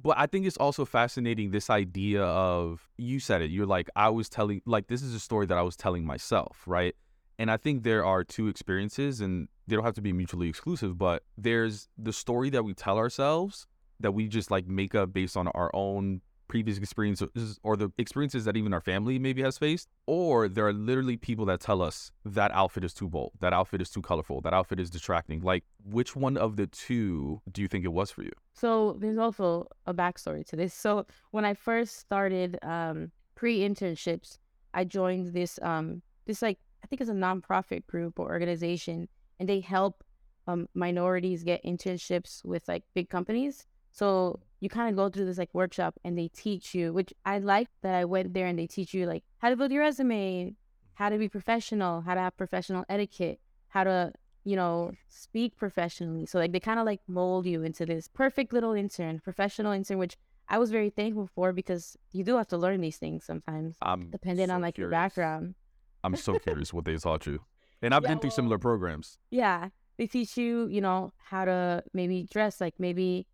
But 0.00 0.16
I 0.16 0.26
think 0.26 0.46
it's 0.46 0.56
also 0.56 0.84
fascinating 0.84 1.50
this 1.50 1.70
idea 1.70 2.22
of 2.22 2.88
you 2.96 3.18
said 3.18 3.42
it. 3.42 3.50
You're 3.50 3.66
like 3.66 3.90
I 3.96 4.10
was 4.10 4.28
telling 4.28 4.62
like 4.64 4.86
this 4.86 5.02
is 5.02 5.14
a 5.14 5.20
story 5.20 5.46
that 5.46 5.58
I 5.58 5.62
was 5.62 5.76
telling 5.76 6.04
myself, 6.04 6.62
right? 6.66 6.94
And 7.38 7.50
I 7.50 7.56
think 7.56 7.82
there 7.82 8.04
are 8.04 8.24
two 8.24 8.48
experiences 8.48 9.20
and 9.20 9.48
they 9.66 9.76
don't 9.76 9.84
have 9.84 9.94
to 9.94 10.00
be 10.00 10.12
mutually 10.12 10.48
exclusive, 10.48 10.98
but 10.98 11.22
there's 11.36 11.88
the 11.96 12.12
story 12.12 12.50
that 12.50 12.64
we 12.64 12.74
tell 12.74 12.98
ourselves 12.98 13.66
that 14.00 14.12
we 14.12 14.28
just 14.28 14.50
like 14.50 14.66
make 14.66 14.94
up 14.94 15.12
based 15.12 15.36
on 15.36 15.48
our 15.48 15.70
own 15.74 16.20
previous 16.48 16.78
experiences 16.78 17.60
or 17.62 17.76
the 17.76 17.90
experiences 17.98 18.44
that 18.44 18.56
even 18.56 18.72
our 18.72 18.80
family 18.80 19.18
maybe 19.18 19.42
has 19.42 19.58
faced 19.58 19.88
or 20.06 20.48
there 20.48 20.66
are 20.66 20.72
literally 20.72 21.16
people 21.16 21.44
that 21.44 21.60
tell 21.60 21.82
us 21.82 22.10
that 22.24 22.50
outfit 22.52 22.84
is 22.84 22.94
too 22.94 23.08
bold 23.08 23.32
that 23.40 23.52
outfit 23.52 23.80
is 23.80 23.90
too 23.90 24.02
colorful 24.02 24.40
that 24.40 24.54
outfit 24.54 24.80
is 24.80 24.90
distracting 24.90 25.40
like 25.40 25.64
which 25.84 26.16
one 26.16 26.36
of 26.36 26.56
the 26.56 26.66
two 26.66 27.40
do 27.52 27.62
you 27.62 27.68
think 27.68 27.84
it 27.84 27.92
was 27.92 28.10
for 28.10 28.22
you 28.22 28.32
So 28.58 28.96
there's 28.98 29.18
also 29.18 29.68
a 29.86 29.94
backstory 29.94 30.44
to 30.46 30.56
this. 30.56 30.74
So 30.74 31.06
when 31.30 31.44
I 31.44 31.54
first 31.54 31.98
started 31.98 32.58
um, 32.62 33.12
pre-internships, 33.36 34.38
I 34.74 34.82
joined 34.84 35.32
this 35.32 35.60
um, 35.62 36.02
this 36.26 36.42
like 36.42 36.58
I 36.82 36.86
think 36.86 37.00
it's 37.00 37.10
a 37.10 37.14
nonprofit 37.14 37.86
group 37.86 38.18
or 38.18 38.26
organization, 38.28 39.08
and 39.38 39.48
they 39.48 39.60
help 39.60 40.02
um, 40.48 40.68
minorities 40.74 41.44
get 41.44 41.62
internships 41.64 42.44
with 42.44 42.66
like 42.66 42.82
big 42.94 43.08
companies. 43.08 43.66
So 43.92 44.40
you 44.60 44.68
kind 44.68 44.88
of 44.90 44.96
go 44.96 45.08
through 45.08 45.26
this 45.26 45.38
like 45.38 45.52
workshop, 45.54 45.94
and 46.04 46.16
they 46.18 46.28
teach 46.28 46.74
you, 46.74 46.92
which 46.92 47.12
I 47.24 47.38
like 47.38 47.68
that 47.82 47.94
I 47.94 48.04
went 48.04 48.34
there 48.34 48.46
and 48.46 48.58
they 48.58 48.66
teach 48.66 48.92
you 48.94 49.06
like 49.06 49.24
how 49.38 49.50
to 49.50 49.56
build 49.56 49.70
your 49.72 49.82
resume, 49.82 50.54
how 50.94 51.08
to 51.10 51.18
be 51.18 51.28
professional, 51.28 52.00
how 52.02 52.14
to 52.14 52.20
have 52.20 52.36
professional 52.36 52.84
etiquette, 52.88 53.38
how 53.68 53.84
to 53.84 54.12
you 54.44 54.56
know, 54.56 54.92
speak 55.08 55.56
professionally. 55.56 56.24
So 56.24 56.38
like 56.38 56.52
they 56.52 56.60
kind 56.60 56.80
of 56.80 56.86
like 56.86 57.00
mold 57.06 57.44
you 57.44 57.62
into 57.64 57.84
this 57.84 58.08
perfect 58.08 58.52
little 58.54 58.72
intern, 58.72 59.20
professional 59.20 59.72
intern, 59.72 59.98
which 59.98 60.16
I 60.48 60.56
was 60.56 60.70
very 60.70 60.88
thankful 60.88 61.28
for 61.34 61.52
because 61.52 61.98
you 62.12 62.24
do 62.24 62.36
have 62.36 62.46
to 62.48 62.56
learn 62.56 62.80
these 62.80 62.96
things 62.96 63.26
sometimes, 63.26 63.76
i'm 63.82 64.10
depending 64.10 64.50
on 64.50 64.60
so 64.60 64.62
like 64.62 64.78
your 64.78 64.88
background. 64.88 65.54
i'm 66.02 66.16
so 66.16 66.38
curious 66.38 66.72
what 66.72 66.86
they 66.86 66.96
taught 66.96 67.26
you. 67.26 67.40
And 67.82 67.92
i've 67.94 68.02
Yeah, 68.04 68.08
been 68.10 68.20
through 68.20 68.28
well- 68.28 68.36
similar 68.36 68.58
programs. 68.58 69.18
Yeah, 69.30 69.68
they 69.98 70.06
teach 70.06 70.38
you, 70.38 70.66
you 70.68 70.80
know, 70.80 71.12
how 71.30 71.44
to 71.44 71.84
maybe 71.92 72.26
dress, 72.32 72.58
like 72.58 72.74
maybe, 72.78 73.26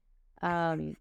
um, 0.43 0.97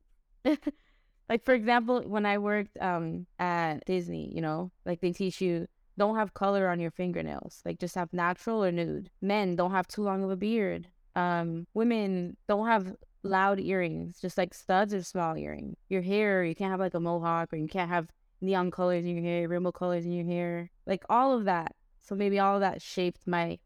like 1.29 1.43
for 1.43 1.53
example, 1.53 2.01
when 2.01 2.25
I 2.25 2.38
worked 2.38 2.77
um 2.81 3.25
at 3.39 3.85
Disney, 3.85 4.31
you 4.33 4.41
know, 4.41 4.71
like 4.85 5.01
they 5.01 5.12
teach 5.12 5.41
you 5.41 5.67
don't 5.97 6.15
have 6.15 6.33
color 6.33 6.67
on 6.67 6.79
your 6.79 6.91
fingernails, 6.91 7.62
like 7.65 7.79
just 7.79 7.95
have 7.95 8.12
natural 8.13 8.63
or 8.63 8.71
nude. 8.71 9.09
Men 9.21 9.55
don't 9.55 9.71
have 9.71 9.88
too 9.88 10.03
long 10.03 10.23
of 10.23 10.31
a 10.31 10.35
beard. 10.35 10.88
Um, 11.15 11.67
women 11.73 12.38
don't 12.47 12.67
have 12.67 12.95
loud 13.23 13.59
earrings, 13.59 14.19
just 14.19 14.38
like 14.38 14.53
studs 14.53 14.93
or 14.93 15.03
small 15.03 15.38
earring. 15.38 15.77
Your 15.89 16.01
hair, 16.01 16.43
you 16.43 16.55
can't 16.55 16.71
have 16.71 16.79
like 16.79 16.95
a 16.95 17.00
mohawk 17.00 17.53
or 17.53 17.57
you 17.57 17.67
can't 17.67 17.89
have 17.89 18.09
neon 18.41 18.71
colors 18.71 19.05
in 19.05 19.15
your 19.15 19.23
hair, 19.23 19.47
rainbow 19.47 19.71
colors 19.71 20.05
in 20.05 20.12
your 20.12 20.25
hair, 20.25 20.69
like 20.85 21.03
all 21.09 21.33
of 21.38 21.45
that. 21.45 21.75
So 22.01 22.15
maybe 22.15 22.39
all 22.39 22.55
of 22.55 22.62
that 22.62 22.81
shaped 22.81 23.25
my 23.25 23.59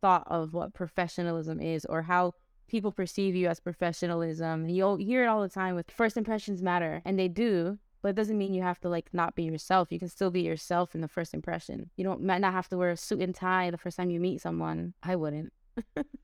thought 0.00 0.26
of 0.26 0.54
what 0.54 0.74
professionalism 0.74 1.60
is 1.60 1.84
or 1.84 2.02
how 2.02 2.32
people 2.70 2.92
perceive 2.92 3.34
you 3.34 3.48
as 3.48 3.60
professionalism. 3.60 4.68
You'll 4.68 4.96
hear 4.96 5.24
it 5.24 5.26
all 5.26 5.42
the 5.42 5.48
time 5.48 5.74
with 5.74 5.90
first 5.90 6.16
impressions 6.16 6.62
matter, 6.62 7.02
and 7.04 7.18
they 7.18 7.28
do. 7.28 7.78
But 8.02 8.10
it 8.10 8.16
doesn't 8.16 8.38
mean 8.38 8.54
you 8.54 8.62
have 8.62 8.80
to 8.80 8.88
like 8.88 9.10
not 9.12 9.34
be 9.34 9.42
yourself. 9.42 9.92
You 9.92 9.98
can 9.98 10.08
still 10.08 10.30
be 10.30 10.40
yourself 10.40 10.94
in 10.94 11.02
the 11.02 11.08
first 11.08 11.34
impression. 11.34 11.90
You 11.96 12.04
don't 12.04 12.22
might 12.22 12.40
not 12.40 12.54
have 12.54 12.68
to 12.70 12.78
wear 12.78 12.90
a 12.90 12.96
suit 12.96 13.20
and 13.20 13.34
tie 13.34 13.70
the 13.70 13.76
first 13.76 13.98
time 13.98 14.08
you 14.08 14.20
meet 14.20 14.40
someone. 14.40 14.94
I 15.02 15.16
wouldn't. 15.16 15.52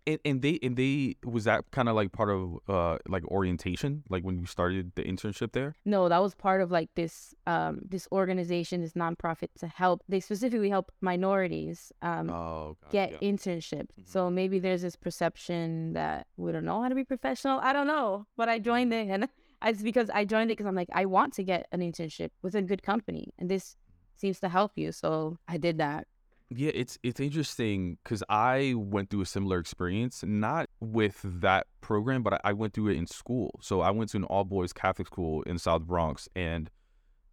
And, 0.06 0.18
and 0.24 0.42
they 0.42 0.58
and 0.62 0.76
they 0.76 1.16
was 1.24 1.44
that 1.44 1.64
kind 1.70 1.88
of 1.88 1.94
like 1.96 2.12
part 2.12 2.30
of 2.30 2.58
uh 2.68 2.98
like 3.08 3.24
orientation 3.28 4.02
like 4.08 4.22
when 4.22 4.38
you 4.38 4.46
started 4.46 4.92
the 4.94 5.02
internship 5.02 5.52
there 5.52 5.74
No, 5.84 6.08
that 6.08 6.22
was 6.22 6.34
part 6.34 6.60
of 6.60 6.70
like 6.70 6.90
this 6.94 7.34
um 7.46 7.80
this 7.88 8.06
organization, 8.12 8.80
this 8.80 8.92
nonprofit 8.94 9.48
to 9.60 9.66
help. 9.66 10.02
They 10.08 10.20
specifically 10.20 10.70
help 10.70 10.92
minorities 11.00 11.92
um 12.02 12.30
oh 12.30 12.76
get 12.90 13.20
internships. 13.20 13.94
Mhm. 14.00 14.06
So 14.06 14.30
maybe 14.30 14.58
there's 14.58 14.82
this 14.82 14.96
perception 14.96 15.92
that 15.94 16.26
we 16.36 16.52
don't 16.52 16.64
know 16.64 16.82
how 16.82 16.88
to 16.88 16.94
be 16.94 17.04
professional. 17.04 17.58
I 17.60 17.72
don't 17.72 17.86
know, 17.86 18.26
but 18.36 18.48
I 18.48 18.58
joined 18.58 18.92
it, 18.92 19.08
and 19.08 19.28
it's 19.64 19.82
because 19.82 20.08
I 20.10 20.24
joined 20.24 20.50
it 20.50 20.54
because 20.56 20.66
I'm 20.66 20.74
like 20.74 20.90
I 20.92 21.04
want 21.06 21.32
to 21.34 21.42
get 21.42 21.66
an 21.72 21.80
internship 21.80 22.30
with 22.42 22.54
a 22.54 22.62
good 22.62 22.82
company, 22.82 23.32
and 23.38 23.50
this 23.50 23.76
seems 24.14 24.40
to 24.40 24.48
help 24.48 24.72
you. 24.76 24.92
So 24.92 25.38
I 25.48 25.56
did 25.58 25.78
that. 25.78 26.06
Yeah, 26.48 26.70
it's 26.74 26.96
it's 27.02 27.18
interesting 27.18 27.98
because 28.04 28.22
I 28.28 28.74
went 28.76 29.10
through 29.10 29.22
a 29.22 29.26
similar 29.26 29.58
experience, 29.58 30.22
not 30.24 30.68
with 30.78 31.20
that 31.24 31.66
program, 31.80 32.22
but 32.22 32.34
I, 32.34 32.40
I 32.44 32.52
went 32.52 32.72
through 32.72 32.88
it 32.88 32.96
in 32.96 33.06
school. 33.08 33.58
So 33.60 33.80
I 33.80 33.90
went 33.90 34.10
to 34.10 34.18
an 34.18 34.24
all 34.24 34.44
boys 34.44 34.72
Catholic 34.72 35.08
school 35.08 35.42
in 35.42 35.58
South 35.58 35.82
Bronx, 35.82 36.28
and 36.36 36.70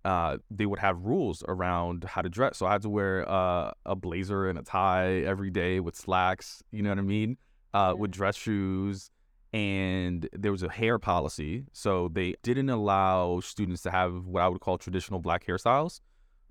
uh, 0.03 0.37
they 0.49 0.65
would 0.65 0.79
have 0.79 1.05
rules 1.05 1.43
around 1.47 2.05
how 2.05 2.23
to 2.23 2.29
dress. 2.29 2.57
So 2.57 2.65
I 2.65 2.71
had 2.71 2.81
to 2.81 2.89
wear 2.89 3.29
uh, 3.29 3.71
a 3.85 3.95
blazer 3.95 4.49
and 4.49 4.57
a 4.57 4.63
tie 4.63 5.19
every 5.19 5.51
day 5.51 5.79
with 5.79 5.95
slacks. 5.95 6.63
You 6.71 6.81
know 6.81 6.89
what 6.89 6.97
I 6.97 7.03
mean? 7.03 7.37
Uh, 7.71 7.93
with 7.95 8.09
dress 8.09 8.35
shoes, 8.35 9.11
and 9.53 10.27
there 10.33 10.51
was 10.51 10.63
a 10.63 10.69
hair 10.69 10.97
policy. 10.97 11.65
So 11.71 12.09
they 12.11 12.33
didn't 12.41 12.71
allow 12.71 13.41
students 13.41 13.83
to 13.83 13.91
have 13.91 14.25
what 14.25 14.41
I 14.41 14.47
would 14.47 14.61
call 14.61 14.79
traditional 14.79 15.19
black 15.19 15.45
hairstyles 15.45 16.01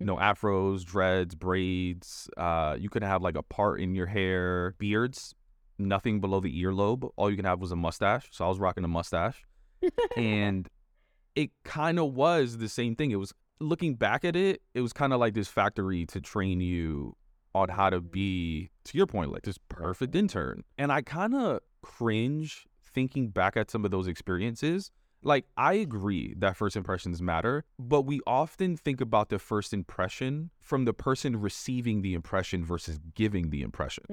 you 0.03 0.07
know, 0.07 0.17
afros, 0.17 0.85
dreads, 0.85 1.35
braids. 1.35 2.29
Uh, 2.37 2.77
you 2.79 2.91
could 2.91 3.03
have 3.03 3.23
like 3.23 3.37
a 3.37 3.43
part 3.43 3.81
in 3.81 3.95
your 3.95 4.07
hair, 4.07 4.75
beards, 4.79 5.35
nothing 5.79 6.21
below 6.21 6.41
the 6.41 6.63
earlobe. 6.63 7.11
All 7.17 7.31
you 7.31 7.37
can 7.37 7.45
have 7.45 7.61
was 7.61 7.73
a 7.73 7.77
mustache. 7.77 8.29
So 8.33 8.45
I 8.45 8.49
was 8.49 8.59
rocking 8.59 8.85
a 8.85 8.89
mustache. 8.89 9.45
and 10.17 10.69
it 11.35 11.51
kind 11.65 11.99
of 11.99 12.15
was 12.15 12.59
the 12.59 12.69
same 12.69 12.97
thing. 12.97 13.11
It 13.11 13.17
was 13.17 13.33
looking 13.61 13.95
back 13.95 14.25
at 14.25 14.37
it, 14.37 14.61
it 14.75 14.81
was 14.81 14.93
kind 14.93 15.13
of 15.13 15.21
like 15.21 15.35
this 15.35 15.49
factory 15.49 16.05
to 16.07 16.21
train 16.21 16.61
you 16.61 17.17
on 17.55 17.69
how 17.69 17.91
to 17.91 18.01
be, 18.01 18.71
to 18.85 18.97
your 18.97 19.07
point, 19.07 19.31
like 19.31 19.43
this 19.43 19.59
perfect 19.69 20.15
intern. 20.17 20.65
And 20.79 20.91
I 20.91 21.03
kind 21.03 21.35
of 21.35 21.61
cringe 21.83 22.67
thinking 22.83 23.29
back 23.29 23.57
at 23.57 23.71
some 23.71 23.85
of 23.85 23.91
those 23.91 24.09
experiences 24.09 24.91
like 25.23 25.47
I 25.57 25.75
agree 25.75 26.35
that 26.39 26.57
first 26.57 26.77
impressions 26.77 27.23
matter, 27.23 27.65
but 27.79 28.03
we 28.03 28.21
often 28.27 28.77
think 28.77 29.01
about 29.01 29.29
the 29.29 29.39
first 29.39 29.73
impression 29.73 30.51
from 30.61 30.85
the 30.85 30.93
person 30.93 31.41
receiving 31.41 32.03
the 32.03 32.15
impression 32.15 32.65
versus 32.65 32.99
giving 33.15 33.51
the 33.51 33.63
impression. 33.63 34.05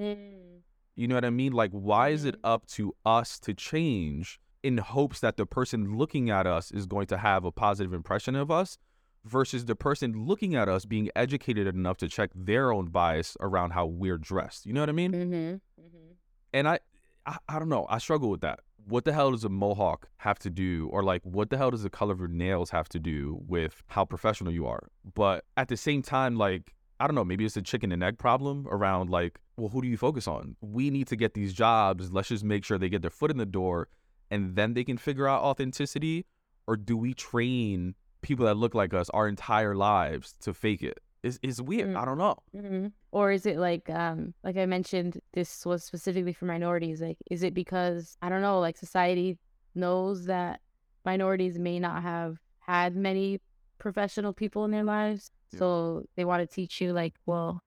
You 0.95 1.07
know 1.07 1.15
what 1.15 1.25
I 1.25 1.29
mean? 1.29 1.53
Like 1.53 1.71
why 1.71 2.09
is 2.09 2.25
it 2.25 2.35
up 2.43 2.65
to 2.67 2.95
us 3.05 3.39
to 3.39 3.53
change 3.53 4.39
in 4.61 4.77
hopes 4.77 5.19
that 5.21 5.37
the 5.37 5.45
person 5.45 5.97
looking 5.97 6.29
at 6.29 6.45
us 6.45 6.71
is 6.71 6.85
going 6.85 7.07
to 7.07 7.17
have 7.17 7.45
a 7.45 7.51
positive 7.51 7.93
impression 7.93 8.35
of 8.35 8.51
us 8.51 8.77
versus 9.25 9.65
the 9.65 9.75
person 9.75 10.25
looking 10.25 10.55
at 10.55 10.67
us 10.69 10.85
being 10.85 11.09
educated 11.15 11.67
enough 11.67 11.97
to 11.97 12.07
check 12.07 12.29
their 12.35 12.71
own 12.71 12.87
bias 12.87 13.37
around 13.39 13.71
how 13.71 13.85
we're 13.85 14.17
dressed. 14.17 14.65
You 14.65 14.73
know 14.73 14.81
what 14.81 14.89
I 14.89 14.93
mean? 14.93 15.11
Mm-hmm. 15.11 15.35
Mm-hmm. 15.35 16.11
and 16.53 16.67
I, 16.67 16.79
I 17.25 17.37
I 17.47 17.59
don't 17.59 17.69
know. 17.69 17.85
I 17.89 17.97
struggle 17.99 18.29
with 18.29 18.41
that. 18.41 18.59
What 18.87 19.05
the 19.05 19.13
hell 19.13 19.31
does 19.31 19.43
a 19.43 19.49
mohawk 19.49 20.09
have 20.17 20.39
to 20.39 20.49
do, 20.49 20.89
or 20.91 21.03
like 21.03 21.21
what 21.23 21.49
the 21.49 21.57
hell 21.57 21.71
does 21.71 21.83
the 21.83 21.89
color 21.89 22.13
of 22.13 22.19
your 22.19 22.27
nails 22.27 22.71
have 22.71 22.89
to 22.89 22.99
do 22.99 23.39
with 23.47 23.83
how 23.87 24.05
professional 24.05 24.51
you 24.51 24.65
are? 24.65 24.89
But 25.13 25.45
at 25.57 25.67
the 25.67 25.77
same 25.77 26.01
time, 26.01 26.37
like 26.37 26.73
I 26.99 27.07
don't 27.07 27.15
know, 27.15 27.23
maybe 27.23 27.45
it's 27.45 27.55
a 27.55 27.61
chicken 27.61 27.91
and 27.91 28.03
egg 28.03 28.17
problem 28.17 28.67
around 28.69 29.09
like, 29.09 29.39
well, 29.55 29.69
who 29.69 29.81
do 29.81 29.87
you 29.87 29.95
focus 29.95 30.27
on? 30.27 30.57
We 30.61 30.89
need 30.89 31.07
to 31.07 31.15
get 31.15 31.33
these 31.33 31.53
jobs. 31.53 32.11
Let's 32.11 32.27
just 32.27 32.43
make 32.43 32.65
sure 32.65 32.77
they 32.77 32.89
get 32.89 33.01
their 33.01 33.09
foot 33.09 33.31
in 33.31 33.37
the 33.37 33.45
door, 33.45 33.87
and 34.29 34.55
then 34.55 34.73
they 34.73 34.83
can 34.83 34.97
figure 34.97 35.27
out 35.27 35.41
authenticity. 35.41 36.25
Or 36.67 36.75
do 36.75 36.97
we 36.97 37.13
train 37.13 37.95
people 38.21 38.45
that 38.45 38.55
look 38.55 38.75
like 38.75 38.93
us 38.93 39.09
our 39.11 39.27
entire 39.27 39.75
lives 39.75 40.35
to 40.41 40.53
fake 40.53 40.83
it? 40.83 40.99
It's, 41.23 41.39
it's 41.43 41.59
weird. 41.61 41.89
Mm. 41.89 41.97
I 42.01 42.05
don't 42.05 42.17
know. 42.17 42.35
Mm-hmm. 42.55 42.87
Or 43.11 43.31
is 43.31 43.45
it 43.45 43.57
like, 43.57 43.89
um, 43.89 44.33
like 44.43 44.57
I 44.57 44.65
mentioned, 44.65 45.19
this 45.33 45.65
was 45.65 45.83
specifically 45.83 46.33
for 46.33 46.45
minorities? 46.45 47.01
Like, 47.01 47.17
is 47.29 47.43
it 47.43 47.53
because 47.53 48.17
I 48.21 48.29
don't 48.29 48.41
know, 48.41 48.59
like 48.59 48.77
society 48.77 49.37
knows 49.75 50.25
that 50.25 50.61
minorities 51.05 51.59
may 51.59 51.79
not 51.79 52.01
have 52.03 52.37
had 52.59 52.95
many 52.95 53.41
professional 53.79 54.33
people 54.33 54.63
in 54.65 54.71
their 54.71 54.83
lives, 54.83 55.31
Yeah. 55.51 55.59
so 55.59 56.03
they 56.15 56.25
want 56.25 56.41
to 56.41 56.47
teach 56.55 56.79
you 56.81 56.93
like, 56.93 57.15
well, 57.25 57.61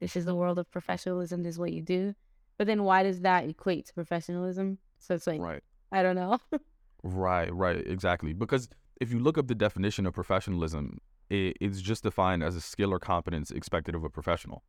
this 0.00 0.16
is 0.16 0.24
the 0.24 0.34
world 0.34 0.58
of 0.58 0.70
professionalism. 0.70 1.42
This 1.42 1.54
is 1.54 1.58
what 1.58 1.72
you 1.72 1.82
do. 1.82 2.14
But 2.58 2.66
then, 2.66 2.84
why 2.84 3.02
does 3.02 3.20
that 3.20 3.48
equate 3.48 3.86
to 3.86 3.94
professionalism? 3.94 4.78
So 4.98 5.14
it's 5.14 5.26
like, 5.26 5.40
Right. 5.40 5.62
I 5.92 6.02
don't 6.02 6.16
know. 6.16 6.38
Right, 7.02 7.54
right, 7.54 7.86
exactly. 7.86 8.32
Because 8.32 8.68
if 9.00 9.12
you 9.12 9.20
look 9.20 9.38
up 9.38 9.46
the 9.46 9.54
definition 9.54 10.06
of 10.06 10.14
professionalism, 10.14 10.98
it, 11.30 11.56
it's 11.60 11.80
just 11.80 12.02
defined 12.02 12.42
as 12.42 12.56
a 12.56 12.60
skill 12.60 12.92
or 12.92 12.98
competence 12.98 13.50
expected 13.50 13.94
of 13.94 14.04
a 14.04 14.10
professional. 14.10 14.62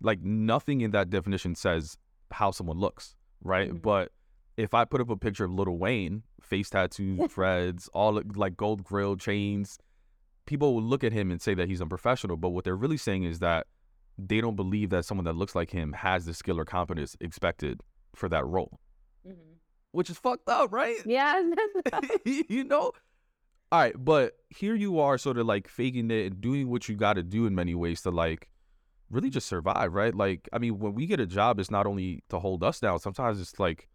Like 0.00 0.20
nothing 0.22 0.80
in 0.82 0.90
that 0.92 1.10
definition 1.10 1.54
says 1.54 1.96
how 2.30 2.50
someone 2.50 2.78
looks 2.78 3.14
right? 3.42 3.72
Mhm. 3.72 3.82
But 3.82 4.12
if 4.56 4.74
I 4.74 4.84
put 4.84 5.00
up 5.00 5.10
a 5.10 5.16
picture 5.16 5.44
of 5.44 5.52
Lil 5.52 5.76
Wayne, 5.78 6.22
face 6.40 6.70
tattoos, 6.70 7.30
dreads, 7.34 7.88
all 7.92 8.20
like 8.34 8.56
gold 8.56 8.84
grill 8.84 9.16
chains, 9.16 9.78
people 10.46 10.74
will 10.74 10.82
look 10.82 11.04
at 11.04 11.12
him 11.12 11.30
and 11.30 11.40
say 11.40 11.54
that 11.54 11.68
he's 11.68 11.80
unprofessional. 11.82 12.36
But 12.36 12.50
what 12.50 12.64
they're 12.64 12.76
really 12.76 12.96
saying 12.96 13.24
is 13.24 13.38
that 13.40 13.66
they 14.18 14.40
don't 14.40 14.56
believe 14.56 14.90
that 14.90 15.04
someone 15.04 15.24
that 15.24 15.36
looks 15.36 15.54
like 15.54 15.70
him 15.70 15.92
has 15.92 16.24
the 16.24 16.34
skill 16.34 16.58
or 16.58 16.64
competence 16.64 17.16
expected 17.20 17.82
for 18.14 18.28
that 18.30 18.46
role, 18.46 18.80
which 19.92 20.08
is 20.08 20.16
fucked 20.16 20.48
up, 20.48 20.72
right? 20.72 20.96
Yeah. 21.04 21.42
you 22.24 22.64
know? 22.64 22.92
All 23.72 23.80
right, 23.80 23.94
but 23.98 24.34
here 24.48 24.74
you 24.74 25.00
are 25.00 25.18
sort 25.18 25.38
of 25.38 25.46
like 25.46 25.66
faking 25.68 26.10
it 26.10 26.26
and 26.26 26.40
doing 26.40 26.68
what 26.68 26.88
you 26.88 26.94
got 26.94 27.14
to 27.14 27.22
do 27.22 27.46
in 27.46 27.54
many 27.54 27.74
ways 27.74 28.00
to 28.02 28.10
like 28.10 28.48
really 29.10 29.28
just 29.30 29.48
survive, 29.48 29.92
right? 29.92 30.14
Like, 30.14 30.48
I 30.52 30.58
mean, 30.58 30.78
when 30.78 30.94
we 30.94 31.06
get 31.06 31.20
a 31.20 31.26
job, 31.26 31.58
it's 31.58 31.70
not 31.70 31.86
only 31.86 32.22
to 32.28 32.38
hold 32.38 32.62
us 32.62 32.80
down, 32.80 33.00
sometimes 33.00 33.40
it's 33.40 33.58
like 33.58 33.88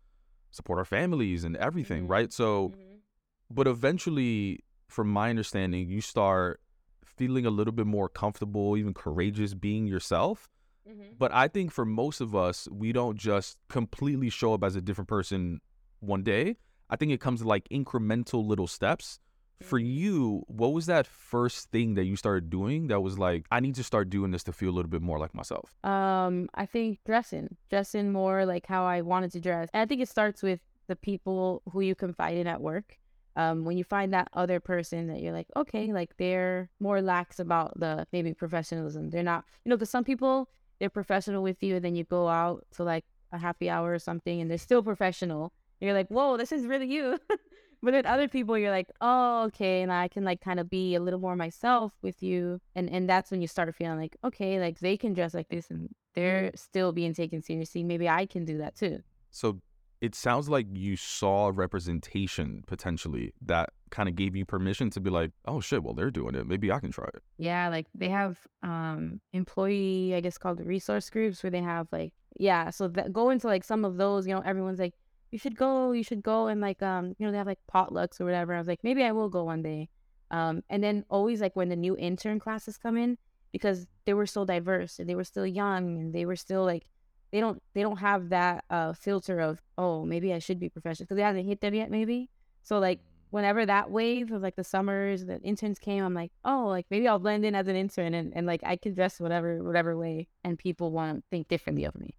support 0.51 0.79
our 0.79 0.85
families 0.85 1.43
and 1.45 1.55
everything, 1.57 2.05
Mhm. 2.05 2.09
right? 2.09 2.33
So, 2.33 2.69
Mhm. 2.69 3.01
but 3.49 3.67
eventually, 3.67 4.63
from 4.89 5.09
my 5.11 5.29
understanding, 5.29 5.87
you 5.89 6.01
start 6.01 6.61
feeling 7.05 7.45
a 7.45 7.49
little 7.49 7.71
bit 7.73 7.87
more 7.87 8.09
comfortable, 8.09 8.75
even 8.75 8.93
courageous 8.93 9.53
being 9.53 9.87
yourself. 9.87 10.49
Mhm. 10.87 11.17
But 11.17 11.31
I 11.33 11.47
think 11.47 11.71
for 11.71 11.85
most 11.85 12.19
of 12.19 12.35
us, 12.35 12.67
we 12.69 12.91
don't 12.91 13.17
just 13.17 13.57
completely 13.69 14.29
show 14.29 14.53
up 14.53 14.63
as 14.63 14.75
a 14.75 14.81
different 14.81 15.07
person 15.07 15.61
one 15.99 16.23
day. 16.23 16.57
I 16.89 16.97
think 16.97 17.11
it 17.13 17.21
comes 17.21 17.41
to 17.41 17.47
like 17.47 17.69
incremental 17.69 18.45
little 18.45 18.67
steps. 18.67 19.19
For 19.63 19.79
you, 19.79 20.43
what 20.47 20.73
was 20.73 20.85
that 20.87 21.07
first 21.07 21.71
thing 21.71 21.95
that 21.95 22.05
you 22.05 22.15
started 22.15 22.49
doing 22.49 22.87
that 22.87 23.01
was 23.01 23.17
like, 23.17 23.45
I 23.51 23.59
need 23.59 23.75
to 23.75 23.83
start 23.83 24.09
doing 24.09 24.31
this 24.31 24.43
to 24.43 24.53
feel 24.53 24.69
a 24.69 24.75
little 24.75 24.89
bit 24.89 25.01
more 25.01 25.19
like 25.19 25.33
myself? 25.33 25.75
Um, 25.83 26.49
I 26.53 26.65
think 26.65 26.99
dressing, 27.05 27.57
dressing 27.69 28.11
more 28.11 28.45
like 28.45 28.65
how 28.65 28.85
I 28.85 29.01
wanted 29.01 29.31
to 29.33 29.39
dress. 29.39 29.69
And 29.73 29.81
I 29.81 29.85
think 29.85 30.01
it 30.01 30.09
starts 30.09 30.41
with 30.41 30.59
the 30.87 30.95
people 30.95 31.61
who 31.71 31.81
you 31.81 31.95
confide 31.95 32.37
in 32.37 32.47
at 32.47 32.61
work. 32.61 32.97
Um, 33.37 33.63
when 33.63 33.77
you 33.77 33.85
find 33.85 34.13
that 34.13 34.27
other 34.33 34.59
person 34.59 35.07
that 35.07 35.21
you're 35.21 35.31
like, 35.31 35.47
okay, 35.55 35.93
like 35.93 36.17
they're 36.17 36.69
more 36.81 37.01
lax 37.01 37.39
about 37.39 37.79
the 37.79 38.05
maybe 38.11 38.33
professionalism. 38.33 39.09
They're 39.09 39.23
not, 39.23 39.45
you 39.63 39.69
know, 39.69 39.77
because 39.77 39.89
some 39.89 40.03
people 40.03 40.49
they're 40.81 40.89
professional 40.89 41.43
with 41.43 41.61
you, 41.61 41.75
and 41.75 41.85
then 41.85 41.95
you 41.95 42.03
go 42.03 42.27
out 42.27 42.65
to 42.75 42.83
like 42.83 43.05
a 43.31 43.37
happy 43.37 43.69
hour 43.69 43.93
or 43.93 43.99
something, 43.99 44.41
and 44.41 44.49
they're 44.49 44.57
still 44.57 44.81
professional. 44.81 45.53
You're 45.79 45.93
like, 45.93 46.07
whoa, 46.07 46.37
this 46.37 46.51
is 46.51 46.65
really 46.65 46.91
you. 46.91 47.19
but 47.83 47.91
then 47.91 48.05
other 48.05 48.27
people, 48.27 48.57
you're 48.57 48.71
like, 48.71 48.89
oh, 49.01 49.43
okay, 49.45 49.81
and 49.81 49.91
I 49.91 50.07
can 50.07 50.23
like 50.23 50.41
kind 50.41 50.59
of 50.59 50.69
be 50.69 50.95
a 50.95 50.99
little 50.99 51.19
more 51.19 51.35
myself 51.35 51.93
with 52.01 52.21
you, 52.21 52.59
and 52.75 52.89
and 52.89 53.09
that's 53.09 53.31
when 53.31 53.41
you 53.41 53.47
start 53.47 53.73
feeling 53.75 53.99
like, 53.99 54.15
okay, 54.23 54.59
like 54.59 54.79
they 54.79 54.97
can 54.97 55.13
dress 55.13 55.33
like 55.33 55.49
this, 55.49 55.69
and 55.69 55.89
they're 56.13 56.51
still 56.55 56.91
being 56.91 57.13
taken 57.13 57.41
seriously. 57.41 57.83
Maybe 57.83 58.07
I 58.07 58.25
can 58.25 58.45
do 58.45 58.57
that 58.59 58.75
too. 58.75 58.99
So 59.31 59.61
it 60.01 60.15
sounds 60.15 60.49
like 60.49 60.65
you 60.73 60.97
saw 60.97 61.51
representation 61.53 62.63
potentially 62.65 63.33
that 63.45 63.69
kind 63.91 64.09
of 64.09 64.15
gave 64.15 64.35
you 64.35 64.45
permission 64.45 64.89
to 64.89 64.99
be 64.99 65.11
like, 65.11 65.31
oh 65.45 65.61
shit, 65.61 65.83
well, 65.83 65.93
they're 65.93 66.09
doing 66.09 66.33
it. 66.33 66.47
Maybe 66.47 66.71
I 66.71 66.79
can 66.79 66.91
try 66.91 67.05
it. 67.13 67.21
Yeah, 67.37 67.69
like 67.69 67.87
they 67.93 68.09
have 68.09 68.39
um 68.63 69.21
employee, 69.33 70.15
I 70.15 70.21
guess 70.21 70.37
called 70.37 70.59
resource 70.65 71.09
groups 71.09 71.43
where 71.43 71.51
they 71.51 71.61
have 71.61 71.87
like 71.91 72.13
yeah, 72.37 72.69
so 72.69 72.87
that 72.89 73.13
go 73.13 73.29
into 73.29 73.47
like 73.47 73.63
some 73.63 73.85
of 73.85 73.97
those, 73.97 74.25
you 74.25 74.33
know, 74.33 74.41
everyone's 74.41 74.79
like, 74.79 74.93
You 75.31 75.39
should 75.39 75.55
go, 75.55 75.93
you 75.93 76.03
should 76.03 76.21
go 76.21 76.47
and 76.47 76.61
like 76.61 76.81
um, 76.81 77.15
you 77.17 77.25
know, 77.25 77.31
they 77.31 77.37
have 77.37 77.47
like 77.47 77.59
potlucks 77.73 78.19
or 78.19 78.25
whatever. 78.25 78.53
I 78.53 78.59
was 78.59 78.67
like, 78.67 78.83
maybe 78.83 79.03
I 79.03 79.11
will 79.11 79.29
go 79.29 79.45
one 79.45 79.63
day. 79.63 79.89
Um 80.29 80.63
and 80.69 80.83
then 80.83 81.05
always 81.09 81.41
like 81.41 81.55
when 81.55 81.69
the 81.69 81.75
new 81.75 81.95
intern 81.97 82.39
classes 82.39 82.77
come 82.77 82.97
in, 82.97 83.17
because 83.51 83.87
they 84.05 84.13
were 84.13 84.25
so 84.25 84.45
diverse 84.45 84.99
and 84.99 85.09
they 85.09 85.15
were 85.15 85.23
still 85.23 85.45
young 85.45 85.97
and 85.97 86.13
they 86.13 86.25
were 86.25 86.35
still 86.35 86.65
like 86.65 86.85
they 87.31 87.39
don't 87.39 87.61
they 87.73 87.81
don't 87.81 87.97
have 87.97 88.29
that 88.29 88.63
uh 88.69 88.93
filter 88.93 89.39
of 89.39 89.61
oh 89.77 90.05
maybe 90.05 90.33
I 90.33 90.39
should 90.39 90.59
be 90.59 90.69
professional 90.69 91.05
because 91.05 91.17
they 91.17 91.23
haven't 91.23 91.45
hit 91.45 91.61
them 91.61 91.73
yet 91.73 91.91
maybe 91.91 92.29
so 92.63 92.79
like 92.79 92.99
whenever 93.29 93.65
that 93.65 93.89
wave 93.89 94.31
of 94.31 94.41
like 94.41 94.55
the 94.55 94.63
summers 94.63 95.25
the 95.25 95.39
interns 95.41 95.79
came 95.79 96.03
I'm 96.03 96.13
like 96.13 96.31
oh 96.43 96.67
like 96.67 96.85
maybe 96.89 97.07
I'll 97.07 97.19
blend 97.19 97.45
in 97.45 97.55
as 97.55 97.67
an 97.67 97.75
intern 97.75 98.13
and, 98.13 98.33
and 98.35 98.45
like 98.45 98.61
I 98.65 98.75
can 98.75 98.93
dress 98.93 99.19
whatever 99.19 99.63
whatever 99.63 99.97
way 99.97 100.27
and 100.43 100.57
people 100.57 100.91
want 100.91 101.17
to 101.17 101.23
think 101.29 101.47
differently 101.47 101.85
of 101.85 101.95
me 101.97 102.15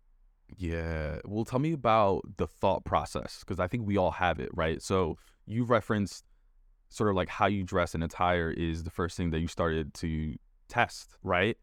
Yeah. 0.57 1.19
Well, 1.25 1.45
tell 1.45 1.59
me 1.59 1.73
about 1.73 2.23
the 2.37 2.47
thought 2.47 2.85
process 2.85 3.41
because 3.41 3.61
I 3.61 3.67
think 3.67 3.87
we 3.87 3.97
all 3.97 4.13
have 4.13 4.41
it, 4.41 4.51
right? 4.53 4.83
So 4.83 5.17
you 5.47 5.65
referenced 5.65 6.25
sort 6.89 7.11
of 7.11 7.17
like 7.17 7.29
how 7.29 7.47
you 7.47 7.65
dress 7.65 7.95
and 7.95 8.05
attire 8.05 8.51
is 8.51 8.85
the 8.85 8.91
first 8.91 9.17
thing 9.17 9.31
that 9.31 9.41
you 9.41 9.49
started 9.49 9.95
to 9.95 10.37
test, 10.69 11.17
right? 11.23 11.57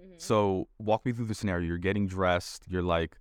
Mm-hmm. 0.00 0.14
So 0.18 0.68
walk 0.78 1.04
me 1.04 1.12
through 1.12 1.26
the 1.26 1.34
scenario. 1.34 1.66
You're 1.66 1.78
getting 1.78 2.06
dressed. 2.06 2.64
You're 2.68 2.82
like, 2.82 3.16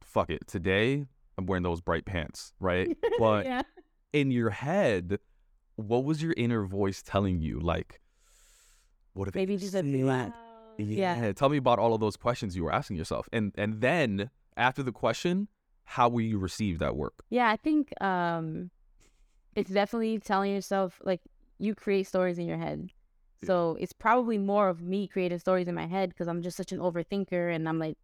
fuck 0.00 0.30
it. 0.30 0.46
Today, 0.46 1.04
I'm 1.36 1.46
wearing 1.46 1.62
those 1.62 1.80
bright 1.80 2.04
pants, 2.04 2.52
right? 2.58 2.96
But 3.18 3.44
yeah 3.44 3.62
in 4.12 4.30
your 4.30 4.50
head, 4.50 5.18
what 5.76 6.04
was 6.04 6.22
your 6.22 6.34
inner 6.36 6.64
voice 6.64 7.02
telling 7.02 7.40
you? 7.40 7.60
Like, 7.60 8.00
what 9.12 9.28
if 9.28 9.34
maybe 9.34 9.56
just 9.56 9.74
a 9.74 9.82
yeah. 10.88 11.20
yeah 11.20 11.32
Tell 11.32 11.48
me 11.48 11.56
about 11.56 11.78
all 11.78 11.94
of 11.94 12.00
those 12.00 12.16
questions 12.16 12.56
you 12.56 12.64
were 12.64 12.72
asking 12.72 12.96
yourself. 12.96 13.28
And 13.32 13.52
and 13.56 13.80
then 13.80 14.30
after 14.56 14.82
the 14.82 14.92
question, 14.92 15.48
how 15.84 16.08
will 16.08 16.20
you 16.20 16.38
receive 16.38 16.78
that 16.78 16.96
work? 16.96 17.24
Yeah, 17.30 17.50
I 17.50 17.56
think 17.56 17.92
um 18.02 18.70
it's 19.54 19.70
definitely 19.70 20.18
telling 20.18 20.52
yourself 20.52 21.00
like 21.04 21.20
you 21.58 21.74
create 21.74 22.06
stories 22.06 22.38
in 22.38 22.46
your 22.46 22.58
head. 22.58 22.90
Yeah. 23.42 23.46
So 23.46 23.76
it's 23.80 23.92
probably 23.92 24.38
more 24.38 24.68
of 24.68 24.82
me 24.82 25.08
creating 25.08 25.38
stories 25.38 25.68
in 25.68 25.74
my 25.74 25.86
head 25.86 26.10
because 26.10 26.28
I'm 26.28 26.42
just 26.42 26.56
such 26.56 26.72
an 26.72 26.78
overthinker 26.78 27.54
and 27.54 27.68
I'm 27.68 27.78
like 27.78 27.96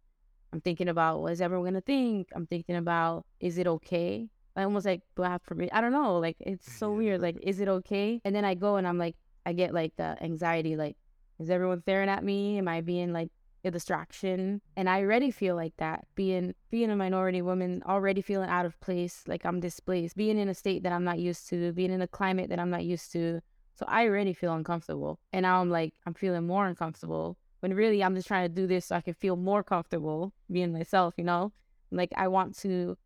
I'm 0.53 0.61
thinking 0.61 0.89
about 0.89 1.21
what 1.21 1.33
is 1.33 1.41
everyone 1.41 1.65
gonna 1.65 1.81
think? 1.81 2.29
I'm 2.35 2.47
thinking 2.47 2.75
about 2.75 3.25
is 3.39 3.57
it 3.57 3.67
okay? 3.67 4.29
I 4.55 4.63
almost 4.63 4.85
like 4.85 5.01
do 5.15 5.23
I 5.23 5.29
have 5.29 5.43
permission? 5.43 5.71
I 5.73 5.81
don't 5.81 5.91
know. 5.91 6.17
Like 6.17 6.37
it's 6.39 6.71
so 6.71 6.91
weird. 6.99 7.21
Like 7.21 7.37
is 7.41 7.59
it 7.59 7.67
okay? 7.67 8.21
And 8.25 8.35
then 8.35 8.45
I 8.45 8.53
go 8.55 8.75
and 8.77 8.87
I'm 8.87 8.97
like 8.97 9.15
I 9.45 9.53
get 9.53 9.73
like 9.73 9.93
the 9.95 10.21
anxiety. 10.21 10.75
Like 10.75 10.97
is 11.39 11.49
everyone 11.49 11.81
staring 11.81 12.09
at 12.09 12.23
me? 12.23 12.57
Am 12.57 12.67
I 12.67 12.81
being 12.81 13.13
like 13.13 13.29
a 13.63 13.71
distraction? 13.71 14.61
And 14.75 14.89
I 14.89 15.01
already 15.01 15.31
feel 15.31 15.55
like 15.55 15.73
that 15.77 16.05
being 16.15 16.53
being 16.69 16.89
a 16.89 16.95
minority 16.95 17.41
woman, 17.41 17.83
already 17.85 18.21
feeling 18.21 18.49
out 18.49 18.65
of 18.65 18.79
place, 18.79 19.23
like 19.27 19.45
I'm 19.45 19.59
displaced, 19.59 20.15
being 20.15 20.37
in 20.37 20.49
a 20.49 20.53
state 20.53 20.83
that 20.83 20.91
I'm 20.91 21.03
not 21.03 21.19
used 21.19 21.47
to, 21.49 21.73
being 21.73 21.91
in 21.91 22.01
a 22.01 22.07
climate 22.07 22.49
that 22.49 22.59
I'm 22.59 22.69
not 22.69 22.85
used 22.85 23.11
to. 23.13 23.41
So 23.75 23.85
I 23.87 24.07
already 24.07 24.33
feel 24.33 24.53
uncomfortable. 24.53 25.19
And 25.31 25.43
now 25.43 25.61
I'm 25.61 25.69
like, 25.69 25.93
I'm 26.05 26.15
feeling 26.15 26.47
more 26.47 26.65
uncomfortable 26.65 27.37
when 27.59 27.73
really 27.73 28.03
I'm 28.03 28.15
just 28.15 28.27
trying 28.27 28.47
to 28.47 28.53
do 28.53 28.67
this 28.67 28.85
so 28.85 28.95
I 28.95 29.01
can 29.01 29.13
feel 29.13 29.35
more 29.35 29.63
comfortable 29.63 30.33
being 30.51 30.73
myself, 30.73 31.13
you 31.17 31.23
know? 31.23 31.53
Like 31.91 32.11
I 32.15 32.27
want 32.27 32.57
to 32.59 32.97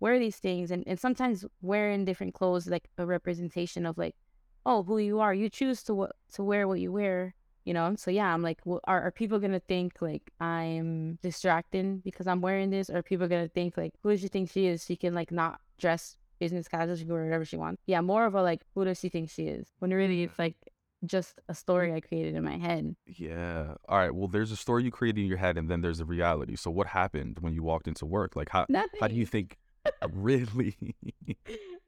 wear 0.00 0.18
these 0.18 0.36
things 0.36 0.70
and, 0.70 0.84
and 0.86 0.98
sometimes 0.98 1.44
wearing 1.62 2.04
different 2.04 2.34
clothes 2.34 2.66
like 2.66 2.88
a 2.98 3.06
representation 3.06 3.86
of 3.86 3.98
like, 3.98 4.16
oh, 4.66 4.82
who 4.82 4.98
you 4.98 5.20
are. 5.20 5.34
You 5.34 5.48
choose 5.48 5.82
to 5.84 5.94
what 5.94 6.12
to 6.34 6.42
wear 6.42 6.66
what 6.66 6.80
you 6.80 6.92
wear, 6.92 7.34
you 7.64 7.74
know? 7.74 7.94
So 7.96 8.10
yeah, 8.10 8.32
I'm 8.32 8.42
like, 8.42 8.60
well, 8.64 8.80
are, 8.84 9.02
are 9.02 9.10
people 9.10 9.38
gonna 9.38 9.60
think 9.60 10.00
like 10.00 10.30
I'm 10.40 11.18
distracting 11.22 11.98
because 11.98 12.26
I'm 12.26 12.40
wearing 12.40 12.70
this? 12.70 12.90
Or 12.90 12.98
are 12.98 13.02
people 13.02 13.28
gonna 13.28 13.48
think 13.48 13.76
like, 13.76 13.94
who 14.02 14.10
does 14.10 14.20
she 14.20 14.28
think 14.28 14.50
she 14.50 14.66
is? 14.66 14.84
She 14.84 14.96
can 14.96 15.14
like 15.14 15.30
not 15.32 15.60
dress 15.78 16.16
business 16.38 16.68
casual, 16.68 16.96
she 16.96 17.04
can 17.04 17.12
wear 17.12 17.24
whatever 17.24 17.44
she 17.44 17.56
wants. 17.56 17.82
Yeah, 17.86 18.00
more 18.00 18.26
of 18.26 18.34
a 18.34 18.42
like, 18.42 18.62
who 18.74 18.84
does 18.84 18.98
she 18.98 19.08
think 19.08 19.30
she 19.30 19.44
is? 19.44 19.68
When 19.78 19.90
really 19.90 20.18
mm. 20.18 20.24
it's 20.24 20.38
like 20.38 20.56
just 21.06 21.40
a 21.48 21.54
story 21.54 21.92
I 21.92 22.00
created 22.00 22.34
in 22.34 22.44
my 22.44 22.56
head. 22.56 22.96
Yeah. 23.06 23.74
All 23.88 23.98
right. 23.98 24.14
Well, 24.14 24.28
there's 24.28 24.50
a 24.50 24.56
story 24.56 24.84
you 24.84 24.90
created 24.90 25.20
in 25.20 25.26
your 25.26 25.38
head, 25.38 25.58
and 25.58 25.68
then 25.68 25.80
there's 25.80 26.00
a 26.00 26.04
reality. 26.04 26.56
So, 26.56 26.70
what 26.70 26.86
happened 26.86 27.38
when 27.40 27.52
you 27.52 27.62
walked 27.62 27.88
into 27.88 28.06
work? 28.06 28.36
Like, 28.36 28.48
how 28.48 28.66
Nothing. 28.68 29.00
how 29.00 29.08
do 29.08 29.14
you 29.14 29.26
think? 29.26 29.58
really? 30.12 30.76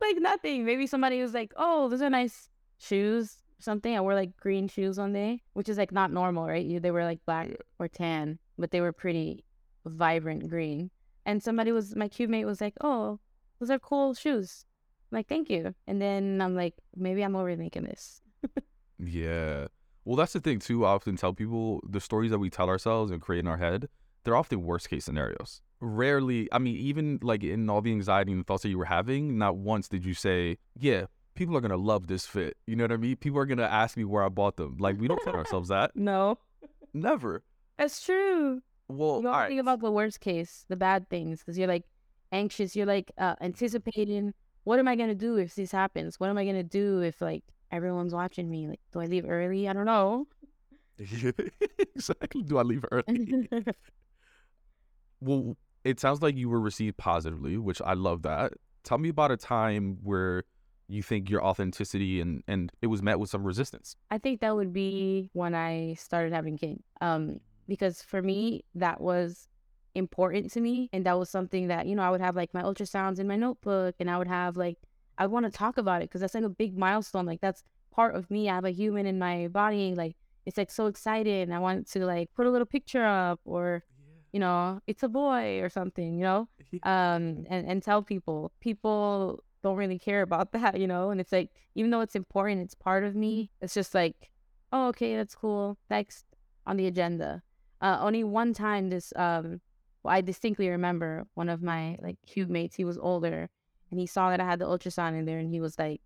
like 0.00 0.16
nothing. 0.18 0.64
Maybe 0.64 0.86
somebody 0.86 1.20
was 1.22 1.32
like, 1.32 1.52
"Oh, 1.56 1.88
those 1.88 2.02
are 2.02 2.10
nice 2.10 2.50
shoes." 2.78 3.38
Something. 3.58 3.96
I 3.96 4.00
wore 4.00 4.14
like 4.14 4.36
green 4.36 4.68
shoes 4.68 4.98
one 4.98 5.12
day, 5.12 5.42
which 5.54 5.68
is 5.68 5.78
like 5.78 5.92
not 5.92 6.12
normal, 6.12 6.46
right? 6.46 6.64
You- 6.64 6.80
They 6.80 6.90
were 6.90 7.04
like 7.04 7.24
black 7.24 7.48
Yeah. 7.48 7.56
or 7.78 7.88
tan, 7.88 8.38
but 8.58 8.70
they 8.70 8.80
were 8.80 8.92
pretty 8.92 9.44
vibrant 9.84 10.48
green. 10.48 10.90
And 11.24 11.42
somebody 11.42 11.72
was 11.72 11.96
my 11.96 12.08
cube 12.08 12.30
mate 12.30 12.44
was 12.44 12.60
like, 12.60 12.74
"Oh, 12.80 13.18
those 13.58 13.70
are 13.70 13.78
cool 13.78 14.14
shoes." 14.14 14.64
I'm 15.10 15.16
like, 15.16 15.28
"Thank 15.28 15.48
you." 15.50 15.74
And 15.86 16.00
then 16.00 16.40
I'm 16.40 16.54
like, 16.54 16.74
maybe 16.94 17.22
I'm 17.22 17.32
overthinking 17.34 17.86
this. 17.88 18.20
yeah. 18.98 19.66
Well, 20.04 20.16
that's 20.16 20.32
the 20.34 20.40
thing 20.40 20.58
too. 20.60 20.84
I 20.84 20.90
often 20.90 21.16
tell 21.16 21.32
people 21.32 21.80
the 21.88 22.00
stories 22.00 22.30
that 22.30 22.38
we 22.38 22.50
tell 22.50 22.68
ourselves 22.68 23.10
and 23.10 23.20
create 23.20 23.40
in 23.40 23.48
our 23.48 23.56
head. 23.56 23.88
They're 24.24 24.36
often 24.36 24.62
worst 24.62 24.88
case 24.88 25.04
scenarios. 25.04 25.62
Rarely, 25.80 26.48
I 26.52 26.58
mean, 26.58 26.76
even 26.76 27.18
like 27.22 27.44
in 27.44 27.68
all 27.70 27.80
the 27.80 27.92
anxiety 27.92 28.32
and 28.32 28.40
the 28.40 28.44
thoughts 28.44 28.62
that 28.62 28.70
you 28.70 28.78
were 28.78 28.84
having, 28.86 29.36
not 29.38 29.56
once 29.56 29.88
did 29.88 30.04
you 30.04 30.14
say, 30.14 30.58
"Yeah, 30.78 31.06
people 31.36 31.56
are 31.56 31.60
gonna 31.60 31.76
love 31.76 32.08
this 32.08 32.26
fit." 32.26 32.56
You 32.66 32.74
know 32.76 32.84
what 32.84 32.92
I 32.92 32.96
mean? 32.96 33.16
People 33.16 33.38
are 33.38 33.46
gonna 33.46 33.62
ask 33.62 33.96
me 33.96 34.04
where 34.04 34.24
I 34.24 34.28
bought 34.28 34.56
them. 34.56 34.76
Like 34.80 34.98
we 35.00 35.06
don't 35.06 35.22
tell 35.22 35.34
ourselves 35.42 35.68
that. 35.68 35.94
No, 35.94 36.38
Never. 36.92 37.44
that's 37.78 38.02
true. 38.04 38.62
Well, 38.88 39.20
You 39.22 39.28
all 39.28 39.34
right. 39.34 39.48
think 39.48 39.60
about 39.60 39.80
the 39.80 39.90
worst 39.90 40.20
case, 40.20 40.64
the 40.68 40.76
bad 40.76 41.08
things, 41.10 41.40
because 41.40 41.56
you're 41.58 41.68
like 41.68 41.84
anxious. 42.32 42.74
You're 42.74 42.86
like 42.86 43.12
uh, 43.18 43.36
anticipating. 43.40 44.34
What 44.64 44.78
am 44.80 44.88
I 44.88 44.96
gonna 44.96 45.14
do 45.14 45.36
if 45.36 45.54
this 45.54 45.70
happens? 45.70 46.18
What 46.18 46.28
am 46.30 46.38
I 46.38 46.44
gonna 46.44 46.62
do 46.64 47.00
if 47.00 47.20
like 47.20 47.44
everyone's 47.70 48.14
watching 48.14 48.50
me? 48.50 48.66
Like, 48.68 48.80
do 48.92 49.00
I 49.00 49.06
leave 49.06 49.24
early? 49.28 49.68
I 49.68 49.72
don't 49.72 49.86
know. 49.86 50.26
exactly. 50.98 52.42
Do 52.42 52.58
I 52.58 52.62
leave 52.62 52.84
early? 52.90 53.48
well, 55.20 55.56
it 55.84 56.00
sounds 56.00 56.22
like 56.22 56.36
you 56.36 56.48
were 56.48 56.60
received 56.60 56.96
positively, 56.96 57.56
which 57.58 57.80
I 57.82 57.94
love 57.94 58.22
that. 58.22 58.52
Tell 58.84 58.98
me 58.98 59.08
about 59.08 59.30
a 59.30 59.36
time 59.36 59.98
where 60.02 60.44
you 60.88 61.02
think 61.02 61.28
your 61.30 61.44
authenticity 61.44 62.20
and 62.20 62.42
and 62.46 62.72
it 62.82 62.86
was 62.86 63.02
met 63.02 63.18
with 63.18 63.30
some 63.30 63.44
resistance. 63.44 63.96
I 64.10 64.18
think 64.18 64.40
that 64.40 64.54
would 64.54 64.72
be 64.72 65.30
when 65.32 65.54
I 65.54 65.94
started 65.94 66.32
having 66.32 66.56
kids. 66.56 66.82
Um, 67.00 67.40
because 67.68 68.02
for 68.02 68.22
me, 68.22 68.64
that 68.74 69.00
was 69.00 69.48
important 69.94 70.52
to 70.52 70.60
me, 70.60 70.88
and 70.92 71.04
that 71.06 71.18
was 71.18 71.30
something 71.30 71.68
that 71.68 71.86
you 71.86 71.96
know 71.96 72.02
I 72.02 72.10
would 72.10 72.20
have 72.20 72.36
like 72.36 72.54
my 72.54 72.62
ultrasounds 72.62 73.18
in 73.18 73.26
my 73.26 73.36
notebook, 73.36 73.96
and 73.98 74.10
I 74.10 74.18
would 74.18 74.28
have 74.28 74.56
like 74.56 74.78
I 75.18 75.26
want 75.26 75.46
to 75.46 75.50
talk 75.52 75.78
about 75.78 76.02
it 76.02 76.08
because 76.08 76.20
that's 76.20 76.34
like 76.34 76.44
a 76.44 76.48
big 76.48 76.76
milestone. 76.76 77.26
Like 77.26 77.40
that's 77.40 77.62
part 77.90 78.14
of 78.14 78.30
me. 78.30 78.48
I 78.48 78.54
have 78.54 78.64
a 78.64 78.70
human 78.70 79.06
in 79.06 79.18
my 79.18 79.48
body. 79.48 79.94
Like 79.94 80.16
it's 80.44 80.58
like 80.58 80.70
so 80.70 80.86
excited, 80.86 81.48
and 81.48 81.54
I 81.54 81.58
want 81.58 81.90
to 81.92 82.06
like 82.06 82.30
put 82.34 82.46
a 82.46 82.50
little 82.50 82.66
picture 82.66 83.04
up 83.04 83.40
or 83.44 83.82
you 84.32 84.40
know, 84.40 84.80
it's 84.86 85.02
a 85.02 85.08
boy 85.08 85.60
or 85.62 85.70
something, 85.70 86.18
you 86.18 86.24
know, 86.24 86.48
um, 86.82 87.46
and, 87.48 87.66
and 87.66 87.82
tell 87.82 88.02
people. 88.02 88.52
People 88.60 89.42
don't 89.66 89.76
really 89.76 89.98
care 89.98 90.22
about 90.22 90.52
that, 90.56 90.78
you 90.78 90.86
know, 90.86 91.10
and 91.10 91.20
it's 91.20 91.32
like, 91.32 91.50
even 91.74 91.90
though 91.90 92.00
it's 92.00 92.14
important, 92.14 92.62
it's 92.62 92.74
part 92.74 93.02
of 93.04 93.16
me, 93.16 93.50
it's 93.60 93.74
just 93.74 93.94
like, 93.94 94.30
oh, 94.72 94.88
okay, 94.88 95.16
that's 95.16 95.34
cool. 95.34 95.76
Next 95.90 96.24
on 96.66 96.76
the 96.76 96.86
agenda. 96.86 97.42
Uh, 97.80 97.98
only 98.00 98.22
one 98.24 98.54
time 98.54 98.88
this, 98.88 99.12
um, 99.16 99.60
well, 100.02 100.14
I 100.14 100.20
distinctly 100.20 100.68
remember 100.68 101.26
one 101.34 101.48
of 101.48 101.62
my 101.62 101.98
like 102.00 102.16
cube 102.26 102.48
mates, 102.48 102.76
he 102.76 102.84
was 102.84 102.98
older 102.98 103.50
and 103.90 104.00
he 104.00 104.06
saw 104.06 104.30
that 104.30 104.40
I 104.40 104.44
had 104.44 104.60
the 104.60 104.66
ultrasound 104.66 105.18
in 105.18 105.24
there 105.24 105.38
and 105.38 105.50
he 105.50 105.60
was 105.60 105.78
like, 105.78 106.00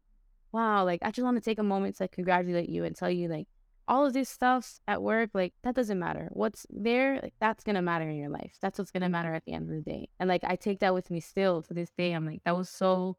wow, 0.52 0.84
like, 0.84 1.00
I 1.02 1.10
just 1.10 1.24
want 1.24 1.36
to 1.36 1.42
take 1.42 1.58
a 1.58 1.62
moment 1.62 1.96
to 1.96 2.04
like, 2.04 2.12
congratulate 2.12 2.68
you 2.68 2.84
and 2.84 2.96
tell 2.96 3.10
you, 3.10 3.28
like, 3.28 3.46
all 3.86 4.06
of 4.06 4.12
this 4.12 4.28
stuff 4.28 4.78
at 4.86 5.02
work, 5.02 5.30
like 5.34 5.52
that 5.64 5.74
doesn't 5.74 5.98
matter. 5.98 6.28
What's 6.30 6.64
there, 6.70 7.18
like 7.22 7.34
that's 7.40 7.64
gonna 7.64 7.82
matter 7.82 8.08
in 8.08 8.16
your 8.16 8.28
life. 8.28 8.56
That's 8.62 8.78
what's 8.78 8.92
gonna 8.92 9.08
matter 9.08 9.34
at 9.34 9.44
the 9.44 9.52
end 9.52 9.68
of 9.68 9.74
the 9.74 9.90
day. 9.90 10.08
And 10.20 10.28
like 10.28 10.44
I 10.44 10.54
take 10.54 10.78
that 10.78 10.94
with 10.94 11.10
me 11.10 11.18
still 11.18 11.60
to 11.62 11.74
this 11.74 11.90
day. 11.98 12.12
I'm 12.12 12.24
like, 12.24 12.42
that 12.44 12.56
was 12.56 12.70
so 12.70 13.16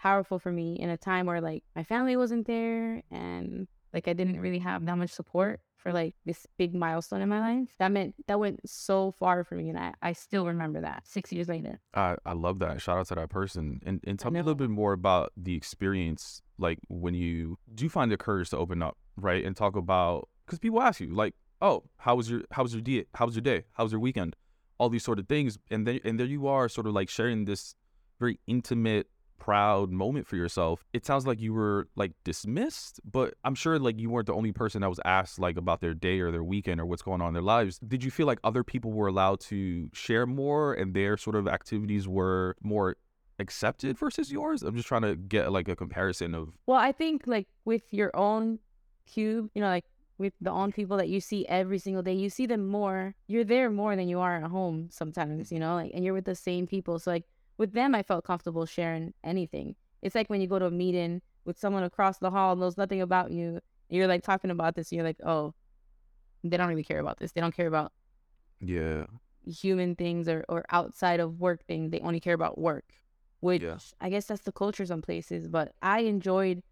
powerful 0.00 0.38
for 0.38 0.52
me 0.52 0.76
in 0.78 0.90
a 0.90 0.96
time 0.96 1.26
where 1.26 1.40
like 1.40 1.62
my 1.76 1.84
family 1.84 2.16
wasn't 2.16 2.46
there 2.46 3.02
and 3.10 3.68
like 3.92 4.08
I 4.08 4.12
didn't 4.12 4.40
really 4.40 4.60
have 4.60 4.86
that 4.86 4.96
much 4.96 5.10
support 5.10 5.60
for 5.76 5.92
like 5.92 6.14
this 6.26 6.46
big 6.58 6.74
milestone 6.74 7.22
in 7.22 7.28
my 7.28 7.40
life. 7.40 7.68
That 7.78 7.90
meant 7.90 8.14
that 8.26 8.38
went 8.38 8.60
so 8.68 9.12
far 9.12 9.44
for 9.44 9.54
me 9.54 9.70
and 9.70 9.78
I, 9.78 9.94
I 10.02 10.12
still 10.12 10.46
remember 10.46 10.80
that 10.82 11.06
six 11.06 11.32
years 11.32 11.48
later. 11.48 11.80
I, 11.94 12.16
I 12.24 12.34
love 12.34 12.58
that. 12.58 12.80
Shout 12.80 12.98
out 12.98 13.08
to 13.08 13.14
that 13.14 13.30
person. 13.30 13.80
And 13.84 14.00
and 14.06 14.18
tell 14.18 14.30
me 14.30 14.40
a 14.40 14.42
little 14.42 14.54
bit 14.54 14.70
more 14.70 14.92
about 14.92 15.32
the 15.36 15.54
experience, 15.54 16.42
like 16.58 16.78
when 16.88 17.14
you 17.14 17.58
do 17.74 17.88
find 17.88 18.12
the 18.12 18.16
courage 18.16 18.50
to 18.50 18.58
open 18.58 18.82
up 18.82 18.96
right? 19.20 19.44
And 19.44 19.56
talk 19.56 19.76
about 19.76 20.28
because 20.46 20.58
people 20.58 20.80
ask 20.80 21.00
you 21.00 21.14
like, 21.14 21.34
oh, 21.60 21.84
how 21.98 22.16
was 22.16 22.30
your 22.30 22.42
how 22.50 22.62
was 22.62 22.72
your 22.72 22.82
day? 22.82 23.04
How 23.14 23.26
was 23.26 23.34
your 23.34 23.42
day? 23.42 23.64
How 23.72 23.84
was 23.84 23.92
your 23.92 24.00
weekend? 24.00 24.36
All 24.78 24.88
these 24.88 25.04
sort 25.04 25.18
of 25.18 25.28
things, 25.28 25.58
and 25.70 25.86
then 25.86 26.00
and 26.04 26.18
there 26.18 26.26
you 26.26 26.46
are, 26.46 26.68
sort 26.68 26.86
of 26.86 26.94
like 26.94 27.08
sharing 27.08 27.44
this 27.44 27.74
very 28.18 28.40
intimate 28.46 29.06
proud 29.40 29.90
moment 29.90 30.26
for 30.26 30.36
yourself 30.36 30.84
it 30.92 31.04
sounds 31.04 31.26
like 31.26 31.40
you 31.40 31.52
were 31.52 31.88
like 31.96 32.12
dismissed 32.24 33.00
but 33.10 33.34
i'm 33.44 33.54
sure 33.54 33.78
like 33.78 33.98
you 33.98 34.10
weren't 34.10 34.26
the 34.26 34.34
only 34.34 34.52
person 34.52 34.82
that 34.82 34.88
was 34.88 35.00
asked 35.04 35.38
like 35.38 35.56
about 35.56 35.80
their 35.80 35.94
day 35.94 36.20
or 36.20 36.30
their 36.30 36.44
weekend 36.44 36.80
or 36.80 36.86
what's 36.86 37.02
going 37.02 37.20
on 37.20 37.28
in 37.28 37.34
their 37.34 37.42
lives 37.42 37.78
did 37.78 38.04
you 38.04 38.10
feel 38.10 38.26
like 38.26 38.38
other 38.44 38.62
people 38.62 38.92
were 38.92 39.08
allowed 39.08 39.40
to 39.40 39.88
share 39.92 40.26
more 40.26 40.74
and 40.74 40.94
their 40.94 41.16
sort 41.16 41.34
of 41.34 41.48
activities 41.48 42.06
were 42.06 42.54
more 42.62 42.96
accepted 43.38 43.98
versus 43.98 44.30
yours 44.30 44.62
i'm 44.62 44.76
just 44.76 44.86
trying 44.86 45.02
to 45.02 45.16
get 45.16 45.50
like 45.50 45.66
a 45.68 45.74
comparison 45.74 46.34
of 46.34 46.50
well 46.66 46.78
i 46.78 46.92
think 46.92 47.22
like 47.26 47.48
with 47.64 47.82
your 47.92 48.14
own 48.14 48.58
cube, 49.10 49.50
you 49.54 49.60
know, 49.60 49.68
like 49.68 49.84
with 50.18 50.32
the 50.40 50.50
on 50.50 50.72
people 50.72 50.96
that 50.98 51.08
you 51.08 51.20
see 51.20 51.46
every 51.46 51.78
single 51.78 52.02
day, 52.02 52.12
you 52.12 52.30
see 52.30 52.46
them 52.46 52.66
more. 52.66 53.14
You're 53.26 53.44
there 53.44 53.70
more 53.70 53.96
than 53.96 54.08
you 54.08 54.20
are 54.20 54.36
at 54.36 54.50
home 54.50 54.88
sometimes, 54.90 55.50
you 55.50 55.58
know, 55.58 55.74
like, 55.74 55.92
and 55.94 56.04
you're 56.04 56.14
with 56.14 56.26
the 56.26 56.34
same 56.34 56.66
people. 56.66 56.98
So, 56.98 57.10
like, 57.10 57.24
with 57.60 57.74
them, 57.74 57.94
I 57.94 58.02
felt 58.02 58.24
comfortable 58.24 58.64
sharing 58.64 59.12
anything. 59.22 59.76
It's 60.00 60.14
like 60.14 60.30
when 60.30 60.40
you 60.40 60.46
go 60.46 60.58
to 60.58 60.64
a 60.64 60.70
meeting 60.70 61.20
with 61.44 61.58
someone 61.58 61.82
across 61.84 62.16
the 62.16 62.30
hall 62.30 62.56
knows 62.56 62.78
nothing 62.78 63.02
about 63.02 63.32
you, 63.32 63.60
you're 63.90 64.06
like 64.06 64.22
talking 64.22 64.50
about 64.50 64.74
this, 64.74 64.90
and 64.90 64.96
you're 64.96 65.06
like, 65.06 65.20
oh, 65.26 65.52
they 66.42 66.56
don't 66.56 66.68
really 66.68 66.82
care 66.82 67.00
about 67.00 67.18
this. 67.18 67.32
They 67.32 67.40
don't 67.42 67.54
care 67.54 67.66
about 67.66 67.92
yeah 68.62 69.04
human 69.46 69.94
things 69.94 70.26
or, 70.26 70.44
or 70.48 70.64
outside 70.70 71.20
of 71.20 71.38
work 71.38 71.66
things. 71.66 71.90
They 71.90 72.00
only 72.00 72.18
care 72.18 72.32
about 72.32 72.58
work, 72.58 72.94
which 73.40 73.62
yeah. 73.62 73.76
I 74.00 74.08
guess 74.08 74.24
that's 74.24 74.42
the 74.42 74.52
culture 74.52 74.86
some 74.86 75.02
places. 75.02 75.46
But 75.46 75.74
I 75.82 76.00
enjoyed 76.00 76.62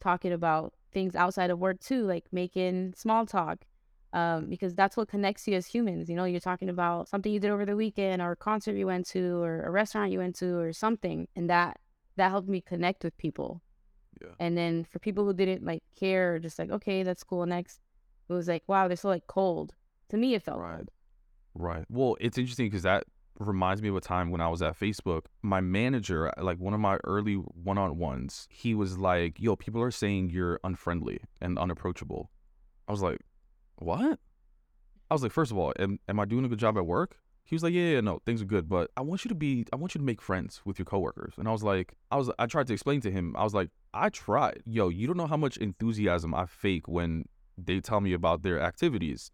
talking 0.00 0.32
about 0.32 0.72
things 0.92 1.14
outside 1.14 1.50
of 1.50 1.58
work 1.58 1.78
too, 1.80 2.06
like 2.06 2.24
making 2.32 2.94
small 2.96 3.26
talk, 3.26 3.66
um, 4.12 4.46
because 4.46 4.74
that's 4.74 4.96
what 4.96 5.08
connects 5.08 5.46
you 5.46 5.54
as 5.54 5.66
humans. 5.66 6.08
You 6.08 6.16
know, 6.16 6.24
you're 6.24 6.40
talking 6.40 6.68
about 6.68 7.08
something 7.08 7.32
you 7.32 7.40
did 7.40 7.50
over 7.50 7.66
the 7.66 7.76
weekend, 7.76 8.22
or 8.22 8.32
a 8.32 8.36
concert 8.36 8.76
you 8.76 8.86
went 8.86 9.06
to, 9.08 9.42
or 9.42 9.62
a 9.62 9.70
restaurant 9.70 10.12
you 10.12 10.18
went 10.18 10.36
to, 10.36 10.56
or 10.56 10.72
something, 10.72 11.28
and 11.36 11.50
that 11.50 11.78
that 12.16 12.30
helped 12.30 12.48
me 12.48 12.60
connect 12.60 13.04
with 13.04 13.16
people. 13.18 13.62
Yeah. 14.20 14.28
And 14.40 14.56
then 14.56 14.84
for 14.84 14.98
people 14.98 15.24
who 15.24 15.32
didn't 15.32 15.64
like 15.64 15.82
care, 15.98 16.38
just 16.38 16.58
like 16.58 16.70
okay, 16.70 17.02
that's 17.02 17.22
cool. 17.22 17.44
Next, 17.46 17.80
it 18.28 18.32
was 18.32 18.48
like 18.48 18.62
wow, 18.66 18.88
they're 18.88 18.96
so 18.96 19.08
like 19.08 19.26
cold. 19.26 19.74
To 20.10 20.16
me, 20.16 20.34
it 20.34 20.42
felt 20.42 20.60
right. 20.60 20.76
cold. 20.76 20.90
Right. 21.54 21.84
Well, 21.88 22.16
it's 22.20 22.38
interesting 22.38 22.66
because 22.66 22.82
that 22.84 23.04
reminds 23.38 23.82
me 23.82 23.88
of 23.88 23.96
a 23.96 24.00
time 24.00 24.30
when 24.30 24.40
I 24.40 24.48
was 24.48 24.62
at 24.62 24.78
Facebook. 24.78 25.22
My 25.42 25.60
manager, 25.60 26.32
like 26.38 26.58
one 26.58 26.74
of 26.74 26.80
my 26.80 26.98
early 27.04 27.34
one 27.34 27.78
on 27.78 27.98
ones, 27.98 28.48
he 28.50 28.74
was 28.74 28.98
like, 28.98 29.38
Yo, 29.38 29.56
people 29.56 29.82
are 29.82 29.90
saying 29.90 30.30
you're 30.30 30.60
unfriendly 30.64 31.20
and 31.40 31.58
unapproachable. 31.58 32.30
I 32.86 32.92
was 32.92 33.02
like, 33.02 33.20
What? 33.78 34.18
I 35.10 35.14
was 35.14 35.22
like, 35.22 35.32
First 35.32 35.50
of 35.50 35.58
all, 35.58 35.72
am, 35.78 35.98
am 36.08 36.20
I 36.20 36.24
doing 36.24 36.44
a 36.44 36.48
good 36.48 36.58
job 36.58 36.76
at 36.76 36.86
work? 36.86 37.18
He 37.44 37.54
was 37.54 37.62
like, 37.62 37.72
yeah, 37.72 37.92
yeah, 37.92 38.00
no, 38.02 38.20
things 38.26 38.42
are 38.42 38.44
good, 38.44 38.68
but 38.68 38.90
I 38.94 39.00
want 39.00 39.24
you 39.24 39.30
to 39.30 39.34
be, 39.34 39.64
I 39.72 39.76
want 39.76 39.94
you 39.94 40.00
to 40.00 40.04
make 40.04 40.20
friends 40.20 40.60
with 40.66 40.78
your 40.78 40.84
coworkers. 40.84 41.32
And 41.38 41.48
I 41.48 41.50
was 41.50 41.62
like, 41.62 41.94
I 42.10 42.16
was, 42.16 42.30
I 42.38 42.44
tried 42.44 42.66
to 42.66 42.74
explain 42.74 43.00
to 43.00 43.10
him, 43.10 43.34
I 43.38 43.44
was 43.44 43.54
like, 43.54 43.70
I 43.94 44.10
tried. 44.10 44.62
Yo, 44.66 44.90
you 44.90 45.06
don't 45.06 45.16
know 45.16 45.26
how 45.26 45.38
much 45.38 45.56
enthusiasm 45.56 46.34
I 46.34 46.44
fake 46.44 46.86
when 46.88 47.24
they 47.56 47.80
tell 47.80 48.02
me 48.02 48.12
about 48.12 48.42
their 48.42 48.60
activities 48.60 49.30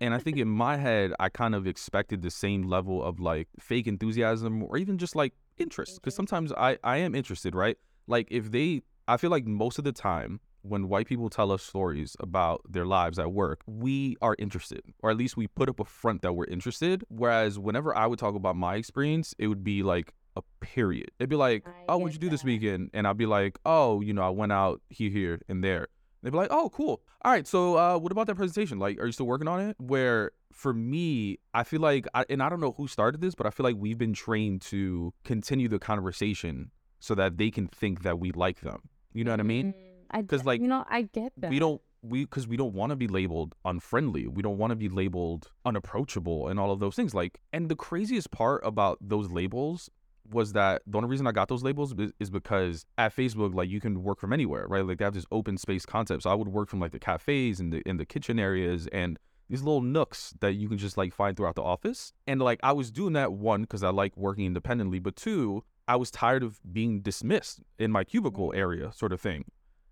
and 0.00 0.14
I 0.14 0.18
think 0.18 0.36
in 0.36 0.48
my 0.48 0.76
head, 0.86 1.12
I 1.18 1.28
kind 1.28 1.54
of 1.54 1.66
expected 1.66 2.22
the 2.22 2.30
same 2.30 2.64
level 2.64 3.02
of 3.02 3.20
like 3.20 3.48
fake 3.58 3.86
enthusiasm 3.86 4.62
or 4.62 4.76
even 4.76 4.98
just 4.98 5.16
like 5.16 5.32
interest. 5.58 5.96
Because 5.96 6.14
mm-hmm. 6.14 6.18
sometimes 6.18 6.52
I, 6.52 6.78
I 6.82 6.98
am 6.98 7.14
interested, 7.14 7.54
right? 7.54 7.76
Like 8.06 8.28
if 8.30 8.50
they, 8.50 8.82
I 9.08 9.16
feel 9.16 9.30
like 9.30 9.46
most 9.46 9.78
of 9.78 9.84
the 9.84 9.92
time 9.92 10.40
when 10.68 10.88
white 10.88 11.06
people 11.06 11.30
tell 11.30 11.52
us 11.52 11.62
stories 11.62 12.16
about 12.20 12.62
their 12.68 12.86
lives 12.86 13.18
at 13.18 13.32
work, 13.32 13.60
we 13.66 14.16
are 14.20 14.36
interested, 14.38 14.82
or 15.02 15.10
at 15.10 15.16
least 15.16 15.36
we 15.36 15.46
put 15.46 15.68
up 15.68 15.80
a 15.80 15.84
front 15.84 16.22
that 16.22 16.32
we're 16.32 16.46
interested. 16.46 17.04
Whereas 17.08 17.58
whenever 17.58 17.96
I 17.96 18.06
would 18.06 18.18
talk 18.18 18.34
about 18.34 18.56
my 18.56 18.76
experience, 18.76 19.34
it 19.38 19.48
would 19.48 19.64
be 19.64 19.82
like 19.82 20.12
a 20.36 20.42
period. 20.60 21.10
It'd 21.18 21.30
be 21.30 21.36
like, 21.36 21.66
I 21.66 21.70
oh, 21.88 21.98
what'd 21.98 22.14
you 22.14 22.18
do 22.18 22.26
that. 22.26 22.32
this 22.32 22.44
weekend? 22.44 22.90
And 22.92 23.06
I'd 23.06 23.16
be 23.16 23.26
like, 23.26 23.58
oh, 23.64 24.00
you 24.00 24.12
know, 24.12 24.22
I 24.22 24.30
went 24.30 24.52
out 24.52 24.82
here, 24.90 25.10
here, 25.10 25.40
and 25.48 25.64
there. 25.64 25.88
They'd 26.22 26.30
be 26.30 26.38
like, 26.38 26.50
"Oh, 26.50 26.70
cool. 26.70 27.02
All 27.22 27.30
right. 27.30 27.46
So, 27.46 27.76
uh, 27.76 27.98
what 27.98 28.10
about 28.10 28.26
that 28.26 28.34
presentation? 28.34 28.80
Like, 28.80 28.98
are 28.98 29.06
you 29.06 29.12
still 29.12 29.26
working 29.26 29.46
on 29.46 29.60
it?" 29.60 29.76
Where 29.78 30.32
for 30.52 30.72
me, 30.72 31.38
I 31.54 31.62
feel 31.62 31.80
like, 31.80 32.08
I, 32.14 32.24
and 32.28 32.42
I 32.42 32.48
don't 32.48 32.60
know 32.60 32.72
who 32.72 32.88
started 32.88 33.20
this, 33.20 33.36
but 33.36 33.46
I 33.46 33.50
feel 33.50 33.62
like 33.62 33.76
we've 33.78 33.98
been 33.98 34.14
trained 34.14 34.62
to 34.62 35.12
continue 35.22 35.68
the 35.68 35.78
conversation 35.78 36.72
so 36.98 37.14
that 37.14 37.36
they 37.36 37.50
can 37.50 37.68
think 37.68 38.02
that 38.02 38.18
we 38.18 38.32
like 38.32 38.62
them. 38.62 38.88
You 39.12 39.22
know 39.22 39.30
what 39.30 39.40
I 39.40 39.44
mean? 39.44 39.72
Because 40.12 40.42
mm, 40.42 40.46
like, 40.46 40.60
you 40.60 40.68
know, 40.68 40.84
I 40.88 41.02
get 41.02 41.32
that. 41.38 41.50
We 41.50 41.58
don't 41.58 41.80
we 42.02 42.24
because 42.24 42.46
we 42.46 42.56
don't 42.56 42.74
want 42.74 42.90
to 42.90 42.96
be 42.96 43.08
labeled 43.08 43.54
unfriendly 43.64 44.28
we 44.28 44.40
don't 44.40 44.58
want 44.58 44.70
to 44.70 44.76
be 44.76 44.88
labeled 44.88 45.50
unapproachable 45.64 46.46
and 46.46 46.60
all 46.60 46.70
of 46.70 46.78
those 46.78 46.94
things 46.94 47.14
like 47.14 47.40
and 47.52 47.68
the 47.68 47.74
craziest 47.74 48.30
part 48.30 48.60
about 48.64 48.96
those 49.00 49.28
labels 49.30 49.90
was 50.30 50.52
that 50.52 50.82
the 50.86 50.98
only 50.98 51.08
reason 51.08 51.26
I 51.26 51.32
got 51.32 51.48
those 51.48 51.62
labels 51.62 51.94
is 52.18 52.30
because 52.30 52.86
at 52.98 53.14
Facebook, 53.14 53.54
like 53.54 53.68
you 53.68 53.80
can 53.80 54.02
work 54.02 54.18
from 54.18 54.32
anywhere, 54.32 54.66
right? 54.68 54.84
Like 54.84 54.98
they 54.98 55.04
have 55.04 55.14
this 55.14 55.26
open 55.30 55.56
space 55.56 55.86
concept. 55.86 56.22
So 56.24 56.30
I 56.30 56.34
would 56.34 56.48
work 56.48 56.68
from 56.68 56.80
like 56.80 56.92
the 56.92 56.98
cafes 56.98 57.60
and 57.60 57.72
the 57.72 57.82
in 57.86 57.96
the 57.96 58.06
kitchen 58.06 58.38
areas 58.38 58.88
and 58.88 59.18
these 59.48 59.62
little 59.62 59.80
nooks 59.80 60.34
that 60.40 60.54
you 60.54 60.68
can 60.68 60.78
just 60.78 60.96
like 60.96 61.14
find 61.14 61.36
throughout 61.36 61.54
the 61.54 61.62
office. 61.62 62.12
And 62.26 62.40
like 62.40 62.60
I 62.62 62.72
was 62.72 62.90
doing 62.90 63.12
that 63.12 63.32
one 63.32 63.62
because 63.62 63.82
I 63.82 63.90
like 63.90 64.16
working 64.16 64.44
independently, 64.46 64.98
but 64.98 65.16
two, 65.16 65.64
I 65.86 65.96
was 65.96 66.10
tired 66.10 66.42
of 66.42 66.60
being 66.72 67.00
dismissed 67.00 67.60
in 67.78 67.92
my 67.92 68.04
cubicle 68.04 68.48
mm-hmm. 68.48 68.58
area, 68.58 68.92
sort 68.92 69.12
of 69.12 69.20
thing. 69.20 69.44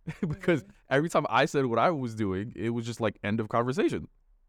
because 0.28 0.62
mm-hmm. 0.62 0.70
every 0.90 1.08
time 1.08 1.26
I 1.28 1.46
said 1.46 1.66
what 1.66 1.78
I 1.78 1.90
was 1.90 2.14
doing, 2.14 2.52
it 2.56 2.70
was 2.70 2.86
just 2.86 3.00
like 3.00 3.18
end 3.22 3.40
of 3.40 3.48
conversation. 3.48 4.08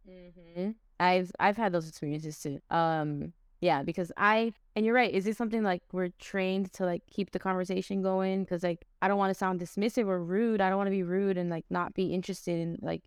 Mm-hmm. 0.10 0.72
I've 1.00 1.32
I've 1.40 1.58
had 1.58 1.72
those 1.72 1.88
experiences 1.88 2.40
too. 2.40 2.60
Um, 2.70 3.34
yeah, 3.62 3.84
because 3.84 4.12
I 4.18 4.54
and 4.76 4.86
you're 4.86 4.96
right. 4.96 5.14
Is 5.14 5.26
this 5.26 5.38
something 5.38 5.64
like 5.64 5.82
we're 5.92 6.10
trained 6.20 6.72
to 6.74 6.86
like 6.86 7.04
keep 7.12 7.32
the 7.32 7.40
conversation 7.40 8.02
going? 8.02 8.44
Because 8.44 8.64
like 8.64 8.86
I 9.02 9.08
don't 9.08 9.18
want 9.18 9.32
to 9.32 9.38
sound 9.38 9.60
dismissive 9.60 10.08
or 10.08 10.24
rude. 10.24 10.62
I 10.62 10.70
don't 10.70 10.78
want 10.78 10.88
to 10.88 10.92
be 10.92 11.04
rude 11.04 11.38
and 11.38 11.50
like 11.50 11.66
not 11.70 11.94
be 11.94 12.14
interested 12.14 12.60
in 12.60 12.78
like 12.82 13.02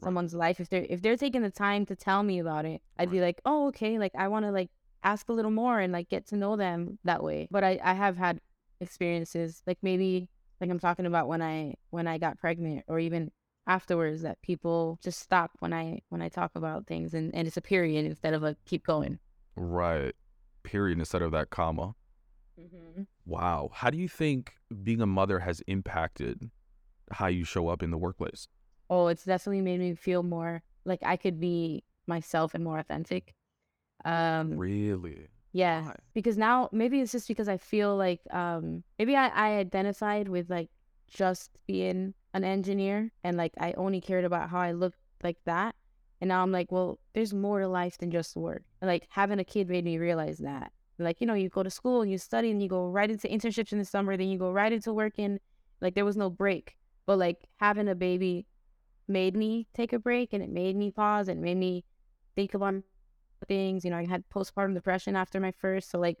right. 0.00 0.04
someone's 0.04 0.34
life. 0.34 0.60
If 0.60 0.68
they're 0.68 0.86
if 0.88 1.02
they're 1.02 1.16
taking 1.16 1.42
the 1.42 1.50
time 1.50 1.86
to 1.86 1.96
tell 1.96 2.22
me 2.22 2.38
about 2.38 2.66
it, 2.66 2.82
I'd 2.98 3.08
right. 3.08 3.12
be 3.12 3.20
like, 3.20 3.40
oh 3.44 3.68
okay. 3.68 3.98
Like 3.98 4.12
I 4.14 4.28
want 4.28 4.44
to 4.44 4.50
like 4.50 4.70
ask 5.02 5.28
a 5.28 5.32
little 5.32 5.50
more 5.50 5.80
and 5.80 5.92
like 5.92 6.08
get 6.08 6.26
to 6.28 6.36
know 6.36 6.56
them 6.56 6.98
that 7.04 7.22
way. 7.22 7.48
But 7.50 7.64
I 7.64 7.80
I 7.82 7.94
have 7.94 8.16
had 8.16 8.40
experiences 8.80 9.62
like 9.66 9.78
maybe 9.82 10.28
like 10.60 10.70
I'm 10.70 10.78
talking 10.78 11.06
about 11.06 11.28
when 11.28 11.42
I 11.42 11.74
when 11.90 12.06
I 12.06 12.18
got 12.18 12.38
pregnant 12.38 12.84
or 12.88 12.98
even 12.98 13.30
afterwards 13.66 14.22
that 14.22 14.40
people 14.42 14.98
just 15.02 15.18
stop 15.20 15.50
when 15.58 15.72
I 15.72 16.00
when 16.08 16.22
I 16.22 16.28
talk 16.28 16.52
about 16.54 16.86
things 16.86 17.14
and 17.14 17.34
and 17.34 17.46
it's 17.46 17.56
a 17.56 17.62
period 17.62 18.04
instead 18.06 18.34
of 18.34 18.42
a 18.42 18.56
keep 18.66 18.84
going. 18.86 19.18
Right. 19.56 20.14
period 20.62 20.98
instead 20.98 21.22
of 21.22 21.32
that 21.32 21.50
comma. 21.50 21.94
hmm 22.58 23.02
Wow. 23.24 23.70
How 23.72 23.90
do 23.90 23.98
you 23.98 24.08
think 24.08 24.54
being 24.84 25.00
a 25.00 25.06
mother 25.06 25.40
has 25.40 25.60
impacted 25.66 26.50
how 27.10 27.26
you 27.26 27.44
show 27.44 27.68
up 27.68 27.82
in 27.82 27.90
the 27.90 27.98
workplace? 27.98 28.46
Oh, 28.88 29.08
it's 29.08 29.24
definitely 29.24 29.62
made 29.62 29.80
me 29.80 29.94
feel 29.94 30.22
more 30.22 30.62
like 30.84 31.00
I 31.02 31.16
could 31.16 31.40
be 31.40 31.82
myself 32.06 32.54
and 32.54 32.62
more 32.62 32.78
authentic. 32.78 33.34
Um, 34.04 34.52
Really? 34.56 35.26
Yeah, 35.56 35.84
Why? 35.84 35.96
because 36.14 36.36
now 36.36 36.68
maybe 36.72 37.00
it's 37.00 37.12
just 37.12 37.28
because 37.28 37.48
I 37.48 37.56
feel 37.56 37.96
like 37.96 38.20
um 38.30 38.82
maybe 38.98 39.16
I, 39.16 39.28
I 39.28 39.48
identified 39.58 40.28
with 40.28 40.50
like 40.50 40.68
just 41.08 41.50
being 41.66 42.14
an 42.34 42.44
engineer 42.44 43.10
and 43.24 43.36
like 43.36 43.52
I 43.58 43.72
only 43.72 44.00
cared 44.00 44.24
about 44.24 44.50
how 44.50 44.58
I 44.60 44.72
looked 44.72 44.98
like 45.22 45.38
that. 45.46 45.74
And 46.20 46.28
now 46.28 46.42
I'm 46.42 46.52
like, 46.52 46.70
well, 46.72 46.98
there's 47.14 47.32
more 47.34 47.60
to 47.60 47.68
life 47.68 47.98
than 47.98 48.10
just 48.10 48.36
work. 48.36 48.62
And 48.80 48.88
like 48.88 49.06
having 49.10 49.38
a 49.38 49.44
kid 49.44 49.68
made 49.68 49.84
me 49.84 49.98
realize 49.98 50.38
that. 50.38 50.72
Like, 50.98 51.20
you 51.20 51.26
know, 51.26 51.34
you 51.34 51.48
go 51.50 51.62
to 51.62 51.70
school 51.70 52.02
and 52.02 52.10
you 52.10 52.18
study 52.18 52.50
and 52.50 52.62
you 52.62 52.68
go 52.68 52.88
right 52.88 53.10
into 53.10 53.28
internships 53.28 53.72
in 53.72 53.78
the 53.78 53.84
summer, 53.84 54.16
then 54.16 54.28
you 54.28 54.38
go 54.38 54.50
right 54.50 54.72
into 54.72 54.92
working. 54.94 55.40
Like 55.80 55.94
there 55.94 56.04
was 56.06 56.16
no 56.16 56.30
break. 56.30 56.76
But 57.06 57.18
like 57.18 57.48
having 57.58 57.88
a 57.88 57.94
baby 57.94 58.46
made 59.08 59.36
me 59.36 59.66
take 59.74 59.92
a 59.92 59.98
break 59.98 60.32
and 60.32 60.42
it 60.42 60.50
made 60.50 60.76
me 60.76 60.90
pause 60.90 61.28
and 61.28 61.40
made 61.40 61.56
me 61.58 61.84
think 62.34 62.54
about 62.54 62.74
things. 63.46 63.84
You 63.84 63.90
know, 63.90 63.98
I 63.98 64.06
had 64.06 64.24
postpartum 64.28 64.74
depression 64.74 65.16
after 65.16 65.40
my 65.40 65.52
first. 65.52 65.90
So 65.90 65.98
like 65.98 66.18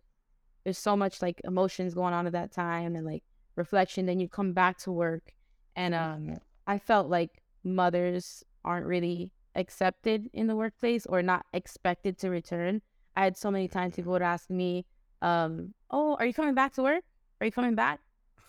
there's 0.64 0.78
so 0.78 0.96
much 0.96 1.22
like 1.22 1.40
emotions 1.44 1.94
going 1.94 2.14
on 2.14 2.26
at 2.26 2.32
that 2.32 2.52
time 2.52 2.96
and 2.96 3.06
like 3.06 3.24
reflection. 3.56 4.06
Then 4.06 4.20
you 4.20 4.28
come 4.28 4.52
back 4.52 4.78
to 4.78 4.92
work 4.92 5.32
and 5.74 5.94
um 5.94 6.38
I 6.66 6.78
felt 6.78 7.08
like 7.08 7.42
mothers 7.62 8.44
aren't 8.64 8.86
really 8.86 9.30
accepted 9.54 10.28
in 10.32 10.46
the 10.46 10.56
workplace 10.56 11.06
or 11.06 11.22
not 11.22 11.46
expected 11.52 12.18
to 12.18 12.30
return. 12.30 12.82
I 13.16 13.24
had 13.24 13.36
so 13.36 13.50
many 13.50 13.68
times 13.68 13.96
people 13.96 14.12
would 14.12 14.22
ask 14.22 14.50
me, 14.50 14.84
um, 15.22 15.72
oh, 15.90 16.16
are 16.18 16.26
you 16.26 16.34
coming 16.34 16.54
back 16.54 16.74
to 16.74 16.82
work? 16.82 17.04
Are 17.40 17.46
you 17.46 17.52
coming 17.52 17.74
back? 17.74 18.00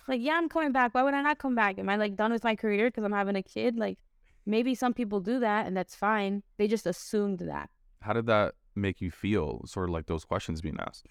Like, 0.08 0.22
yeah, 0.22 0.34
I'm 0.34 0.50
coming 0.50 0.72
back. 0.72 0.94
Why 0.94 1.04
would 1.04 1.14
I 1.14 1.22
not 1.22 1.38
come 1.38 1.56
back? 1.56 1.80
Am 1.80 1.90
I 1.90 1.96
like 1.96 2.16
done 2.16 2.32
with 2.32 2.44
my 2.44 2.56
career 2.56 2.88
because 2.88 3.04
I'm 3.04 3.14
having 3.14 3.36
a 3.36 3.44
kid? 3.44 3.78
Like, 3.78 3.98
maybe 4.46 4.76
some 4.76 4.94
people 4.94 5.20
do 5.20 5.40
that 5.40 5.68
and 5.68 5.76
that's 5.76 5.96
fine. 5.96 6.44
They 6.58 6.68
just 6.68 6.86
assumed 6.86 7.40
that. 7.40 7.70
How 8.02 8.14
did 8.14 8.26
that 8.28 8.56
make 8.78 9.02
you 9.02 9.12
feel? 9.12 9.62
Sort 9.66 9.90
of 9.90 9.94
like 9.94 10.06
those 10.06 10.26
questions 10.26 10.62
being 10.62 10.78
asked. 10.80 11.08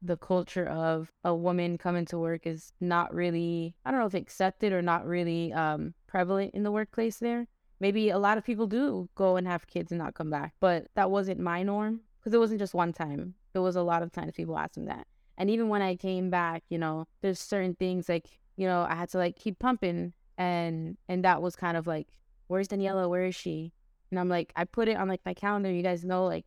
The 0.00 0.16
culture 0.16 0.66
of 0.66 1.10
a 1.24 1.34
woman 1.34 1.76
coming 1.78 2.04
to 2.06 2.18
work 2.18 2.46
is 2.46 2.72
not 2.80 3.12
really, 3.12 3.74
I 3.84 3.90
don't 3.90 3.98
know 3.98 4.06
if 4.06 4.14
accepted 4.14 4.72
or 4.72 4.82
not 4.82 5.06
really 5.06 5.52
um, 5.52 5.94
prevalent 6.06 6.54
in 6.54 6.62
the 6.62 6.70
workplace 6.70 7.18
there. 7.18 7.48
Maybe 7.80 8.10
a 8.10 8.18
lot 8.18 8.38
of 8.38 8.44
people 8.44 8.66
do 8.66 9.08
go 9.14 9.36
and 9.36 9.46
have 9.46 9.66
kids 9.66 9.90
and 9.90 9.98
not 9.98 10.14
come 10.14 10.30
back, 10.30 10.54
but 10.60 10.86
that 10.94 11.10
wasn't 11.10 11.40
my 11.40 11.62
norm 11.62 12.00
because 12.18 12.34
it 12.34 12.38
wasn't 12.38 12.60
just 12.60 12.74
one 12.74 12.92
time. 12.92 13.34
It 13.54 13.60
was 13.60 13.76
a 13.76 13.82
lot 13.82 14.02
of 14.02 14.12
times 14.12 14.34
people 14.34 14.58
asked 14.58 14.76
me 14.76 14.86
that. 14.86 15.06
And 15.36 15.50
even 15.50 15.68
when 15.68 15.82
I 15.82 15.96
came 15.96 16.30
back, 16.30 16.64
you 16.68 16.78
know, 16.78 17.06
there's 17.22 17.38
certain 17.40 17.74
things 17.74 18.08
like, 18.08 18.26
you 18.56 18.66
know, 18.66 18.86
I 18.88 18.94
had 18.94 19.08
to 19.10 19.18
like 19.18 19.36
keep 19.36 19.58
pumping 19.58 20.12
and 20.36 20.96
and 21.08 21.24
that 21.24 21.42
was 21.42 21.56
kind 21.56 21.76
of 21.76 21.86
like, 21.86 22.08
where's 22.48 22.68
Daniella? 22.68 23.08
Where 23.08 23.24
is 23.24 23.34
she? 23.34 23.72
And 24.10 24.18
I'm 24.18 24.28
like, 24.28 24.52
I 24.56 24.64
put 24.64 24.88
it 24.88 24.96
on 24.96 25.08
like 25.08 25.20
my 25.24 25.34
calendar. 25.34 25.70
You 25.70 25.82
guys 25.82 26.04
know, 26.04 26.24
like, 26.24 26.46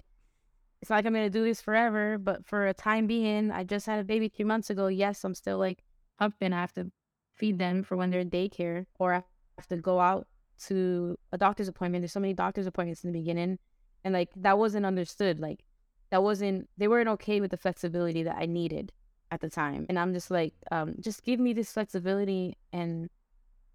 it's 0.81 0.89
like 0.89 1.05
I'm 1.05 1.13
gonna 1.13 1.29
do 1.29 1.43
this 1.43 1.61
forever, 1.61 2.17
but 2.17 2.45
for 2.45 2.67
a 2.67 2.73
time 2.73 3.07
being, 3.07 3.51
I 3.51 3.63
just 3.63 3.85
had 3.85 3.99
a 3.99 4.03
baby 4.03 4.29
three 4.29 4.45
months 4.45 4.69
ago. 4.69 4.87
Yes, 4.87 5.23
I'm 5.23 5.35
still 5.35 5.57
like 5.57 5.83
pumping. 6.19 6.53
I 6.53 6.61
have 6.61 6.73
to 6.73 6.91
feed 7.35 7.59
them 7.59 7.83
for 7.83 7.95
when 7.95 8.09
they're 8.09 8.21
in 8.21 8.29
daycare, 8.29 8.85
or 8.99 9.13
I 9.13 9.23
have 9.57 9.67
to 9.67 9.77
go 9.77 9.99
out 9.99 10.27
to 10.67 11.17
a 11.31 11.37
doctor's 11.37 11.67
appointment. 11.67 12.01
There's 12.01 12.11
so 12.11 12.19
many 12.19 12.33
doctor's 12.33 12.67
appointments 12.67 13.03
in 13.03 13.11
the 13.11 13.19
beginning, 13.19 13.59
and 14.03 14.13
like 14.13 14.29
that 14.37 14.57
wasn't 14.57 14.85
understood. 14.85 15.39
Like 15.39 15.63
that 16.09 16.23
wasn't 16.23 16.67
they 16.77 16.87
weren't 16.87 17.09
okay 17.09 17.41
with 17.41 17.51
the 17.51 17.57
flexibility 17.57 18.23
that 18.23 18.37
I 18.37 18.45
needed 18.45 18.91
at 19.31 19.39
the 19.39 19.49
time. 19.49 19.85
And 19.87 19.97
I'm 19.97 20.13
just 20.13 20.29
like, 20.29 20.53
um, 20.71 20.95
just 20.99 21.23
give 21.23 21.39
me 21.39 21.53
this 21.53 21.71
flexibility 21.71 22.57
and 22.73 23.09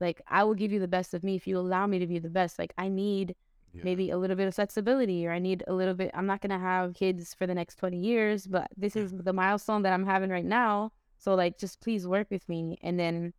like 0.00 0.20
I 0.28 0.44
will 0.44 0.54
give 0.54 0.72
you 0.72 0.78
the 0.78 0.88
best 0.88 1.14
of 1.14 1.24
me 1.24 1.34
if 1.34 1.46
you 1.46 1.58
allow 1.58 1.86
me 1.86 1.98
to 1.98 2.06
be 2.06 2.18
the 2.18 2.28
best. 2.28 2.58
Like 2.58 2.74
I 2.76 2.88
need 2.88 3.34
Yeah. 3.76 3.84
maybe 3.84 4.10
a 4.10 4.18
little 4.18 4.36
bit 4.36 4.48
of 4.48 4.54
flexibility 4.54 5.26
or 5.26 5.32
I 5.32 5.38
need 5.38 5.62
a 5.68 5.74
little 5.74 5.94
bit 5.94 6.10
I'm 6.14 6.26
not 6.26 6.40
gonna 6.40 6.58
have 6.58 6.94
kids 6.94 7.34
for 7.34 7.46
the 7.46 7.54
next 7.54 7.76
twenty 7.76 7.98
years, 7.98 8.46
but 8.46 8.68
this 8.76 8.96
is 8.96 9.12
the 9.28 9.32
milestone 9.32 9.82
that 9.82 9.92
I'm 9.92 10.06
having 10.06 10.30
right 10.30 10.44
now. 10.44 10.92
So 11.18 11.34
like 11.34 11.58
just 11.58 11.80
please 11.80 12.06
work 12.06 12.28
with 12.30 12.48
me 12.48 12.78
and 12.82 12.98
then 12.98 13.32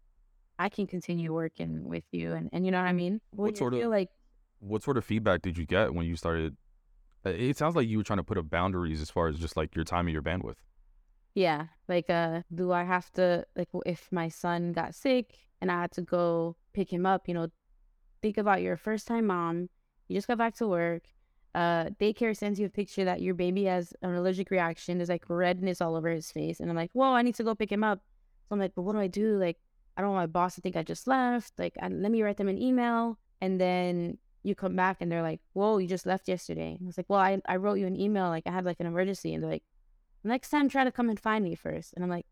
I 0.60 0.70
can 0.70 0.88
continue 0.88 1.34
working 1.34 1.88
with 1.88 2.04
you 2.12 2.34
and, 2.34 2.50
and 2.52 2.66
you 2.66 2.72
know 2.72 2.80
what 2.82 2.88
I 2.90 2.94
mean? 2.94 3.22
When 3.32 3.46
What 3.48 3.52
you 3.52 3.58
sort 3.58 3.74
of- 3.76 3.90
like 3.90 4.10
What 4.60 4.84
sort 4.84 4.98
of 4.98 5.06
feedback 5.06 5.42
did 5.42 5.58
you 5.58 5.66
get 5.66 5.94
when 5.94 6.06
you 6.08 6.16
started? 6.16 6.58
uh, 7.26 7.30
It 7.30 7.58
sounds 7.58 7.76
like 7.76 7.88
you 7.88 7.98
were 8.00 8.04
trying 8.04 8.18
to 8.18 8.24
put 8.24 8.38
up 8.38 8.50
boundaries 8.50 9.02
as 9.02 9.10
far 9.12 9.28
as 9.28 9.38
just 9.38 9.56
like 9.58 9.76
your 9.76 9.86
time 9.86 10.08
and 10.08 10.14
your 10.14 10.24
bandwidth. 10.24 10.58
Yeah, 11.36 11.68
like 11.88 12.10
uh 12.10 12.42
do 12.54 12.72
I 12.72 12.84
have 12.84 13.12
to 13.14 13.46
like 13.56 13.70
if 13.86 14.10
my 14.12 14.28
son 14.30 14.74
got 14.74 14.96
sick 14.96 15.36
and 15.62 15.72
I 15.72 15.82
had 15.82 15.92
to 15.94 16.02
go 16.02 16.56
pick 16.74 16.92
him 16.92 17.06
up, 17.06 17.28
you 17.28 17.34
know, 17.36 17.48
think 18.24 18.38
about 18.40 18.62
your 18.64 18.76
first 18.78 19.06
time 19.08 19.28
mom, 19.28 19.70
you 20.08 20.16
just 20.16 20.28
got 20.28 20.38
back 20.38 20.56
to 20.56 20.68
work. 20.68 21.04
Uh 21.56 21.86
daycare 22.02 22.36
sends 22.36 22.60
you 22.60 22.68
a 22.68 22.70
picture 22.70 23.06
that 23.06 23.22
your 23.22 23.34
baby 23.34 23.66
has 23.66 23.94
an 24.02 24.14
allergic 24.14 24.52
reaction, 24.52 24.98
there's 24.98 25.10
like 25.10 25.26
redness 25.30 25.82
all 25.82 25.96
over 25.96 26.10
his 26.10 26.32
face 26.32 26.60
and 26.60 26.70
I'm 26.70 26.76
like, 26.76 26.92
"Whoa, 26.94 27.14
I 27.14 27.22
need 27.22 27.36
to 27.36 27.44
go 27.44 27.56
pick 27.56 27.72
him 27.72 27.84
up." 27.84 28.00
So 28.48 28.54
I'm 28.54 28.60
like, 28.60 28.74
"But 28.76 28.84
what 28.84 28.94
do 28.94 29.00
I 29.00 29.08
do? 29.08 29.38
Like 29.38 29.58
I 29.96 30.02
don't 30.02 30.12
want 30.12 30.22
my 30.24 30.28
boss 30.28 30.56
to 30.56 30.62
think 30.62 30.76
I 30.76 30.84
just 30.84 31.08
left. 31.08 31.54
Like 31.58 31.76
I, 31.82 31.88
let 31.88 32.12
me 32.12 32.22
write 32.22 32.38
them 32.38 32.50
an 32.50 32.62
email." 32.62 33.18
And 33.42 33.62
then 33.62 34.18
you 34.44 34.56
come 34.56 34.76
back 34.76 34.98
and 35.02 35.12
they're 35.12 35.24
like, 35.24 35.42
"Whoa, 35.54 35.78
you 35.80 35.88
just 35.88 36.06
left 36.06 36.28
yesterday." 36.28 36.78
I 36.82 36.86
was 36.86 36.98
like, 36.98 37.10
"Well, 37.10 37.20
I 37.20 37.40
I 37.46 37.56
wrote 37.58 37.80
you 37.80 37.88
an 37.88 38.00
email 38.00 38.30
like 38.30 38.48
I 38.48 38.52
had 38.52 38.66
like 38.66 38.80
an 38.80 38.88
emergency." 38.88 39.34
And 39.34 39.44
they're 39.44 39.52
like, 39.52 39.64
next 40.24 40.50
time 40.50 40.70
try 40.70 40.84
to 40.84 40.92
come 40.92 41.10
and 41.10 41.20
find 41.20 41.44
me 41.44 41.56
first 41.56 41.94
and 41.96 42.04
i'm 42.04 42.10
like 42.10 42.26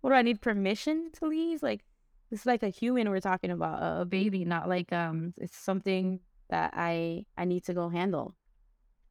what 0.00 0.10
do 0.10 0.16
i 0.16 0.22
need 0.22 0.40
permission 0.40 1.10
to 1.12 1.26
leave 1.26 1.62
like 1.62 1.84
this 2.30 2.40
is 2.40 2.46
like 2.46 2.62
a 2.62 2.68
human 2.68 3.08
we're 3.08 3.20
talking 3.20 3.50
about 3.50 3.82
a, 3.82 4.02
a 4.02 4.04
baby 4.04 4.44
not 4.44 4.68
like 4.68 4.92
um 4.92 5.32
it's 5.38 5.56
something 5.56 6.20
that 6.50 6.72
i 6.74 7.24
i 7.36 7.44
need 7.44 7.64
to 7.64 7.74
go 7.74 7.88
handle 7.88 8.34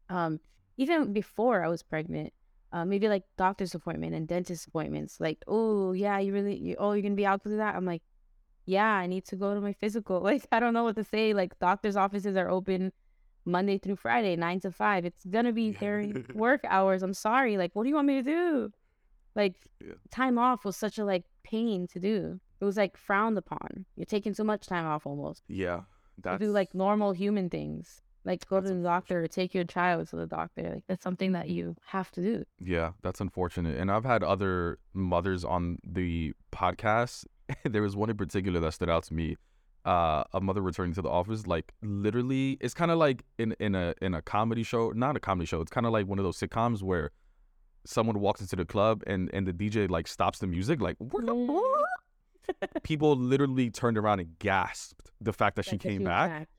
um 0.09 0.39
even 0.77 1.13
before 1.13 1.63
i 1.63 1.67
was 1.67 1.83
pregnant 1.83 2.33
uh, 2.73 2.83
maybe 2.83 3.07
like 3.07 3.23
doctor's 3.37 3.73
appointment 3.73 4.13
and 4.13 4.27
dentist 4.27 4.67
appointments 4.67 5.19
like 5.19 5.37
oh 5.47 5.93
yeah 5.93 6.19
you 6.19 6.33
really 6.33 6.57
you, 6.57 6.75
oh 6.79 6.91
you're 6.93 7.01
gonna 7.01 7.15
be 7.15 7.25
out 7.25 7.41
to 7.43 7.49
do 7.49 7.57
that 7.57 7.75
i'm 7.75 7.85
like 7.85 8.01
yeah 8.65 8.93
i 8.93 9.07
need 9.07 9.25
to 9.25 9.35
go 9.35 9.53
to 9.53 9.61
my 9.61 9.73
physical 9.73 10.19
like 10.31 10.45
i 10.51 10.59
don't 10.59 10.73
know 10.73 10.83
what 10.83 10.95
to 10.95 11.03
say 11.03 11.33
like 11.33 11.57
doctor's 11.59 11.95
offices 11.95 12.35
are 12.35 12.49
open 12.49 12.91
Monday 13.45 13.77
through 13.77 13.95
Friday, 13.95 14.35
nine 14.35 14.59
to 14.59 14.71
five. 14.73 15.05
It's 15.05 15.23
gonna 15.23 15.53
be 15.53 15.71
during 15.71 16.25
work 16.33 16.59
hours. 16.67 17.01
I'm 17.01 17.13
sorry. 17.13 17.55
Like, 17.55 17.71
what 17.73 17.83
do 17.83 17.87
you 17.89 17.95
want 17.95 18.07
me 18.07 18.15
to 18.15 18.21
do? 18.21 18.71
Like, 19.37 19.55
Yeah. 19.79 19.93
time 20.11 20.37
off 20.37 20.65
was 20.65 20.75
such 20.75 20.97
a 20.97 21.05
like 21.05 21.23
pain 21.45 21.87
to 21.93 21.97
do. 22.01 22.41
It 22.59 22.65
was 22.65 22.75
like 22.75 22.97
frowned 22.97 23.37
upon. 23.37 23.85
You're 23.95 24.03
taking 24.05 24.33
too 24.33 24.43
much 24.43 24.67
time 24.67 24.85
off 24.85 25.07
almost. 25.07 25.43
Yeah, 25.47 25.83
To 26.23 26.37
do 26.37 26.51
like 26.51 26.73
normal 26.73 27.11
human 27.11 27.49
things, 27.49 28.01
like 28.25 28.47
go 28.47 28.59
to 28.59 28.67
the 28.67 28.83
doctor 28.83 29.23
or 29.23 29.27
take 29.27 29.53
your 29.53 29.63
child 29.63 30.09
to 30.09 30.15
the 30.15 30.25
doctor. 30.25 30.71
Like 30.75 30.83
that's 30.87 31.03
something 31.03 31.31
that 31.31 31.49
you 31.49 31.75
have 31.87 32.11
to 32.11 32.21
do. 32.21 32.43
Yeah, 32.59 32.91
that's 33.01 33.21
unfortunate. 33.21 33.77
And 33.77 33.91
I've 33.91 34.05
had 34.05 34.23
other 34.23 34.79
mothers 34.93 35.45
on 35.45 35.79
the 35.83 36.33
podcast. 36.51 37.25
there 37.63 37.81
was 37.81 37.95
one 37.95 38.09
in 38.09 38.17
particular 38.17 38.59
that 38.59 38.73
stood 38.73 38.89
out 38.89 39.03
to 39.05 39.13
me. 39.13 39.37
Uh, 39.85 40.25
a 40.33 40.41
mother 40.41 40.61
returning 40.61 40.93
to 40.93 41.01
the 41.01 41.09
office, 41.09 41.47
like 41.47 41.73
literally, 41.81 42.57
it's 42.59 42.73
kind 42.73 42.91
of 42.91 42.97
like 42.97 43.23
in 43.37 43.55
in 43.59 43.73
a 43.73 43.93
in 44.01 44.13
a 44.13 44.21
comedy 44.21 44.63
show, 44.63 44.91
not 44.91 45.15
a 45.15 45.19
comedy 45.19 45.45
show. 45.45 45.61
It's 45.61 45.71
kind 45.71 45.85
of 45.85 45.93
like 45.93 46.07
one 46.07 46.19
of 46.19 46.25
those 46.25 46.37
sitcoms 46.37 46.83
where 46.83 47.11
someone 47.85 48.19
walks 48.19 48.41
into 48.41 48.57
the 48.57 48.65
club 48.65 49.01
and 49.07 49.29
and 49.31 49.47
the 49.47 49.53
DJ 49.53 49.89
like 49.89 50.09
stops 50.09 50.39
the 50.39 50.47
music, 50.47 50.81
like 50.81 50.97
people 52.83 53.15
literally 53.15 53.69
turned 53.69 53.97
around 53.97 54.19
and 54.19 54.39
gasped 54.39 55.11
the 55.21 55.33
fact 55.33 55.55
that 55.55 55.65
she 55.65 55.77
came 55.77 56.01
was 56.01 56.07
back. 56.07 56.49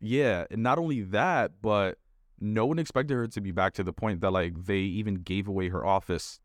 Yeah, 0.00 0.44
and 0.50 0.62
not 0.62 0.78
only 0.78 1.02
that, 1.02 1.52
but 1.62 1.98
no 2.40 2.66
one 2.66 2.78
expected 2.78 3.14
her 3.14 3.26
to 3.28 3.40
be 3.40 3.52
back 3.52 3.74
to 3.74 3.82
the 3.82 3.92
point 3.92 4.20
that 4.20 4.32
like 4.32 4.64
they 4.64 4.78
even 4.78 5.14
gave 5.14 5.48
away 5.48 5.68
her 5.68 5.86
office 5.86 6.40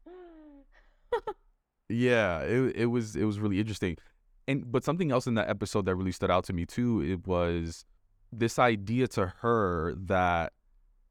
yeah, 1.89 2.41
it 2.41 2.75
it 2.75 2.85
was 2.87 3.15
it 3.15 3.25
was 3.25 3.39
really 3.39 3.59
interesting. 3.59 3.97
And 4.47 4.71
but 4.71 4.83
something 4.83 5.11
else 5.11 5.27
in 5.27 5.35
that 5.35 5.49
episode 5.49 5.85
that 5.85 5.95
really 5.95 6.11
stood 6.11 6.31
out 6.31 6.43
to 6.45 6.53
me 6.53 6.65
too, 6.65 7.01
it 7.01 7.27
was 7.27 7.85
this 8.31 8.59
idea 8.59 9.07
to 9.07 9.33
her 9.41 9.93
that 9.95 10.53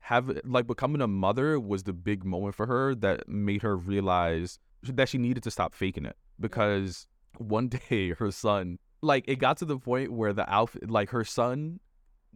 have 0.00 0.40
like 0.44 0.66
becoming 0.66 1.00
a 1.00 1.08
mother 1.08 1.60
was 1.60 1.82
the 1.82 1.92
big 1.92 2.24
moment 2.24 2.54
for 2.54 2.66
her 2.66 2.94
that 2.94 3.28
made 3.28 3.62
her 3.62 3.76
realize 3.76 4.58
that 4.82 5.08
she 5.08 5.18
needed 5.18 5.42
to 5.42 5.50
stop 5.50 5.74
faking 5.74 6.06
it 6.06 6.16
because 6.38 7.06
one 7.40 7.68
day 7.88 8.12
her 8.12 8.30
son 8.30 8.78
like 9.02 9.24
it 9.28 9.36
got 9.36 9.56
to 9.58 9.64
the 9.64 9.78
point 9.78 10.12
where 10.12 10.32
the 10.32 10.48
outfit 10.52 10.90
like 10.90 11.10
her 11.10 11.24
son 11.24 11.80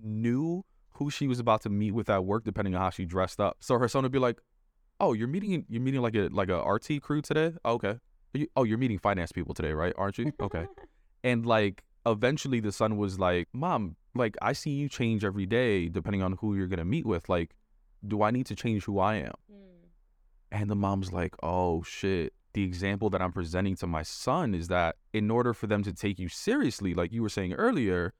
knew 0.02 0.64
who 0.94 1.10
she 1.10 1.26
was 1.26 1.38
about 1.38 1.62
to 1.62 1.68
meet 1.68 1.92
with 1.92 2.08
at 2.10 2.24
work 2.24 2.44
depending 2.44 2.74
on 2.74 2.80
how 2.80 2.90
she 2.90 3.04
dressed 3.04 3.40
up. 3.40 3.56
So 3.60 3.78
her 3.78 3.88
son 3.88 4.02
would 4.02 4.12
be 4.12 4.18
like, 4.18 4.40
"Oh, 5.00 5.12
you're 5.12 5.28
meeting 5.28 5.64
you're 5.68 5.82
meeting 5.82 6.02
like 6.02 6.14
a 6.14 6.28
like 6.30 6.48
a 6.48 6.62
RT 6.62 7.02
crew 7.02 7.22
today? 7.22 7.54
Oh, 7.64 7.74
okay. 7.74 7.98
You, 8.34 8.46
oh, 8.56 8.64
you're 8.64 8.78
meeting 8.78 8.98
finance 8.98 9.32
people 9.32 9.54
today, 9.54 9.72
right? 9.72 9.92
Aren't 9.96 10.18
you? 10.18 10.32
Okay." 10.40 10.66
and 11.24 11.44
like 11.46 11.82
eventually 12.06 12.60
the 12.60 12.72
son 12.72 12.96
was 12.96 13.18
like, 13.18 13.48
"Mom, 13.52 13.96
like 14.14 14.36
I 14.42 14.52
see 14.52 14.70
you 14.70 14.88
change 14.88 15.24
every 15.24 15.46
day 15.46 15.88
depending 15.88 16.22
on 16.22 16.32
who 16.32 16.54
you're 16.54 16.68
going 16.68 16.78
to 16.78 16.84
meet 16.84 17.06
with. 17.06 17.28
Like, 17.28 17.54
do 18.06 18.22
I 18.22 18.30
need 18.30 18.46
to 18.46 18.54
change 18.54 18.84
who 18.84 18.98
I 18.98 19.16
am?" 19.16 19.32
Hmm. 19.50 19.62
And 20.52 20.70
the 20.70 20.76
mom's 20.76 21.12
like, 21.12 21.34
oh 21.42 21.82
shit. 21.82 22.34
The 22.54 22.64
example 22.64 23.08
that 23.10 23.22
I'm 23.22 23.32
presenting 23.32 23.76
to 23.76 23.86
my 23.86 24.02
son 24.02 24.54
is 24.54 24.68
that 24.68 24.96
in 25.12 25.30
order 25.30 25.54
for 25.54 25.66
them 25.66 25.82
to 25.84 25.92
take 25.92 26.18
you 26.18 26.28
seriously, 26.28 26.94
like 26.94 27.12
you 27.12 27.22
were 27.22 27.28
saying 27.30 27.54
earlier, 27.54 28.12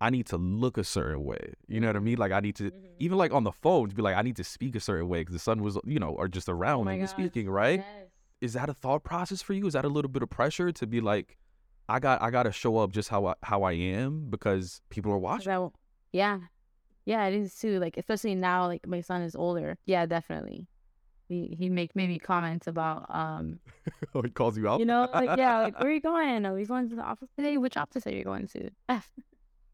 I 0.00 0.10
need 0.10 0.26
to 0.26 0.36
look 0.36 0.76
a 0.76 0.84
certain 0.84 1.24
way. 1.24 1.54
You 1.68 1.80
know 1.80 1.86
what 1.86 1.96
I 1.96 2.00
mean? 2.00 2.18
Like 2.18 2.32
I 2.32 2.40
need 2.40 2.56
to, 2.56 2.64
Mhm. 2.70 2.96
even 2.98 3.16
like 3.16 3.32
on 3.32 3.44
the 3.44 3.52
phone, 3.52 3.88
to 3.88 3.94
be 3.94 4.02
like, 4.02 4.16
I 4.16 4.22
need 4.22 4.36
to 4.36 4.44
speak 4.44 4.74
a 4.74 4.80
certain 4.80 5.08
way 5.08 5.20
because 5.20 5.34
the 5.34 5.38
son 5.38 5.62
was, 5.62 5.78
you 5.84 5.98
know, 5.98 6.10
or 6.10 6.28
just 6.28 6.48
Oh 6.48 6.52
around 6.52 6.86
my 6.86 6.94
and 6.94 7.08
speaking, 7.08 7.48
right? 7.48 7.80
yes. 7.80 8.08
Is 8.40 8.52
that 8.52 8.68
a 8.68 8.74
thought 8.74 9.04
process 9.04 9.40
for 9.40 9.54
you? 9.54 9.66
Is 9.66 9.72
that 9.72 9.84
a 9.84 9.88
little 9.88 10.10
bit 10.10 10.22
of 10.22 10.28
pressure 10.28 10.70
to 10.72 10.86
be 10.86 11.00
like, 11.00 11.38
I 11.88 12.00
got, 12.00 12.20
I 12.20 12.30
got 12.30 12.42
to 12.42 12.52
show 12.52 12.78
up 12.78 12.90
just 12.90 13.08
how 13.08 13.26
I, 13.26 13.34
how 13.44 13.62
I 13.62 13.72
am 13.72 14.28
because 14.28 14.82
people 14.90 15.12
are 15.12 15.18
watching. 15.18 15.50
I 15.52 15.68
yeah, 16.12 16.40
yeah, 17.06 17.24
it 17.26 17.34
is 17.34 17.54
too. 17.54 17.78
Like 17.78 17.96
especially 17.96 18.34
now, 18.34 18.66
like 18.66 18.86
my 18.86 19.00
son 19.00 19.22
is 19.22 19.34
older. 19.36 19.78
Yeah, 19.86 20.04
definitely. 20.06 20.66
He 21.28 21.56
he 21.58 21.68
make 21.68 21.96
maybe 21.96 22.18
comments 22.18 22.66
about 22.66 23.06
um 23.08 23.58
oh, 24.14 24.22
he 24.22 24.30
calls 24.30 24.56
you 24.56 24.68
out. 24.68 24.80
you 24.80 24.86
know 24.86 25.08
like 25.12 25.38
yeah 25.38 25.60
like 25.60 25.78
where 25.80 25.88
are 25.88 25.92
you 25.92 26.00
going? 26.12 26.46
Are 26.46 26.54
we 26.54 26.64
going 26.64 26.88
to 26.88 26.96
the 26.96 27.02
office 27.02 27.28
today? 27.36 27.56
Which 27.56 27.76
office 27.76 28.06
are 28.06 28.12
you 28.12 28.24
going 28.24 28.46
to? 28.48 28.70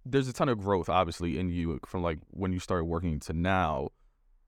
there's 0.05 0.29
a 0.29 0.33
ton 0.33 0.49
of 0.49 0.59
growth 0.59 0.89
obviously 0.89 1.39
in 1.39 1.49
you 1.49 1.79
from 1.87 2.03
like 2.03 2.19
when 2.31 2.53
you 2.53 2.59
started 2.59 2.85
working 2.85 3.21
to 3.21 3.33
now 3.33 3.89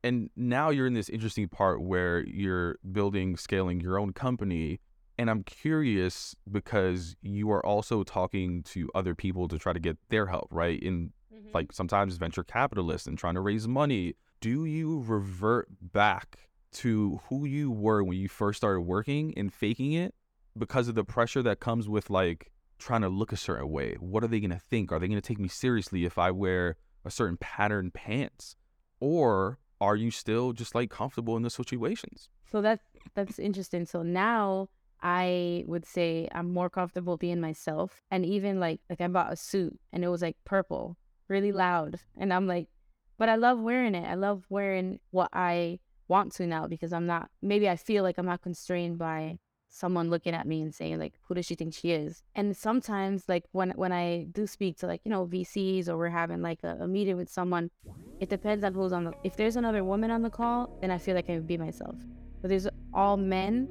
and 0.02 0.28
now 0.36 0.70
you're 0.70 0.86
in 0.86 0.94
this 0.94 1.08
interesting 1.08 1.48
part 1.48 1.80
where 1.80 2.24
you're 2.26 2.76
building 2.92 3.36
scaling 3.36 3.80
your 3.80 3.98
own 3.98 4.12
company 4.12 4.80
and 5.16 5.30
i'm 5.30 5.44
curious 5.44 6.34
because 6.50 7.14
you 7.22 7.50
are 7.52 7.64
also 7.64 8.02
talking 8.02 8.64
to 8.64 8.90
other 8.96 9.14
people 9.14 9.46
to 9.46 9.56
try 9.56 9.72
to 9.72 9.78
get 9.78 9.96
their 10.08 10.26
help 10.26 10.48
right 10.50 10.82
in 10.82 11.12
like 11.52 11.72
sometimes 11.72 12.16
venture 12.16 12.42
capitalists 12.42 13.06
and 13.06 13.16
trying 13.16 13.34
to 13.34 13.40
raise 13.40 13.68
money 13.68 14.14
do 14.40 14.64
you 14.64 15.04
revert 15.06 15.68
back 15.80 16.36
to 16.74 17.20
who 17.28 17.44
you 17.44 17.70
were 17.70 18.02
when 18.04 18.18
you 18.18 18.28
first 18.28 18.58
started 18.58 18.80
working 18.82 19.32
and 19.36 19.52
faking 19.52 19.92
it 19.92 20.14
because 20.56 20.88
of 20.88 20.94
the 20.94 21.04
pressure 21.04 21.42
that 21.42 21.60
comes 21.60 21.88
with 21.88 22.10
like 22.10 22.50
trying 22.78 23.00
to 23.02 23.08
look 23.08 23.32
a 23.32 23.36
certain 23.36 23.70
way 23.70 23.96
what 24.00 24.22
are 24.22 24.28
they 24.28 24.40
going 24.40 24.50
to 24.50 24.58
think 24.58 24.92
are 24.92 24.98
they 24.98 25.08
going 25.08 25.20
to 25.20 25.26
take 25.26 25.38
me 25.38 25.48
seriously 25.48 26.04
if 26.04 26.18
i 26.18 26.30
wear 26.30 26.76
a 27.04 27.10
certain 27.10 27.36
pattern 27.36 27.90
pants 27.90 28.56
or 29.00 29.58
are 29.80 29.96
you 29.96 30.10
still 30.10 30.52
just 30.52 30.74
like 30.74 30.90
comfortable 30.90 31.36
in 31.36 31.42
the 31.42 31.50
situations 31.50 32.28
So 32.50 32.62
that's 32.62 32.84
that's 33.16 33.38
interesting. 33.40 33.84
So 33.84 34.02
now 34.02 34.68
I 35.02 35.64
would 35.66 35.84
say 35.84 36.28
I'm 36.32 36.52
more 36.52 36.70
comfortable 36.70 37.16
being 37.16 37.40
myself. 37.40 38.00
And 38.12 38.24
even 38.24 38.60
like 38.60 38.80
like 38.88 39.00
I 39.00 39.08
bought 39.08 39.32
a 39.32 39.36
suit 39.36 39.76
and 39.92 40.04
it 40.04 40.08
was 40.08 40.22
like 40.22 40.36
purple, 40.44 40.96
really 41.28 41.50
loud. 41.50 41.98
And 42.16 42.32
I'm 42.32 42.46
like, 42.46 42.68
but 43.18 43.28
I 43.28 43.34
love 43.36 43.58
wearing 43.60 43.96
it. 43.96 44.06
I 44.06 44.14
love 44.14 44.46
wearing 44.48 45.00
what 45.10 45.30
I 45.32 45.80
want 46.08 46.32
to 46.32 46.46
now 46.46 46.66
because 46.66 46.92
I'm 46.92 47.06
not 47.06 47.30
maybe 47.42 47.68
I 47.68 47.76
feel 47.76 48.02
like 48.02 48.18
I'm 48.18 48.26
not 48.26 48.42
constrained 48.42 48.98
by 48.98 49.38
someone 49.74 50.08
looking 50.08 50.34
at 50.34 50.46
me 50.46 50.62
and 50.62 50.72
saying 50.72 51.00
like 51.00 51.14
who 51.22 51.34
does 51.34 51.44
she 51.44 51.56
think 51.56 51.74
she 51.74 51.90
is? 51.90 52.22
And 52.36 52.56
sometimes 52.56 53.24
like 53.28 53.44
when 53.50 53.70
when 53.70 53.92
i 53.92 54.26
do 54.30 54.46
speak 54.46 54.78
to 54.78 54.86
like 54.86 55.00
you 55.04 55.10
know 55.10 55.26
vcs 55.26 55.88
or 55.88 55.96
we're 55.96 56.08
having 56.08 56.42
like 56.42 56.60
a, 56.62 56.76
a 56.80 56.86
meeting 56.86 57.16
with 57.16 57.28
someone 57.28 57.70
it 58.20 58.28
depends 58.28 58.62
on 58.62 58.72
who's 58.72 58.92
on 58.92 59.02
the 59.02 59.12
if 59.24 59.36
there's 59.36 59.56
another 59.56 59.82
woman 59.82 60.12
on 60.12 60.22
the 60.22 60.30
call 60.30 60.78
then 60.80 60.92
i 60.92 60.98
feel 60.98 61.16
like 61.16 61.28
i 61.28 61.34
would 61.34 61.46
be 61.46 61.58
myself. 61.58 61.96
But 62.40 62.50
there's 62.50 62.68
all 62.92 63.16
men 63.16 63.68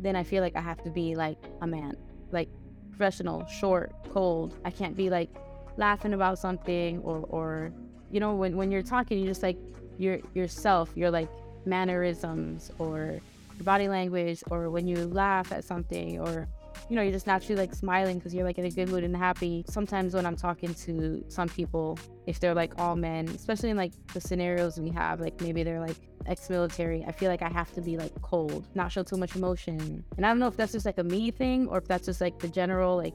then 0.00 0.16
i 0.16 0.24
feel 0.24 0.42
like 0.42 0.56
i 0.56 0.60
have 0.60 0.82
to 0.82 0.90
be 0.90 1.14
like 1.14 1.38
a 1.60 1.66
man. 1.66 1.96
Like 2.32 2.48
professional 2.90 3.46
short 3.46 3.92
cold. 4.12 4.56
I 4.64 4.70
can't 4.70 4.96
be 4.96 5.10
like 5.10 5.30
laughing 5.76 6.14
about 6.14 6.38
something 6.38 6.98
or 7.00 7.18
or 7.28 7.72
you 8.10 8.18
know 8.18 8.34
when, 8.34 8.56
when 8.56 8.70
you're 8.72 8.82
talking 8.82 9.18
you're 9.18 9.28
just 9.28 9.42
like 9.44 9.58
you're 9.98 10.18
yourself. 10.34 10.90
You're 10.96 11.12
like 11.12 11.30
mannerisms 11.66 12.70
or 12.78 13.20
your 13.56 13.64
body 13.64 13.88
language 13.88 14.42
or 14.50 14.70
when 14.70 14.86
you 14.86 15.06
laugh 15.06 15.52
at 15.52 15.64
something 15.64 16.20
or 16.20 16.48
you 16.88 16.96
know 16.96 17.02
you're 17.02 17.12
just 17.12 17.26
naturally 17.26 17.60
like 17.60 17.74
smiling 17.74 18.18
because 18.18 18.34
you're 18.34 18.44
like 18.44 18.58
in 18.58 18.64
a 18.64 18.70
good 18.70 18.88
mood 18.88 19.04
and 19.04 19.16
happy. 19.16 19.64
Sometimes 19.68 20.14
when 20.14 20.26
i'm 20.26 20.36
talking 20.36 20.74
to 20.74 21.24
some 21.28 21.48
people 21.48 21.98
if 22.26 22.40
they're 22.40 22.54
like 22.54 22.78
all 22.78 22.96
men 22.96 23.28
especially 23.28 23.70
in 23.70 23.76
like 23.76 23.92
the 24.12 24.20
scenarios 24.20 24.78
we 24.78 24.90
have 24.90 25.20
like 25.20 25.40
maybe 25.40 25.62
they're 25.62 25.80
like 25.80 25.96
ex-military 26.26 27.04
i 27.06 27.12
feel 27.12 27.30
like 27.30 27.42
i 27.42 27.50
have 27.50 27.70
to 27.74 27.82
be 27.82 27.98
like 27.98 28.10
cold 28.22 28.66
not 28.74 28.90
show 28.90 29.02
too 29.02 29.16
much 29.16 29.36
emotion. 29.36 30.04
And 30.16 30.26
i 30.26 30.28
don't 30.28 30.38
know 30.38 30.48
if 30.48 30.56
that's 30.56 30.72
just 30.72 30.86
like 30.86 30.98
a 30.98 31.04
me 31.04 31.30
thing 31.30 31.68
or 31.68 31.78
if 31.78 31.86
that's 31.86 32.06
just 32.06 32.20
like 32.20 32.38
the 32.38 32.48
general 32.48 32.96
like 32.96 33.14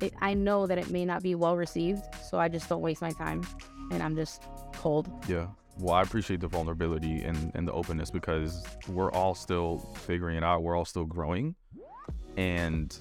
it, 0.00 0.12
i 0.20 0.34
know 0.34 0.66
that 0.66 0.78
it 0.78 0.90
may 0.90 1.04
not 1.04 1.22
be 1.22 1.34
well 1.34 1.56
received 1.56 2.02
so 2.28 2.38
i 2.38 2.48
just 2.48 2.68
don't 2.68 2.80
waste 2.80 3.02
my 3.02 3.10
time 3.10 3.42
and 3.90 4.02
i'm 4.02 4.16
just 4.16 4.42
cold. 4.72 5.10
Yeah 5.28 5.48
well 5.78 5.94
i 5.94 6.02
appreciate 6.02 6.40
the 6.40 6.48
vulnerability 6.48 7.22
and, 7.22 7.50
and 7.54 7.66
the 7.66 7.72
openness 7.72 8.10
because 8.10 8.64
we're 8.88 9.12
all 9.12 9.34
still 9.34 9.78
figuring 10.06 10.36
it 10.36 10.44
out 10.44 10.62
we're 10.62 10.76
all 10.76 10.84
still 10.84 11.04
growing 11.04 11.54
and 12.36 12.98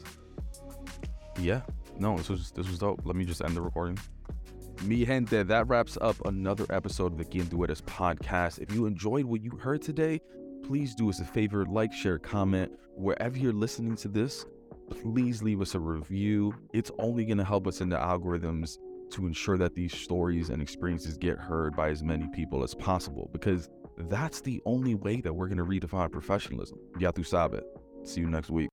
yeah 1.39 1.61
no 1.99 2.17
this 2.17 2.29
was 2.29 2.51
this 2.51 2.67
was 2.67 2.79
dope 2.79 3.01
let 3.05 3.15
me 3.15 3.25
just 3.25 3.41
end 3.41 3.55
the 3.55 3.61
recording 3.61 3.97
Mi 4.85 5.05
gente, 5.05 5.43
that 5.43 5.67
wraps 5.69 5.97
up 6.01 6.17
another 6.25 6.65
episode 6.69 7.13
of 7.13 7.17
the 7.17 7.23
Quien 7.23 7.47
Eres 7.53 7.81
podcast. 7.81 8.59
If 8.59 8.73
you 8.73 8.85
enjoyed 8.85 9.23
what 9.23 9.41
you 9.41 9.51
heard 9.51 9.81
today, 9.81 10.19
please 10.63 10.93
do 10.93 11.09
us 11.09 11.21
a 11.21 11.25
favor, 11.25 11.65
like, 11.65 11.93
share, 11.93 12.19
comment. 12.19 12.69
Wherever 12.97 13.37
you're 13.37 13.53
listening 13.53 13.95
to 13.97 14.09
this, 14.09 14.45
please 14.89 15.41
leave 15.41 15.61
us 15.61 15.75
a 15.75 15.79
review. 15.79 16.53
It's 16.73 16.91
only 16.99 17.23
going 17.23 17.37
to 17.37 17.45
help 17.45 17.65
us 17.65 17.79
in 17.79 17.87
the 17.87 17.95
algorithms 17.95 18.77
to 19.13 19.25
ensure 19.25 19.57
that 19.57 19.75
these 19.75 19.93
stories 19.93 20.49
and 20.49 20.61
experiences 20.61 21.17
get 21.17 21.37
heard 21.37 21.75
by 21.75 21.89
as 21.89 22.03
many 22.03 22.27
people 22.33 22.63
as 22.63 22.73
possible 22.75 23.29
because 23.31 23.69
that's 24.09 24.41
the 24.41 24.61
only 24.65 24.95
way 24.95 25.21
that 25.21 25.33
we're 25.33 25.47
going 25.47 25.57
to 25.57 25.65
redefine 25.65 26.11
professionalism. 26.11 26.79
Ya 26.99 27.11
tu 27.11 27.23
sabe. 27.23 27.61
See 28.03 28.21
you 28.21 28.29
next 28.29 28.49
week. 28.49 28.69